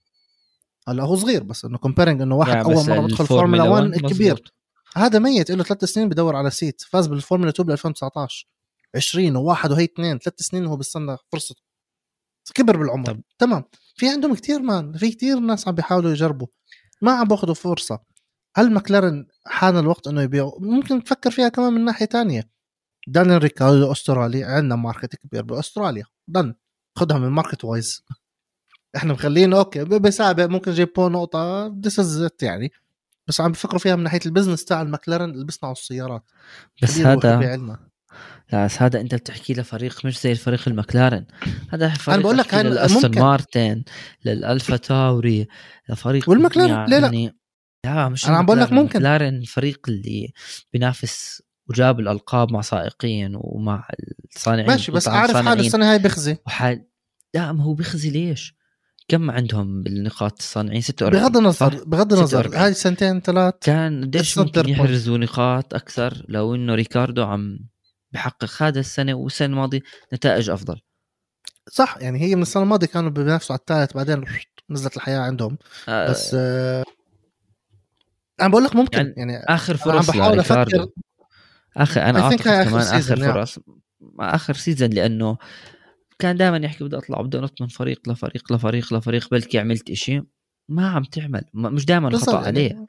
هلا 0.88 1.04
هو 1.04 1.16
صغير 1.16 1.44
بس 1.44 1.66
إنه 1.66 1.78
comparing 1.78 2.22
إنه 2.22 2.36
واحد 2.36 2.56
أول 2.56 2.88
مرة 2.88 3.00
بدخل 3.00 3.28
فورمولا 3.28 3.64
1 3.64 3.96
كبير. 3.96 4.54
هذا 4.96 5.20
ميت 5.20 5.52
له 5.52 5.64
ثلاث 5.64 5.86
سنين 5.86 6.10
بدور 6.10 6.36
على 6.36 6.50
seat 6.50 6.82
فاز 6.82 7.08
بالفورمولا 7.08 7.50
2 7.50 7.68
ب 7.68 7.72
2019 7.72 8.48
20 8.96 9.36
وواحد 9.36 9.72
وهي 9.72 9.84
اثنين 9.84 10.18
ثلاث 10.18 10.42
سنين 10.42 10.66
وهو 10.66 10.78
بيستنى 10.78 11.18
فرصته. 11.32 11.62
كبر 12.54 12.78
بالعمر. 12.78 13.06
طب. 13.06 13.22
تمام. 13.40 13.64
في 13.96 14.10
عندهم 14.10 14.36
كثير 14.36 14.60
man 14.60 14.94
في 14.98 15.12
كثير 15.12 15.40
ناس 15.40 15.68
عم 15.68 15.76
بيحاولوا 15.76 16.12
يجربوا. 16.12 16.48
ما 17.02 17.12
عم 17.12 17.28
بأخذوا 17.28 17.54
فرصة. 17.54 18.00
هل 18.56 18.72
ماكلارن 18.72 19.28
حان 19.46 19.78
الوقت 19.78 20.08
إنه 20.08 20.22
يبيعوا 20.22 20.60
ممكن 20.60 21.04
تفكر 21.04 21.32
فيها 21.32 21.50
كمان 21.50 21.74
من 21.74 21.86
ناحية 21.86 22.06
تانية. 22.06 22.50
دانيال 23.08 23.44
ريكاردو 23.44 23.92
أسترالي 23.92 24.44
عندنا 24.44 24.76
market 24.76 25.16
كبير 25.16 25.44
بأستراليا. 25.44 26.06
ضن 26.32 26.56
خدها 26.98 27.18
من 27.18 27.28
market 27.28 27.66
wise 27.66 28.06
إحنا 28.96 29.14
مخلينه 29.14 29.58
okay 29.58 29.84
بسابق 29.84 30.46
ممكن 30.46 30.72
جيب 30.72 30.90
points 30.96 32.22
يعني 32.42 32.72
بس 33.28 33.42
عم 33.42 33.52
بفكروا 33.52 33.80
فيها 33.80 33.96
من 33.96 34.04
ناحية 34.04 34.20
ال 34.26 34.30
business 34.30 34.66
تاع 34.66 34.82
المكلارن 34.82 35.30
اللي 35.30 35.46
بيصنعوا 35.46 35.74
السيارات 35.74 36.24
بس 36.82 36.98
هذا 36.98 37.58
لا 38.54 38.66
بس 38.66 38.82
هذا 38.82 39.02
أنت 39.02 39.16
بتحكي 39.16 39.54
لفريق 39.54 40.06
مش 40.06 40.22
زي 40.22 40.32
الفريق 40.32 40.68
المكلارن 40.68 41.26
هذا 41.70 41.90
فريق 41.90 42.16
أنا 42.16 42.24
بقول 42.24 42.38
لك 42.38 42.54
هاي 42.54 42.64
للأستون 42.64 43.06
ممكن. 43.06 43.22
مارتن 43.22 43.84
للألفا 44.26 44.78
تاوري 44.78 45.48
لفريق 45.90 46.30
والمكلارن، 46.30 46.90
ليه 46.90 47.00
لا؟ 47.00 47.06
يعني 47.06 47.36
لا 47.86 48.10
مش 48.10 48.28
أنا 48.28 48.38
عم 48.38 48.46
بقول 48.46 48.60
لك. 48.60 48.72
ممكن. 48.72 48.78
المكلارن 48.78 49.36
الفريق 49.36 49.80
اللي 49.88 50.34
بينافس 50.74 51.42
وجاب 51.70 52.00
الألقاب 52.00 52.52
مع 52.52 52.62
سائقين 52.62 53.32
ومع 53.36 53.88
الصانعين 54.36 54.68
ماشي 54.68 54.92
بس 54.92 55.08
عارف 55.08 55.36
حاله. 55.36 55.54
السنة 55.54 55.92
هاي 55.92 56.00
بخزي 56.00 56.38
وحال 56.46 56.86
لا 57.34 57.52
ما 57.52 57.64
هو 57.64 57.74
بيخزي 57.74 58.10
ليش؟ 58.10 58.57
كم 59.08 59.32
عندهم 59.32 59.84
بالنقاط 59.84 60.40
الصانعين 60.40 60.82
46 60.82 61.24
بغض 61.24 61.38
النظر؟ 61.38 61.84
بغض 61.86 62.14
النظر 62.14 62.44
46. 62.44 62.62
هاي 62.64 62.74
سنتين 62.74 63.22
ثلاث 63.22 63.54
كان 63.62 64.04
قديش 64.04 64.38
ممكن. 64.38 64.70
يحرزوا 64.70 65.18
نقاط 65.18 65.74
أكثر 65.74 66.26
لو 66.28 66.56
إنه 66.56 66.76
ريكاردو 66.76 67.24
عم 67.24 67.60
بحقق 68.12 68.64
هذا 68.64 68.80
السنة 68.80 69.14
والسنة 69.14 69.48
الماضية 69.48 69.82
نتائج 70.14 70.50
أفضل 70.50 70.82
صح 71.72 71.98
يعني 72.02 72.22
هي 72.22 72.36
من 72.36 72.42
السنة 72.42 72.64
الماضية 72.64 72.88
كانوا 72.88 73.10
بينافسوا 73.10 73.54
على 73.56 73.60
الثالث 73.60 73.94
بعدين 73.94 74.26
نزلت 74.70 74.98
الحياة 74.98 75.20
عندهم 75.20 75.58
آه، 75.90 76.10
بس 76.10 76.32
آه 76.34 76.84
أنا 78.42 78.48
بقول 78.48 78.64
لك 78.64 78.76
ممكن 78.76 78.98
يعني 78.98 79.14
يعني, 79.18 79.46
آخر 79.48 79.76
أنا 79.86 79.94
عم 79.94 80.02
فرص 80.02 80.16
بحاول 80.16 80.40
أفكر 80.40 80.88
اخر 81.78 82.02
أنا 82.02 82.22
أعتقد 82.22 82.42
كمان 82.42 82.78
آخر 82.78 83.16
yeah. 83.18 83.34
فرص 83.34 83.60
آخر 84.20 84.54
season 84.54 84.90
لأنه 84.90 85.38
كان 86.20 86.38
دائما 86.38 86.58
يحكي 86.58 86.84
بدي 86.84 86.98
أطلع 86.98 87.22
بدي 87.22 87.38
أنط 87.40 87.62
من 87.62 87.68
فريق 87.68 88.10
لفريق 88.10 88.54
لفريق 88.54 88.94
لفريق 88.94 89.30
بلكي 89.32 89.60
عملت 89.60 89.90
إشي 89.90 90.22
ما 90.70 90.88
عم 90.90 91.04
تعمل 91.04 91.44
مش 91.54 91.86
دائما 91.86 92.18
خطا 92.18 92.38
عليه. 92.46 92.70
يعني. 92.70 92.88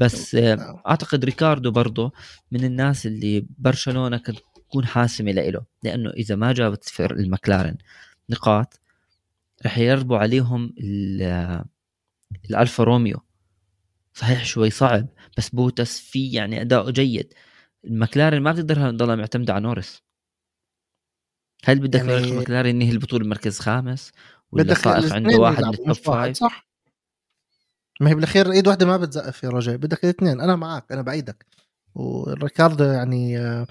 بس 0.00 0.34
آه، 0.34 0.54
نعم. 0.54 0.76
أعتقد 0.88 1.24
ريكاردو 1.24 1.70
برضه 1.70 2.12
من 2.52 2.64
الناس 2.64 3.06
اللي 3.06 3.46
برشلونة 3.58 4.16
كانت 4.18 4.38
تكون 4.68 4.86
حاسمة 4.86 5.32
لإله 5.32 5.60
لأنه 5.82 6.10
إذا 6.10 6.36
ما 6.36 6.52
جابت 6.52 6.84
فر 6.84 7.12
المكلارن 7.12 7.76
نقاط 8.30 8.80
رح 9.66 9.78
يقربوا 9.78 10.18
عليهم 10.18 10.74
ال- 10.80 11.64
الألفا 12.50 12.84
روميو. 12.84 13.20
صحيح 14.14 14.44
شوي 14.44 14.70
صعب 14.70 15.06
بس 15.38 15.48
بوتس 15.48 15.98
في 16.00 16.32
يعني 16.32 16.60
اداؤه 16.60 16.90
جيد. 16.90 17.32
المكلارن 17.84 18.42
ما 18.42 18.52
بتقدر 18.52 18.90
تضلها 18.90 19.16
معتمدة 19.16 19.52
على 19.54 19.62
نورس 19.62 20.02
هل 21.64 21.78
بدك 21.80 21.98
يعني- 22.00 22.16
المكلارن 22.18 22.68
ينهي 22.68 22.90
البطولة 22.90 23.26
مركز 23.26 23.60
خامس؟ 23.60 24.12
ولا 24.52 24.62
الاثنين 24.62 25.12
عنده 25.12 25.36
واحد 25.38 25.64
من 25.64 25.70
ال 25.70 25.76
top 25.76 25.92
five 25.92 26.36
صح؟ 26.36 26.68
ما 28.00 28.10
هي 28.10 28.14
بالأخير 28.14 28.52
إيد 28.52 28.68
واحدة 28.68 28.86
ما 28.86 28.96
بتزقف 28.96 29.42
يا 29.44 29.48
رجاء 29.48 29.76
بدك 29.76 30.04
الاثنين 30.04 30.40
أنا 30.40 30.56
معك 30.56 30.92
أنا 30.92 31.02
بأيدك. 31.02 31.46
وريكاردو 31.94 32.84
يعني 32.84 33.38
آه، 33.38 33.66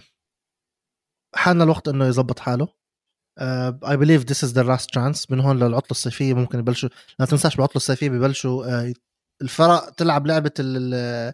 حان 1.36 1.62
الوقت 1.62 1.88
إنه 1.88 2.06
يظبط 2.06 2.40
حاله. 2.40 2.68
I 3.40 3.98
believe 3.98 4.24
this 4.26 4.44
is 4.44 4.54
the 4.54 4.64
last 4.64 4.90
chance 4.90 5.32
من 5.32 5.40
هون 5.40 5.58
للعطلة 5.64 5.92
الصيفية 5.92 6.34
ممكن 6.34 6.60
يبلشوا. 6.60 6.90
لا 7.20 7.26
تنساش 7.26 7.56
بالعطله 7.56 7.76
الصيفية 7.76 8.10
ببلشوا 8.10 8.66
آه، 8.88 8.94
الفرق 9.42 9.90
تلعب 9.90 10.28
لعبة 10.28 10.52
ال- 10.60 10.78
ال- 10.94 11.34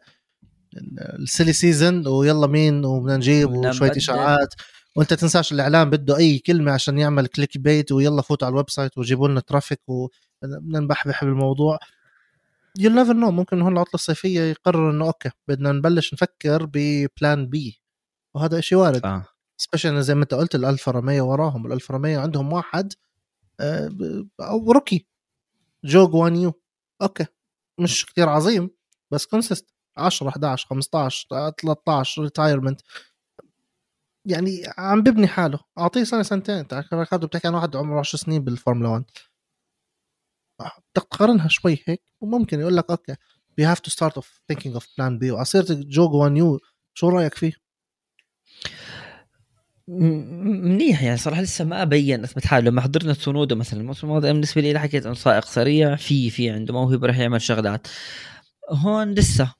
ال- 0.78 1.22
ال 1.24 1.29
silly 1.29 1.54
season 1.54 2.08
ويلا 2.08 2.48
مين 2.48 2.86
وبدنا 2.86 3.18
نجيب 3.18 3.52
وشوية. 3.52 3.92
إشاعات. 3.98 4.54
وانت 4.96 5.14
تنساش 5.14 5.52
الاعلام 5.54 5.90
بده 5.90 6.18
أي 6.18 6.40
كلمة 6.40 6.72
عشان 6.72 6.98
يعمل 6.98 7.28
click 7.28 7.58
bait 7.58 7.92
ويلا 7.92 8.22
فوتوا 8.22 8.48
على 8.48 8.54
ال 8.54 8.70
website 8.70 8.98
وجيبوا 8.98 9.28
لنا 9.28 9.40
traffic 9.40 9.82
وبدنا 9.90 10.80
نبحبح 10.80 11.24
بالموضوع. 11.26 11.80
you 12.80 12.90
never 12.92 13.14
know 13.14 13.32
ممكن 13.32 13.62
هون 13.62 13.74
العطلة 13.74 13.94
الصيفية 13.94 14.42
يقرر 14.42 14.92
إنه 14.92 15.06
okay 15.06 15.30
بدنا 15.48 15.72
نبلش 15.72 16.14
نفكر 16.14 16.66
ب 16.74 16.88
plan 16.88 17.48
B 17.48 17.82
وهذا 18.36 18.62
شيء 18.62 18.78
وارد. 18.78 19.02
صح. 19.04 19.38
especially 19.58 20.04
زي 20.04 20.16
ما 20.16 20.24
أنت 20.24 20.34
قلت 20.34 20.56
الألفا 20.56 20.92
روميو 20.92 21.32
وراهم. 21.32 21.66
الألفا 21.68 21.94
روميو 21.94 22.20
عندهم 22.22 22.54
واحد 22.54 22.94
آه، 23.60 23.92
a 24.42 24.72
rookie. 24.72 25.08
جو 25.86 26.08
جوانيو 26.08 26.62
okay. 27.02 27.26
مش 27.80 28.06
كتير 28.06 28.30
عظيم 28.30 28.70
بس 29.12 29.26
consistent 29.26 29.68
10 29.98 30.30
11 30.30 30.68
15 30.68 31.28
13 31.62 32.22
retirement 32.24 32.82
يعني 34.26 34.64
عم 34.78 35.04
ببني 35.04 35.28
حاله 35.28 35.60
أعطيه 35.78 36.04
سنة 36.04 36.24
سنتين 36.24 36.56
أنت 36.56 36.86
ريكاردو 36.94 37.28
بتحكي 37.28 37.48
عن 37.48 37.54
واحد 37.54 37.76
عمره 37.76 38.00
10 38.00 38.20
سنين 38.20 38.44
بالفورمولا 38.44 38.90
1 38.90 39.04
بدك 40.60 40.72
تقارنها 40.94 41.48
شوي 41.48 41.84
هيك 41.86 42.02
وممكن 42.22 42.60
يقول 42.60 42.78
لك 42.78 42.90
okay 42.90 43.16
we 43.62 43.64
have 43.64 43.80
to 43.80 43.92
start 43.92 44.14
of 44.18 44.26
thinking 44.52 44.74
of 44.76 44.84
plan 44.84 45.20
B. 45.20 45.32
وعسيرة 45.32 45.66
جو 45.70 46.10
جوانيو 46.10 46.60
شو 46.94 47.10
رأيك 47.10 47.34
فيه؟ 47.36 47.54
منيح 49.88 51.04
يعني 51.04 51.18
صراحة 51.18 51.42
لسه 51.42 51.66
ما 51.66 51.84
بين 51.84 52.24
أثبت 52.24 52.46
حاله. 52.46 52.70
لما 52.70 52.82
حضرنا 52.82 53.14
تسونودا 53.14 53.56
مثلا 53.56 53.82
الموسم 53.82 54.08
الماضي 54.08 54.28
بالنسبة 54.34 54.62
لي 54.62 54.80
حكيت 54.80 55.06
انه 55.06 55.16
سائق 55.16 55.46
سريع 55.46 55.96
في 55.96 56.30
في 56.30 56.50
عنده 56.50 56.74
موهبة 56.74 57.08
رح 57.08 57.18
يعمل 57.18 57.42
شغلات. 57.42 57.88
هون 58.70 59.14
لسه 59.14 59.54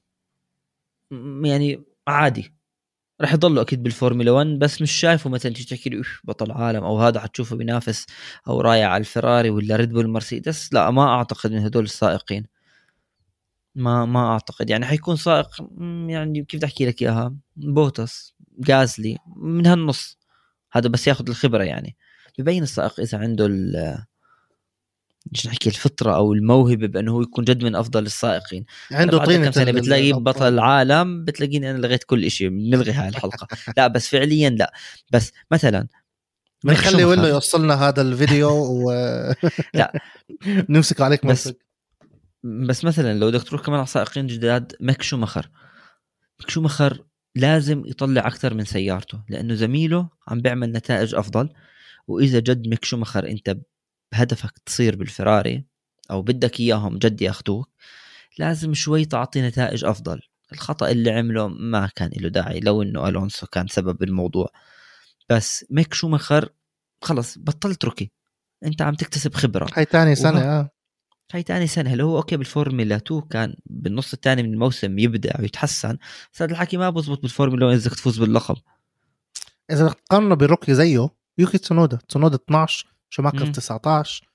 يعني 1.44 1.84
عادي. 2.08 2.54
رح 3.22 3.34
يضلوا 3.34 3.62
أكيد 3.64 3.84
بالفورمولا 3.84 4.32
1 4.32 4.48
بس 4.60 4.82
مش 4.82 4.92
شايفه 4.92 5.30
مثلا 5.30 5.54
تيجي 5.54 5.76
تحكي 5.76 5.90
لي 5.90 5.98
"أوف، 5.98 6.22
بطل 6.24 6.52
عالم 6.52 6.84
أو 6.84 7.00
هذا 7.00 7.20
حتشوفه 7.20 7.56
بينافس 7.56 8.06
أو 8.48 8.62
رايح 8.62 8.88
على 8.90 9.02
الفراري 9.02 9.50
ولا 9.50 9.76
ريد 9.76 9.90
بول 9.94 10.08
مرسيدس 10.10 10.74
لا 10.74 10.92
ما 10.92 11.04
أعتقد 11.08 11.52
من 11.52 11.58
هدول 11.60 11.84
السائقين. 11.84 12.46
ما 13.76 14.06
ما 14.06 14.28
أعتقد. 14.32 14.70
يعني 14.70 14.86
حيكون 14.86 15.16
سائق 15.16 15.48
يعني 16.08 16.44
كيف 16.46 16.58
بدي 16.60 16.66
أحكي 16.66 16.86
لك 16.86 17.02
إياها؟ 17.02 17.36
بوتس 17.56 18.36
جازلي 18.60 19.18
من 19.36 19.66
هالنص. 19.68 20.18
هذا 20.72 20.88
بس 20.90 21.08
ياخذ 21.08 21.30
الخبرة 21.30 21.64
يعني. 21.64 21.96
ببين 22.40 22.64
السائق 22.64 23.00
إذا 23.00 23.18
عنده 23.18 23.48
مش 25.32 25.48
نحكي 25.48 25.70
الفطرة 25.70 26.16
أو 26.16 26.34
الموهبة 26.34 26.88
بأنه 26.88 27.12
هو 27.12 27.22
يكون 27.22 27.44
جد 27.44 27.64
من 27.64 27.76
أفضل 27.76 28.06
السائقين 28.06 28.66
عنده 28.92 29.18
أعطيه 29.18 29.46
كم 29.46 29.52
سنة 29.52 29.72
بتلاقيه. 29.72 30.14
بطل 30.14 30.48
العالم 30.54 31.26
بتلاقيني 31.26 31.72
أنا 31.72 31.78
لغيت 31.78 32.04
كل 32.04 32.32
شيء 32.32 32.50
بنلغي 32.50 32.92
هاي 32.92 33.10
الحلقة 33.10 33.48
لا 33.78 33.88
بس 33.88 34.08
فعليا 34.08 34.50
لا 34.50 34.74
بس 35.12 35.32
مثلا 35.52 35.88
بنخلي 36.64 37.06
مثلاً؟ 37.06 37.28
يوصلنا 37.30 37.74
هذا 37.74 38.02
الفيديو 38.02 38.50
و 38.84 38.92
لا. 39.74 39.94
نمسك 40.70 41.02
عليك 41.02 41.26
بس- 41.26 41.54
بس 42.44 42.86
مثلا 42.86 43.20
لو 43.20 43.28
بدك 43.28 43.44
تروح 43.44 43.62
كمان 43.62 43.78
على 43.80 43.88
سائقين 43.88 44.28
جداد 44.28 44.76
ميك 44.80 45.02
شومخر 45.02 45.50
ميك 46.40 46.50
شومخر 46.50 47.04
لازم 47.36 47.84
يطلع 47.86 48.28
أكثر 48.28 48.54
من 48.54 48.66
سيارته 48.66 49.20
لأنه 49.30 49.54
زميله 49.54 50.10
عم 50.28 50.42
بيعمل 50.42 50.72
نتائج 50.72 51.16
أفضل 51.16 51.50
وإذا 52.08 52.40
جد 52.40 52.68
ميك 52.68 52.86
شومخر 52.86 53.28
أنت 53.28 53.58
بهدفك 54.14 54.52
تصير 54.66 54.96
بالفراري 54.96 55.66
أو 56.12 56.22
بدك 56.22 56.60
إياهم 56.60 56.98
جد 56.98 57.22
ياخذوك 57.22 57.70
لازم 58.40 58.74
شوي 58.74 59.06
تعطي 59.06 59.42
نتائج 59.42 59.86
أفضل. 59.86 60.22
الخطأ 60.52 60.92
اللي 60.92 61.12
عمله 61.12 61.48
ما 61.48 61.90
كان 61.96 62.10
له 62.18 62.30
داعي 62.30 62.60
لو 62.60 62.82
إنه 62.82 63.08
ألونسو 63.08 63.48
كان 63.48 63.68
سبب 63.68 63.98
بالموضوع 63.98 64.48
بس 65.30 65.66
ميك 65.70 65.94
شومخر 65.94 66.50
خلص 67.02 67.38
بطلت 67.38 67.86
rookie 67.86 68.12
أنت 68.66 68.82
عم 68.82 68.94
تكتسب 68.96 69.34
خبرة. 69.34 69.68
هاي 69.76 69.86
تاني 69.86 70.16
سنة 70.16 70.38
وها- 70.38 70.60
آه. 70.60 70.70
هاي 71.34 71.44
تاني 71.44 71.68
سنة. 71.68 71.90
هل 71.94 72.02
هو 72.02 72.18
okay 72.18 72.38
بالفورمولا 72.38 72.96
2 72.96 73.22
كان 73.22 73.56
بالنص 73.66 74.14
الثاني 74.14 74.44
من 74.44 74.54
الموسم 74.54 75.00
يبدع 75.00 75.32
ويتحسن 75.40 75.98
بس 76.34 76.42
هذا 76.42 76.52
الحكي 76.52 76.78
ما 76.78 76.90
بزبط 76.90 77.22
بالفورمولا 77.22 77.66
1 77.66 77.78
اذا 77.78 77.88
بدك 77.90 77.98
تفوز 77.98 78.20
باللقب. 78.20 78.56
إذا 79.72 79.86
بدك 79.86 80.00
تقارنه 80.00 80.36
ب 80.36 80.41
rookie 80.41 80.74
زيه 80.74 81.10
يوكي 81.38 81.58
تسونودا. 81.58 81.98
تسونودا 82.10 82.36
12 82.36 82.93
شوماكر 83.14 83.46
مم. 83.46 83.52
19 83.52 84.28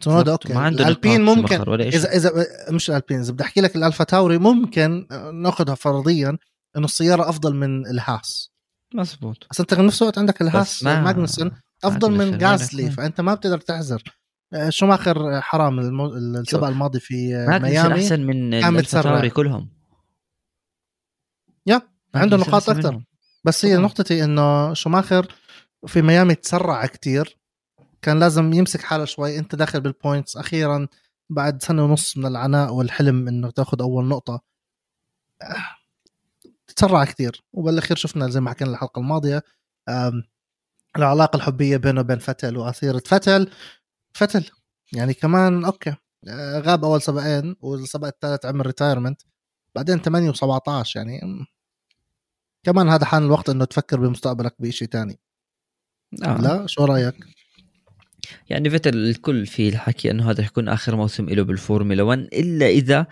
تسونودا 0.00 0.22
بالضبط، 0.22 0.46
okay 0.46 0.54
ما 0.54 0.60
عنده 0.60 0.84
الالبين 0.84 1.24
ممكن. 1.24 1.80
اذا 1.80 2.16
اذا 2.16 2.32
مش 2.70 2.90
الالبين 2.90 3.20
إذا 3.20 3.32
بدي 3.32 3.44
أحكي 3.44 3.60
لك 3.60 3.76
الألفا 3.76 4.04
تاوري 4.04 4.38
ممكن 4.38 5.06
ناخذها 5.34 5.74
فرضيا 5.74 6.38
إنه 6.76 6.84
السيارة 6.84 7.28
أفضل 7.28 7.54
من 7.54 7.86
الهاس. 7.86 8.50
مزبوط. 8.94 9.46
بس 9.50 9.60
أنت 9.60 9.74
بنفس 9.74 10.02
الوقت 10.02 10.18
عندك 10.18 10.42
الهاس 10.42 10.84
ما 10.84 11.00
ماجنسون 11.00 11.50
أفضل 11.84 12.12
من 12.12 12.44
وين 12.74 12.90
فانت 12.90 13.20
ما 13.20 13.34
بتقدر 13.34 13.58
تحذر. 13.58 14.02
آه، 14.52 14.70
شوماخر 14.70 15.40
حرام 15.40 15.78
المو... 15.78 16.06
السباق 16.06 16.68
الماضي 16.68 17.00
في 17.00 17.36
آه، 17.36 17.58
ميامي؟ 17.58 17.94
أحسن 17.94 18.20
من. 18.20 18.54
ألفا 18.54 18.87
تاوري 18.87 19.30
كلهم. 19.30 19.70
يا 21.66 21.82
عنده 22.14 22.36
نقاط 22.36 22.70
أكثر. 22.70 23.00
بس 23.44 23.64
هي. 23.64 23.76
نقطتي 23.76 24.24
إنه 24.24 24.74
شوماخر 24.74 25.26
في 25.86 26.02
ميامي 26.02 26.34
تسرع 26.34 26.86
كتير. 26.86 27.36
كان 28.06 28.20
لازم 28.20 28.52
يمسك 28.52 28.82
حاله 28.82 29.04
شوي. 29.04 29.38
انت 29.38 29.54
داخل 29.54 29.80
بال 29.80 29.94
points 29.94 30.36
أخيرا 30.36 30.88
بعد 31.30 31.62
سنة 31.62 31.84
ونص 31.84 32.16
من 32.16 32.26
العناء 32.26 32.74
والحلم 32.74 33.28
انه 33.28 33.50
تأخذ 33.50 33.82
أول 33.82 34.04
نقطة. 34.08 34.40
تسرع 36.76 37.04
كتير 37.04 37.44
وبالأخير 37.52 37.96
شفنا 37.96 38.28
زي 38.28 38.40
ما 38.40 38.50
حكينا 38.50 38.70
الحلقة 38.70 39.00
الماضية 39.00 39.42
العلاقة 40.96 41.36
الحبية 41.36 41.76
بينه 41.76 42.00
وبين 42.00 42.18
فتل 42.18 42.56
وعسيرة 42.56 43.02
فتل. 43.06 43.50
فتل 44.14 44.50
يعني 44.92 45.14
كمان 45.14 45.64
okay 45.64 45.94
آه، 46.28 46.58
غاب 46.60 46.84
أول 46.84 47.02
سباقين 47.02 47.56
والسباق 47.60 48.08
الثالث 48.14 48.46
عمل 48.46 48.66
retirement 48.66 49.22
بعدين 49.74 49.98
8 49.98 50.32
و17 50.32 50.96
يعني 50.96 51.20
كمان 52.62 52.88
هذا 52.88 53.04
حان 53.04 53.22
الوقت 53.24 53.48
إنه 53.48 53.64
تفكر 53.64 54.00
بمستقبلك 54.00 54.54
بشيء 54.58 54.88
تاني. 54.88 55.20
آه. 56.24 56.40
لا 56.40 56.66
شو 56.66 56.84
رأيك؟ 56.84 57.35
يعني 58.50 58.70
فتل 58.70 58.96
الكل 58.96 59.46
في 59.46 59.68
الحكي 59.68 60.10
أنه 60.10 60.30
هذا 60.30 60.44
يكون 60.44 60.68
آخر 60.68 60.96
موسم 60.96 61.28
له 61.28 61.42
بالفورمولا 61.42 62.02
1 62.02 62.18
إلا 62.20 62.66
إذا 62.66 63.06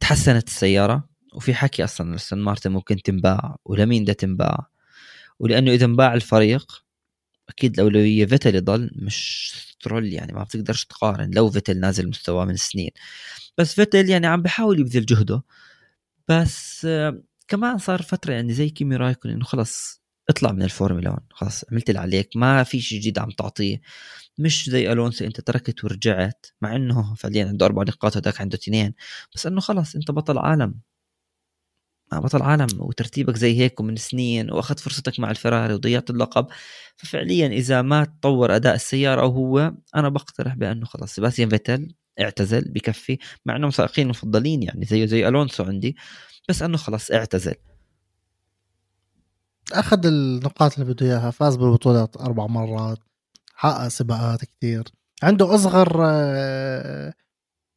تحسنت 0.00 0.48
السيارة. 0.48 1.08
وفي 1.34 1.54
حكي 1.54 1.84
أصلا 1.84 2.14
استون 2.14 2.42
مارتن 2.42 2.72
ممكن 2.72 2.96
تنباع 3.02 3.56
ولمين 3.64 4.02
بدها 4.02 4.14
تنباع. 4.14 4.66
ولأنه 5.38 5.72
إذا 5.72 5.84
انباع 5.86 6.14
الفريق 6.14 6.84
أكيد 7.48 7.74
الاولويه 7.74 8.26
فيتل 8.26 8.54
يضل 8.54 8.90
مش 8.96 9.52
سترول 9.70 10.12
يعني 10.12 10.32
ما 10.32 10.42
بتقدرش 10.42 10.84
تقارن 10.84 11.30
لو 11.34 11.50
فيتل 11.50 11.80
نازل 11.80 12.08
مستواه 12.08 12.44
من 12.44 12.56
سنين. 12.56 12.90
بس 13.58 13.74
فيتل 13.74 14.10
يعني 14.10 14.26
عم 14.26 14.42
بحاول 14.42 14.80
يبذل 14.80 15.06
جهده. 15.06 15.42
بس 16.28 16.84
آه، 16.84 17.22
كمان 17.48 17.78
صار 17.78 18.02
فترة 18.02 18.32
يعني 18.32 18.52
زي 18.52 18.70
كيمي 18.70 18.96
رايكون 18.96 19.30
إنه 19.30 19.44
خلص 19.44 20.03
اطلع 20.28 20.52
من 20.52 20.62
الفورمولا 20.62 21.10
1 21.10 21.22
خلاص 21.30 21.64
عملت 21.72 21.88
اللي 21.90 22.00
عليك 22.00 22.36
ما 22.36 22.62
في 22.62 22.80
شيء 22.80 23.00
جديد 23.00 23.18
عم 23.18 23.30
تعطيه. 23.30 23.80
مش 24.38 24.70
زي 24.70 24.92
ألونسو 24.92 25.24
إنت 25.24 25.40
تركت 25.40 25.84
ورجعت 25.84 26.46
مع 26.62 26.76
إنه 26.76 27.14
فعليا 27.14 27.46
عنده 27.48 27.66
أربع 27.66 27.82
نقاط 27.82 28.16
وذاك 28.16 28.40
عنده 28.40 28.58
اثنين. 28.62 28.94
بس 29.34 29.46
إنه 29.46 29.60
خلص 29.60 29.94
إنت 29.94 30.10
بطل 30.10 30.38
عالم. 30.38 30.74
بطل 32.12 32.42
عالم 32.42 32.66
وترتيبك 32.78 33.36
زي 33.36 33.58
هيك 33.58 33.80
ومن 33.80 33.96
سنين 33.96 34.50
واخذت 34.50 34.80
فرصتك 34.80 35.20
مع 35.20 35.30
الفراري 35.30 35.74
وضيعت 35.74 36.10
اللقب. 36.10 36.46
ففعليا 36.96 37.46
إذا 37.46 37.82
ما 37.82 38.04
تطور 38.04 38.56
أداء 38.56 38.74
السيارة 38.74 39.26
هو 39.26 39.74
أنا 39.96 40.08
بقترح 40.08 40.54
بأنه 40.54 40.86
خلص 40.86 41.14
سيباستيان 41.14 41.48
فيتل 41.48 41.94
اعتزل 42.20 42.72
بكفي 42.72 43.18
مع 43.46 43.56
إنهم 43.56 43.70
سائقين 43.70 44.08
مفضلين 44.08 44.62
يعني 44.62 44.84
زيه 44.86 45.06
زي 45.06 45.28
ألونسو 45.28 45.64
عندي. 45.64 45.96
بس 46.48 46.62
إنه 46.62 46.76
خلص 46.76 47.10
اعتزل. 47.10 47.54
أخذ 49.72 50.06
النقاط 50.06 50.78
اللي 50.78 50.94
بده 50.94 51.06
إياها 51.06 51.30
فاز 51.30 51.56
بالبطولات 51.56 52.16
أربع 52.16 52.46
مرات 52.46 52.98
حقق 53.54 53.88
سباقات 53.88 54.44
كثير 54.44 54.84
عنده 55.22 55.54
أصغر 55.54 55.96
آه، 56.06 57.14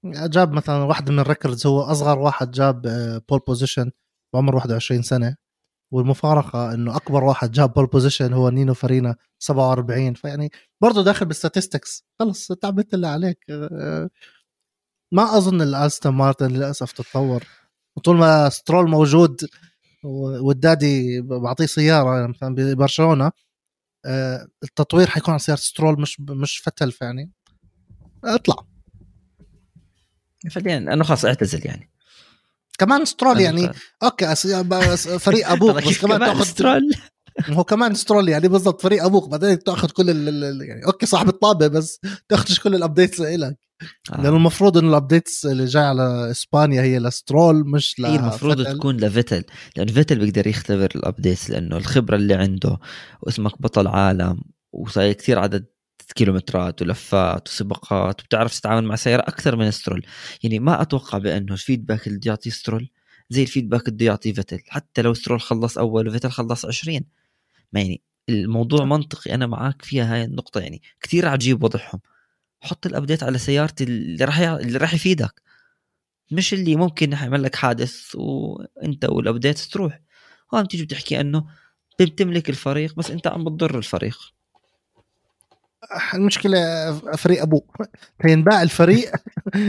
جاب 0.06 0.52
مثلا 0.52 0.84
واحد 0.84 1.12
من 1.12 1.20
ال 1.20 1.26
records 1.26 1.68
هو 1.68 1.82
أصغر 1.82 2.20
واحد 2.20 2.52
جاب 2.52 2.82
pole 3.30 3.40
position 3.48 3.92
بعمر 4.34 4.56
21 4.56 5.02
سنة. 5.02 5.36
والمفارقة 5.94 6.74
إنه 6.74 6.96
أكبر 6.96 7.24
واحد 7.24 7.52
جاب 7.52 7.74
pole 7.74 7.86
position 7.88 8.34
هو 8.34 8.50
نينو 8.50 8.74
فارينا 8.74 9.16
47 9.40 10.14
فيعني 10.14 10.52
برضه 10.82 11.04
داخل 11.04 11.26
بال 11.26 11.39
statistics 11.39 12.04
خلص 12.20 12.52
عملت 12.64 12.94
اللي 12.94 13.08
عليك. 13.08 13.46
آه، 13.50 14.10
ما 15.14 15.38
أظن 15.38 15.62
الأستون 15.62 16.14
مارتن 16.14 16.48
للأسف 16.48 16.92
تتطور. 16.92 17.44
وطول 17.98 18.18
ما 18.18 18.50
سترول 18.50 18.90
موجود 18.90 19.50
وال 20.42 20.65
daddy 20.65 21.22
بعطيه 21.22 21.66
سيارة 21.66 22.28
مثلا 22.28 22.56
ببرشلونة 22.56 23.32
آه، 24.06 24.48
التطوير 24.64 25.08
حيكون 25.08 25.32
على 25.32 25.40
سيارة 25.40 25.60
سترول 25.60 26.02
مش 26.02 26.20
مش 26.20 26.58
فتل 26.58 27.02
يعني. 27.02 27.32
اطلع. 28.24 28.56
فعليا 30.52 30.78
انه 30.78 31.04
خلاص 31.04 31.26
اعتزل 31.26 31.66
يعني. 31.66 31.92
كمان 32.78 33.06
سترول 33.06 33.40
يعني 33.40 33.72
okay 34.04 34.36
فريق 35.20 35.50
أبوك 35.54 35.76
بس 35.76 35.98
كمان 35.98 36.20
تاخذ 36.20 36.44
سترول؟ 36.44 36.92
هو 37.50 37.64
كمان 37.64 37.94
سترول 37.94 38.30
يعني 38.30 38.48
بالضبط 38.48 38.82
فريق 38.82 39.04
أبوك 39.04 39.30
بعدين 39.30 39.64
تأخذ 39.64 39.90
كل 39.90 40.10
ال 40.10 40.62
يعني 40.62 40.86
okay 40.86 41.06
صاحب 41.06 41.30
الطابة 41.30 41.68
بس 41.68 42.00
تأخذش 42.30 42.60
كل 42.60 42.76
ال 42.76 42.81
updates 42.81 43.20
لك 43.22 43.67
آه. 44.14 44.22
لأنه 44.22 44.38
المفروض 44.38 44.78
انه 44.78 44.90
ال 44.90 44.97
updates 44.97 45.46
اللي 45.46 45.66
جاي 45.66 45.84
على 45.84 46.32
إسبانيا 46.32 46.82
هي 46.82 47.00
لسترول 47.00 47.70
مش 47.70 47.96
هي 48.06 48.16
المفروض 48.16 48.64
تكون 48.64 48.98
لفيتل 48.98 49.44
لأنه 49.76 49.92
فيتل 49.92 50.20
بيقدر 50.20 50.48
يختبر 50.48 50.90
ال 50.96 51.03
updates 51.03 51.50
لأنه 51.50 51.78
الخبرة 51.78 52.16
اللي 52.16 52.34
عنده 52.34 52.78
واسمك 53.22 53.62
بطل 53.62 53.88
عالم 53.88 54.42
وصاير 54.72 55.14
كثير 55.14 55.40
عدد 55.40 55.66
كيلومترات 56.16 56.82
ولفات 56.82 57.48
وسباقات 57.48 58.22
وبتعرف 58.22 58.60
تتعامل 58.60 58.88
مع 58.88 58.96
سيارة 58.96 59.22
أكثر 59.22 59.56
من 59.56 59.72
سترول 59.72 60.06
يعني 60.44 60.60
ما 60.60 60.82
أتوقع 60.82 61.18
بأنه 61.18 61.54
ال 61.54 61.60
feedback 61.60 62.08
اللي 62.08 62.20
يعطيه 62.26 62.52
سترول 62.52 62.90
زي 63.30 63.42
ال 63.42 63.47
feedback 63.47 63.88
اللي 63.88 64.06
يعطيه 64.06 64.34
فيتل 64.34 64.60
حتى 64.68 65.02
لو 65.02 65.14
سترول 65.14 65.42
خلص 65.42 65.78
أول 65.78 66.08
وفيتل 66.08 66.30
خلص 66.32 66.66
20 66.66 67.02
ما 67.74 67.82
يعني 67.82 68.02
الموضوع 68.30 68.86
منطقي 68.86 69.34
أنا 69.34 69.48
معاك 69.48 69.82
فيها 69.82 70.14
هاي 70.14 70.24
النقطة. 70.24 70.60
يعني 70.60 70.82
كثير 71.02 71.28
عجيب 71.28 71.64
وضعهم 71.64 72.00
حط 72.62 72.86
ال 72.86 72.91
update 72.91 73.24
على 73.24 73.38
سيارتي 73.38 73.84
اللي 73.84 74.26
راح 74.26 74.40
اللي 74.40 74.78
راح 74.78 74.94
يفيدك. 74.94 75.42
مش 76.32 76.54
اللي 76.54 76.76
ممكن 76.76 77.12
يعمل 77.12 77.44
لك 77.44 77.56
حادث 77.56 78.16
وانت 78.16 79.06
وال 79.06 79.19
update 79.19 79.60
تروح. 79.60 80.00
هون 80.54 80.68
تيجي 80.68 80.84
بتحكي 80.86 81.22
إنه 81.22 81.46
بتملك 82.00 82.50
الفريق 82.50 82.96
بس 82.96 83.12
أنت 83.12 83.28
عم 83.28 83.44
بتضر 83.44 83.78
الفريق. 83.78 84.18
المشكلة 86.14 86.58
فريق 87.18 87.42
أبوه. 87.42 87.64
ينباع 88.26 88.62
الفريق 88.62 89.12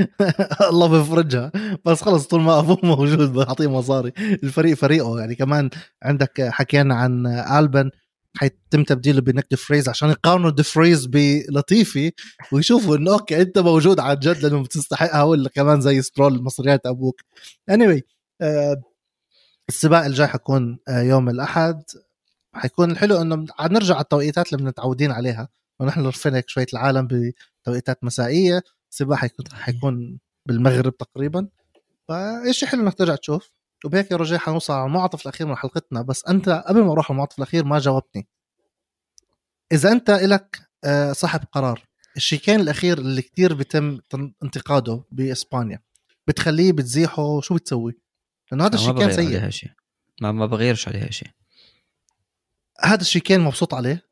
الله 0.70 0.88
بيفرجها. 0.88 1.52
بس 1.84 2.02
خلص 2.02 2.26
طول 2.26 2.40
ما 2.40 2.58
أبوه 2.58 2.78
موجود 2.82 3.32
بيعطيه 3.32 3.70
مصاري. 3.70 4.12
الفريق 4.18 4.76
فريقه. 4.76 5.20
يعني 5.20 5.34
كمان 5.34 5.70
عندك 6.02 6.48
حكينا 6.50 6.94
عن 6.94 7.26
ألبن. 7.26 7.90
حيتم 8.36 8.84
تبديله 8.84 9.20
بنيك 9.20 9.43
دي 9.43 9.54
فريز 9.54 9.88
عشان 9.88 10.10
يقارنوا 10.10 10.62
فريز 10.62 11.06
بلاتيفي 11.06 12.12
ويشوفوا 12.52 12.96
إنه 12.96 13.12
أوكي 13.12 13.40
أنت 13.40 13.58
موجود 13.58 14.00
عن 14.00 14.16
جد 14.16 14.42
لأنه 14.42 14.62
بتستحقها 14.62 15.22
ولا 15.22 15.48
كمان 15.48 15.80
زي 15.80 16.02
سترول 16.02 16.42
مصريات 16.42 16.86
أبوك. 16.86 17.20
Anyway 17.70 18.00
آه 18.40 18.82
السباق 19.68 20.04
الجاي 20.04 20.26
حيكون 20.26 20.78
آه 20.88 21.00
يوم 21.02 21.28
الأحد. 21.28 21.82
حيكون 22.54 22.90
الحلو 22.90 23.22
إنه 23.22 23.46
نرجع 23.60 23.94
على 23.94 24.02
التوقيتات 24.02 24.52
اللي 24.52 24.64
متعودين 24.64 25.10
عليها. 25.10 25.48
ونحن 25.80 26.06
رفنا 26.06 26.36
هيك 26.36 26.48
شوية 26.48 26.66
العالم 26.72 27.08
بتوقيتات 27.10 28.04
مسائية. 28.04 28.62
السباق 28.90 29.18
حيكون 29.18 29.46
حيكون 29.52 30.18
بالمغرب 30.46 30.96
تقريبا. 30.96 31.48
فايش 32.08 32.64
حلو 32.64 32.82
إنك 32.82 32.94
ترجع 32.94 33.14
تشوف؟ 33.14 33.50
وبهيك 33.84 34.10
يا 34.10 34.16
رجاء 34.16 34.38
حنوصل 34.38 34.72
على 34.72 34.86
المعطف 34.86 35.22
الأخير 35.22 35.46
من 35.46 35.56
حلقتنا. 35.56 36.02
بس 36.02 36.26
أنت 36.26 36.48
قبل 36.48 36.84
ما 36.84 36.92
أروح 36.92 37.10
المعطف 37.10 37.38
الأخير 37.38 37.64
ما 37.64 37.78
جاوبتني. 37.78 38.28
إذا 39.72 39.92
أنت 39.92 40.10
لك 40.10 40.60
آه، 40.84 41.12
صاحب 41.12 41.40
قرار 41.52 41.88
الشيكين 42.16 42.60
الأخير 42.60 42.98
اللي 42.98 43.22
كتير 43.22 43.54
بيتم 43.54 44.00
انتقاده 44.42 45.04
بإسبانيا 45.10 45.82
بتخليه 46.26 46.72
بتزيحه 46.72 47.40
شو 47.40 47.54
بتسوي؟ 47.54 47.98
لأنه 48.52 48.66
هذا 48.66 48.74
الشيكين 48.74 49.12
سيء. 49.12 49.50
شيء. 49.50 49.70
ما 50.22 50.32
ما 50.32 50.46
بغيرش 50.46 50.88
عليها 50.88 51.10
شيء. 51.10 51.28
هذا 52.80 53.00
الشيكين 53.00 53.40
مبسوط 53.40 53.74
عليه؟ 53.74 54.08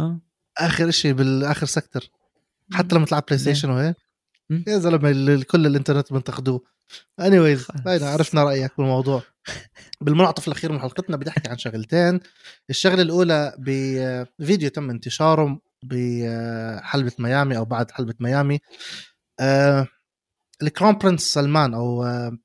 آه. 0.00 0.20
آخر 0.58 0.90
شيء 0.90 1.12
بالآخر 1.12 1.66
سكتر 1.66 2.10
حتى 2.72 2.94
لما 2.94 3.06
تلعب 3.06 3.24
بلاي 3.26 3.38
ستيشن 3.38 3.70
وهيك. 3.70 3.96
يا 4.50 4.78
زلمة 4.78 5.42
كل 5.42 5.66
الإنترنت 5.66 6.12
بنتقدوه. 6.12 6.64
anyways 7.20 7.66
عرفنا 7.86 8.44
رأيك 8.44 8.72
بالموضوع. 8.78 9.22
بالمنعطف 10.00 10.48
الأخير 10.48 10.72
من 10.72 10.80
حلقتنا 10.80 11.16
بدي 11.16 11.30
احكي 11.30 11.48
عن 11.48 11.58
شغلتين. 11.58 12.20
الشغلة 12.70 13.02
الأولى 13.02 13.54
بفيديو 13.58 14.68
تم 14.70 14.90
انتشاره 14.90 15.60
بحلبة 15.82 17.12
ميامي 17.18 17.56
أو 17.56 17.64
بعد 17.64 17.90
حلبة 17.90 18.14
ميامي. 18.20 18.58
آه 19.40 19.86
ال 20.62 20.68
crown 20.68 20.98
prince 20.98 21.22
سلمان 21.22 21.74
أو 21.74 22.04
آه 22.04 22.38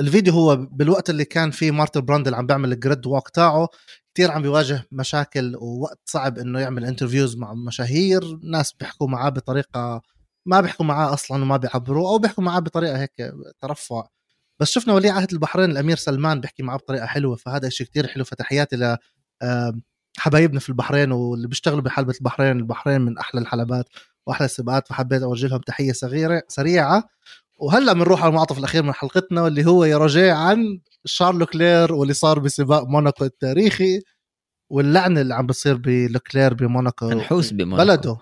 الفيديو 0.00 0.32
هو 0.32 0.56
بالوقت 0.56 1.10
اللي 1.10 1.24
كان 1.24 1.50
فيه 1.50 1.70
مارتن 1.70 2.00
براندل 2.00 2.26
اللي 2.26 2.36
عم 2.36 2.46
بيعمل 2.46 2.72
ال 2.72 2.79
grid 2.79 3.06
walk 3.06 3.28
تاعه 3.28 3.68
كثير 4.14 4.30
عم 4.30 4.42
بيواجه 4.42 4.82
مشاكل 4.92 5.56
ووقت 5.56 6.00
صعب 6.04 6.38
إنه 6.38 6.60
يعمل 6.60 6.84
interviews 6.84 7.36
مع 7.36 7.54
مشاهير 7.54 8.38
ناس 8.42 8.72
بيحكوا 8.72 9.08
معاه 9.08 9.28
بطريقة 9.28 10.02
ما 10.46 10.60
بيحكوا 10.60 10.86
معاه 10.86 11.14
أصلا 11.14 11.42
وما 11.42 11.56
بيعبروه 11.56 12.10
أو 12.10 12.18
بيحكوا 12.18 12.44
معاه 12.44 12.58
بطريقة 12.60 13.00
هيك 13.00 13.12
ترفع. 13.60 14.06
بس 14.60 14.70
شفنا 14.70 14.94
ولي 14.94 15.10
عهد 15.10 15.32
البحرين 15.32 15.70
الأمير 15.70 15.96
سلمان 15.96 16.40
بيحكي 16.40 16.62
معاه 16.62 16.76
بطريقة 16.76 17.06
حلوة 17.06 17.36
فهذا 17.36 17.68
شيء 17.68 17.86
كتير 17.86 18.06
حلو. 18.06 18.24
فتحياتي 18.24 18.76
ل 18.76 18.96
حبايبنا 20.18 20.60
في 20.60 20.68
البحرين 20.68 21.12
واللي 21.12 21.48
بيشتغلوا 21.48 21.80
بحلبة 21.80 22.14
البحرين. 22.20 22.56
البحرين 22.56 23.00
من 23.00 23.18
أحلى 23.18 23.40
الحلبات 23.40 23.88
وأحلى 24.26 24.44
السباقات 24.44 24.88
فحبيت 24.88 25.22
أوجه 25.22 25.46
لهم 25.46 25.60
تحية 25.60 25.92
صغيرة 25.92 26.42
سريعة. 26.48 27.04
وهلأ 27.58 27.92
بنروح 27.92 28.22
على 28.22 28.30
المنعطف 28.30 28.58
الأخير 28.58 28.82
من 28.82 28.92
حلقتنا 28.92 29.42
واللي 29.42 29.66
هو 29.66 29.84
يا 29.84 29.98
رجاء 29.98 30.34
عن 30.34 30.80
شارل 31.04 31.46
لوكلير 31.46 31.92
واللي 31.92 32.14
صار 32.14 32.38
بسباق 32.38 32.84
موناكو 32.84 33.24
التاريخي 33.24 34.02
واللعنة 34.70 35.20
اللي 35.20 35.34
عم 35.34 35.46
بتصير 35.46 35.76
بلوكلير 35.76 36.54
بموناكو 36.54 37.08
منحوس 37.08 37.50
بموناكو. 37.50 37.88
بلده. 37.88 38.18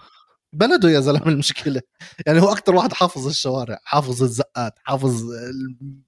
بلده 0.55 0.91
يا 0.91 1.01
زلمة 1.01 1.29
المشكلة. 1.29 1.81
يعني 2.27 2.41
هو 2.41 2.53
أكثر 2.53 2.75
واحد 2.75 2.93
حافظ 2.93 3.27
الشوارع 3.27 3.79
حافظ 3.85 4.23
الزقات 4.23 4.75
حافظ 4.85 5.23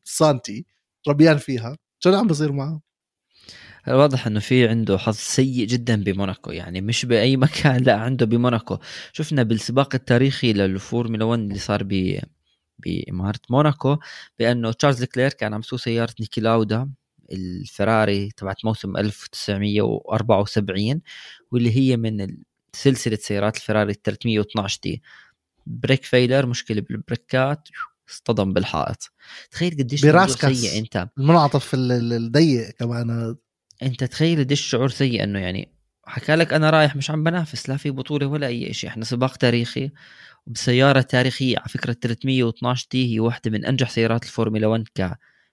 السانتي 0.06 0.66
ربيان 1.08 1.36
فيها. 1.38 1.76
شو 2.00 2.08
اللي 2.08 2.20
عم 2.20 2.26
بصير 2.26 2.52
معه؟ 2.52 2.80
واضح 3.88 4.26
إنه 4.26 4.40
في 4.40 4.68
عنده 4.68 4.98
حظ 4.98 5.14
سيء 5.14 5.66
جدا 5.66 6.04
بموناكو 6.04 6.50
يعني 6.50 6.80
مش 6.80 7.04
بأي 7.04 7.36
مكان 7.36 7.82
لا 7.82 7.96
عنده 7.96 8.26
بموناكو. 8.26 8.78
شفنا 9.12 9.42
بالسباق 9.42 9.94
التاريخي 9.94 10.52
للفورمولا 10.52 11.24
1 11.24 11.40
اللي 11.40 11.58
صار 11.58 11.82
ب 11.82 12.20
بإمارة 12.78 13.40
موناكو 13.50 13.96
بأنه 14.38 14.72
تشارلز 14.72 15.04
لوكلير 15.04 15.30
كان 15.30 15.54
عم 15.54 15.60
يسوق 15.60 15.80
سيارة 15.80 16.14
نيكي 16.20 16.40
لاودا 16.40 16.90
الفراري 17.32 18.30
تبعت 18.36 18.64
موسم 18.64 18.96
1974 18.96 21.00
واللي 21.52 21.76
هي 21.76 21.96
من 21.96 22.36
سلسلة 22.76 23.16
سيارات 23.16 23.56
الفراري 23.56 23.94
312 24.04 24.78
T. 24.82 25.02
brake 25.66 26.04
failure 26.04 26.46
مشكلة 26.46 26.80
بالبريكات 26.80 27.68
اصطدم 28.10 28.52
بالحائط. 28.52 29.12
تخيل 29.50 29.72
قديش 29.78 30.04
براسك 30.04 30.52
سيء 30.52 30.78
أنت. 30.78 31.08
المنعطف 31.18 31.70
الضيق 31.74 32.70
كمان. 32.70 33.36
أنت 33.82 34.04
تخيل 34.04 34.38
قديش 34.38 34.60
شعور 34.60 34.88
سيء 34.88 35.24
إنه 35.24 35.38
يعني 35.38 35.72
حكى 36.06 36.34
لك 36.34 36.52
أنا 36.52 36.70
رايح 36.70 36.96
مش 36.96 37.10
عم 37.10 37.24
بنافس 37.24 37.68
لا 37.68 37.76
في 37.76 37.90
بطولة 37.90 38.26
ولا 38.26 38.46
أي 38.46 38.72
شيء 38.72 38.90
إحنا 38.90 39.04
سباق 39.04 39.36
تاريخي 39.36 39.90
بسياره 40.46 41.00
تاريخية. 41.00 41.58
على 41.58 41.68
فكرة 41.68 41.92
312 41.92 42.86
T 42.90 43.14
هي 43.14 43.20
واحدة 43.20 43.50
من 43.50 43.64
أنجح 43.64 43.90
سيارات 43.90 44.24
الفورمولا 44.24 44.66
1 44.66 44.84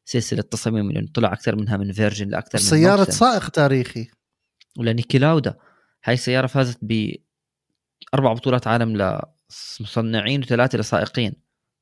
كسلسلة 0.06 0.42
تصاميم 0.42 0.92
لأنه 0.92 1.08
طلع 1.14 1.34
أكثر 1.34 1.56
منها 1.56 1.78
من 1.78 1.92
version 1.92 2.30
لأكثر 2.30 2.60
من 2.60 2.64
سيارة. 2.64 3.04
سائق 3.04 3.50
تاريخي. 3.50 4.08
ولنيكي 4.78 5.18
لاودا. 5.18 5.58
هاي 6.04 6.14
السيارة 6.14 6.48
فازت 6.48 6.78
ب 6.82 7.12
أربع 8.14 8.34
بطولات 8.34 8.68
عالم 8.68 8.98
لمصنعين 9.80 10.42
وثلاثة 10.42 10.78
لسائقين. 10.78 11.34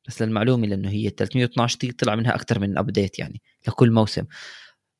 بس 0.07 0.21
للمعلومه 0.21 0.67
لأنه 0.67 0.89
هي 0.89 1.09
312 1.09 1.77
T 1.79 1.91
طلع 1.91 2.15
منها 2.15 2.35
أكثر 2.35 2.59
من 2.59 2.77
update 2.77 3.19
يعني 3.19 3.41
لكل 3.67 3.91
موسم. 3.91 4.25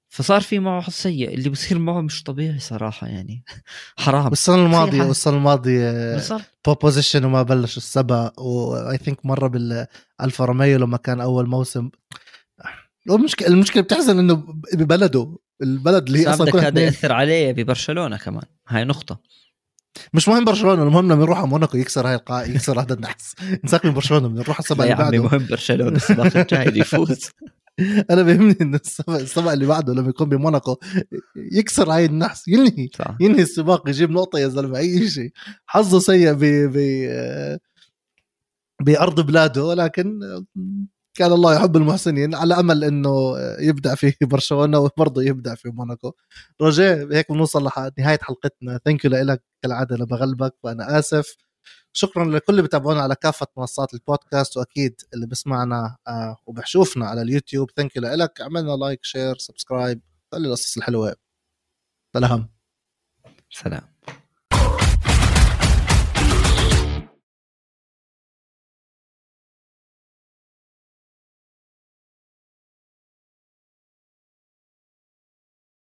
فصار 0.09 0.41
في 0.41 0.59
معه 0.59 0.81
حظ 0.81 0.93
سيء. 0.93 1.33
اللي 1.33 1.49
بصير 1.49 1.79
معه 1.79 2.01
مش 2.01 2.23
طبيعي 2.23 2.59
صراحة 2.59 3.07
يعني. 3.07 3.43
حرام. 3.97 4.31
السنة 4.31 4.55
الماضيه 4.55 5.03
والسنة 5.03 5.37
الماضية 5.37 6.21
position 6.67 7.25
وما 7.25 7.43
بلش 7.43 7.77
السبق 7.77 8.39
و 8.39 8.97
I 8.97 9.02
think 9.02 9.25
مرة 9.25 9.47
بالألفا 9.47 10.45
روميو 10.45 10.79
لما 10.79 10.97
كان 10.97 11.21
أول 11.21 11.49
موسم. 11.49 11.89
المشكلة 13.09 13.47
المشكلة 13.47 13.83
بتحزن 13.83 14.19
إنه 14.19 14.35
ببلده. 14.73 15.37
البلد 15.61 16.07
اللي 16.07 16.19
هي 16.19 16.27
أصلا 16.27 16.67
هذا 16.67 16.81
يأثر 16.81 17.11
عليه 17.11 17.51
ببرشلونه 17.51 18.17
كمان. 18.17 18.43
هاي 18.67 18.83
نقطة. 18.83 19.19
مش 20.13 20.27
مهم 20.27 20.45
برشلونة 20.45 20.83
المهم 20.83 21.11
لما 21.11 21.15
نروح 21.23 21.37
على 21.37 21.47
موناكو 21.47 21.77
يكسر 21.77 22.07
هاي 22.07 22.15
القاع 22.15 22.45
يكسر 22.45 22.81
هذا 22.81 22.93
النحس. 22.93 23.35
انساك 23.63 23.85
من 23.85 23.93
برشلونة 23.93 24.27
بنروح 24.27 24.59
السبق 24.59 24.83
اللي 24.83 24.95
بعده 24.95 25.17
يا 25.17 25.21
عمي 25.21 25.29
مهم 25.29 25.47
برشلونة 25.49 25.95
السباق 25.95 26.37
الجاي 26.37 26.79
يفوز. 26.79 27.29
أنا 28.11 28.21
بيهمني 28.21 28.57
ان 28.61 28.75
السبق, 28.75 29.09
السبق 29.09 29.51
اللي 29.51 29.65
بعده 29.65 29.93
لما 29.93 30.09
يكون 30.09 30.29
بموناكو 30.29 30.75
يكسر 31.35 31.91
هاي 31.91 32.05
النحس 32.05 32.47
ينهي. 32.47 32.89
صح. 32.95 33.15
ينهي 33.19 33.41
السباق 33.41 33.89
يجيب 33.89 34.11
نقطة 34.11 34.39
يا 34.39 34.47
زلمة 34.47 34.77
أي 34.77 35.09
شيء. 35.09 35.31
حظه 35.65 35.99
سيء 35.99 36.33
ب 36.33 36.43
ب 36.43 36.77
بأرض 38.81 39.25
بلاده 39.25 39.63
ولكن 39.65 40.19
كان 41.15 41.31
الله 41.31 41.55
يحب 41.55 41.77
المحسنين 41.77 42.35
على 42.35 42.59
أمل 42.59 42.83
إنه 42.83 43.35
يبدع 43.59 43.95
في 43.95 44.15
برشلونة 44.21 44.79
وبرضه 44.79 45.23
يبدع 45.23 45.55
في 45.55 45.69
موناكو. 45.69 46.13
رجاء 46.61 47.13
هيك 47.13 47.31
بنوصل 47.31 47.59
لنهايه 47.97 48.19
حلقتنا. 48.21 48.77
thank 48.85 49.05
you 49.05 49.11
لك 49.11 49.43
كالعادة 49.63 49.95
أنا 49.95 50.05
بغلبك 50.05 50.55
وأنا 50.63 50.99
آسف. 50.99 51.35
شكرا 51.93 52.25
لكل 52.25 52.53
اللي 52.53 52.61
بتابعونا 52.63 53.01
على 53.01 53.15
كافة 53.15 53.47
منصات 53.57 53.93
البودكاست 53.93 54.57
وأكيد 54.57 55.01
اللي 55.13 55.27
بسمعنا 55.27 55.97
آه 56.07 56.37
وبشوفنا 56.45 57.05
على 57.07 57.21
اليوتيوب. 57.21 57.71
thank 57.71 57.95
you 57.95 58.01
لك 58.03 58.41
عملنا 58.41 58.71
like 58.71 58.99
share 59.03 59.37
subscribe 59.37 60.01
خلي 60.31 60.47
القصص 60.47 60.77
الحلوة. 60.77 61.15
سلام. 62.15 62.49
سلام. 63.49 63.90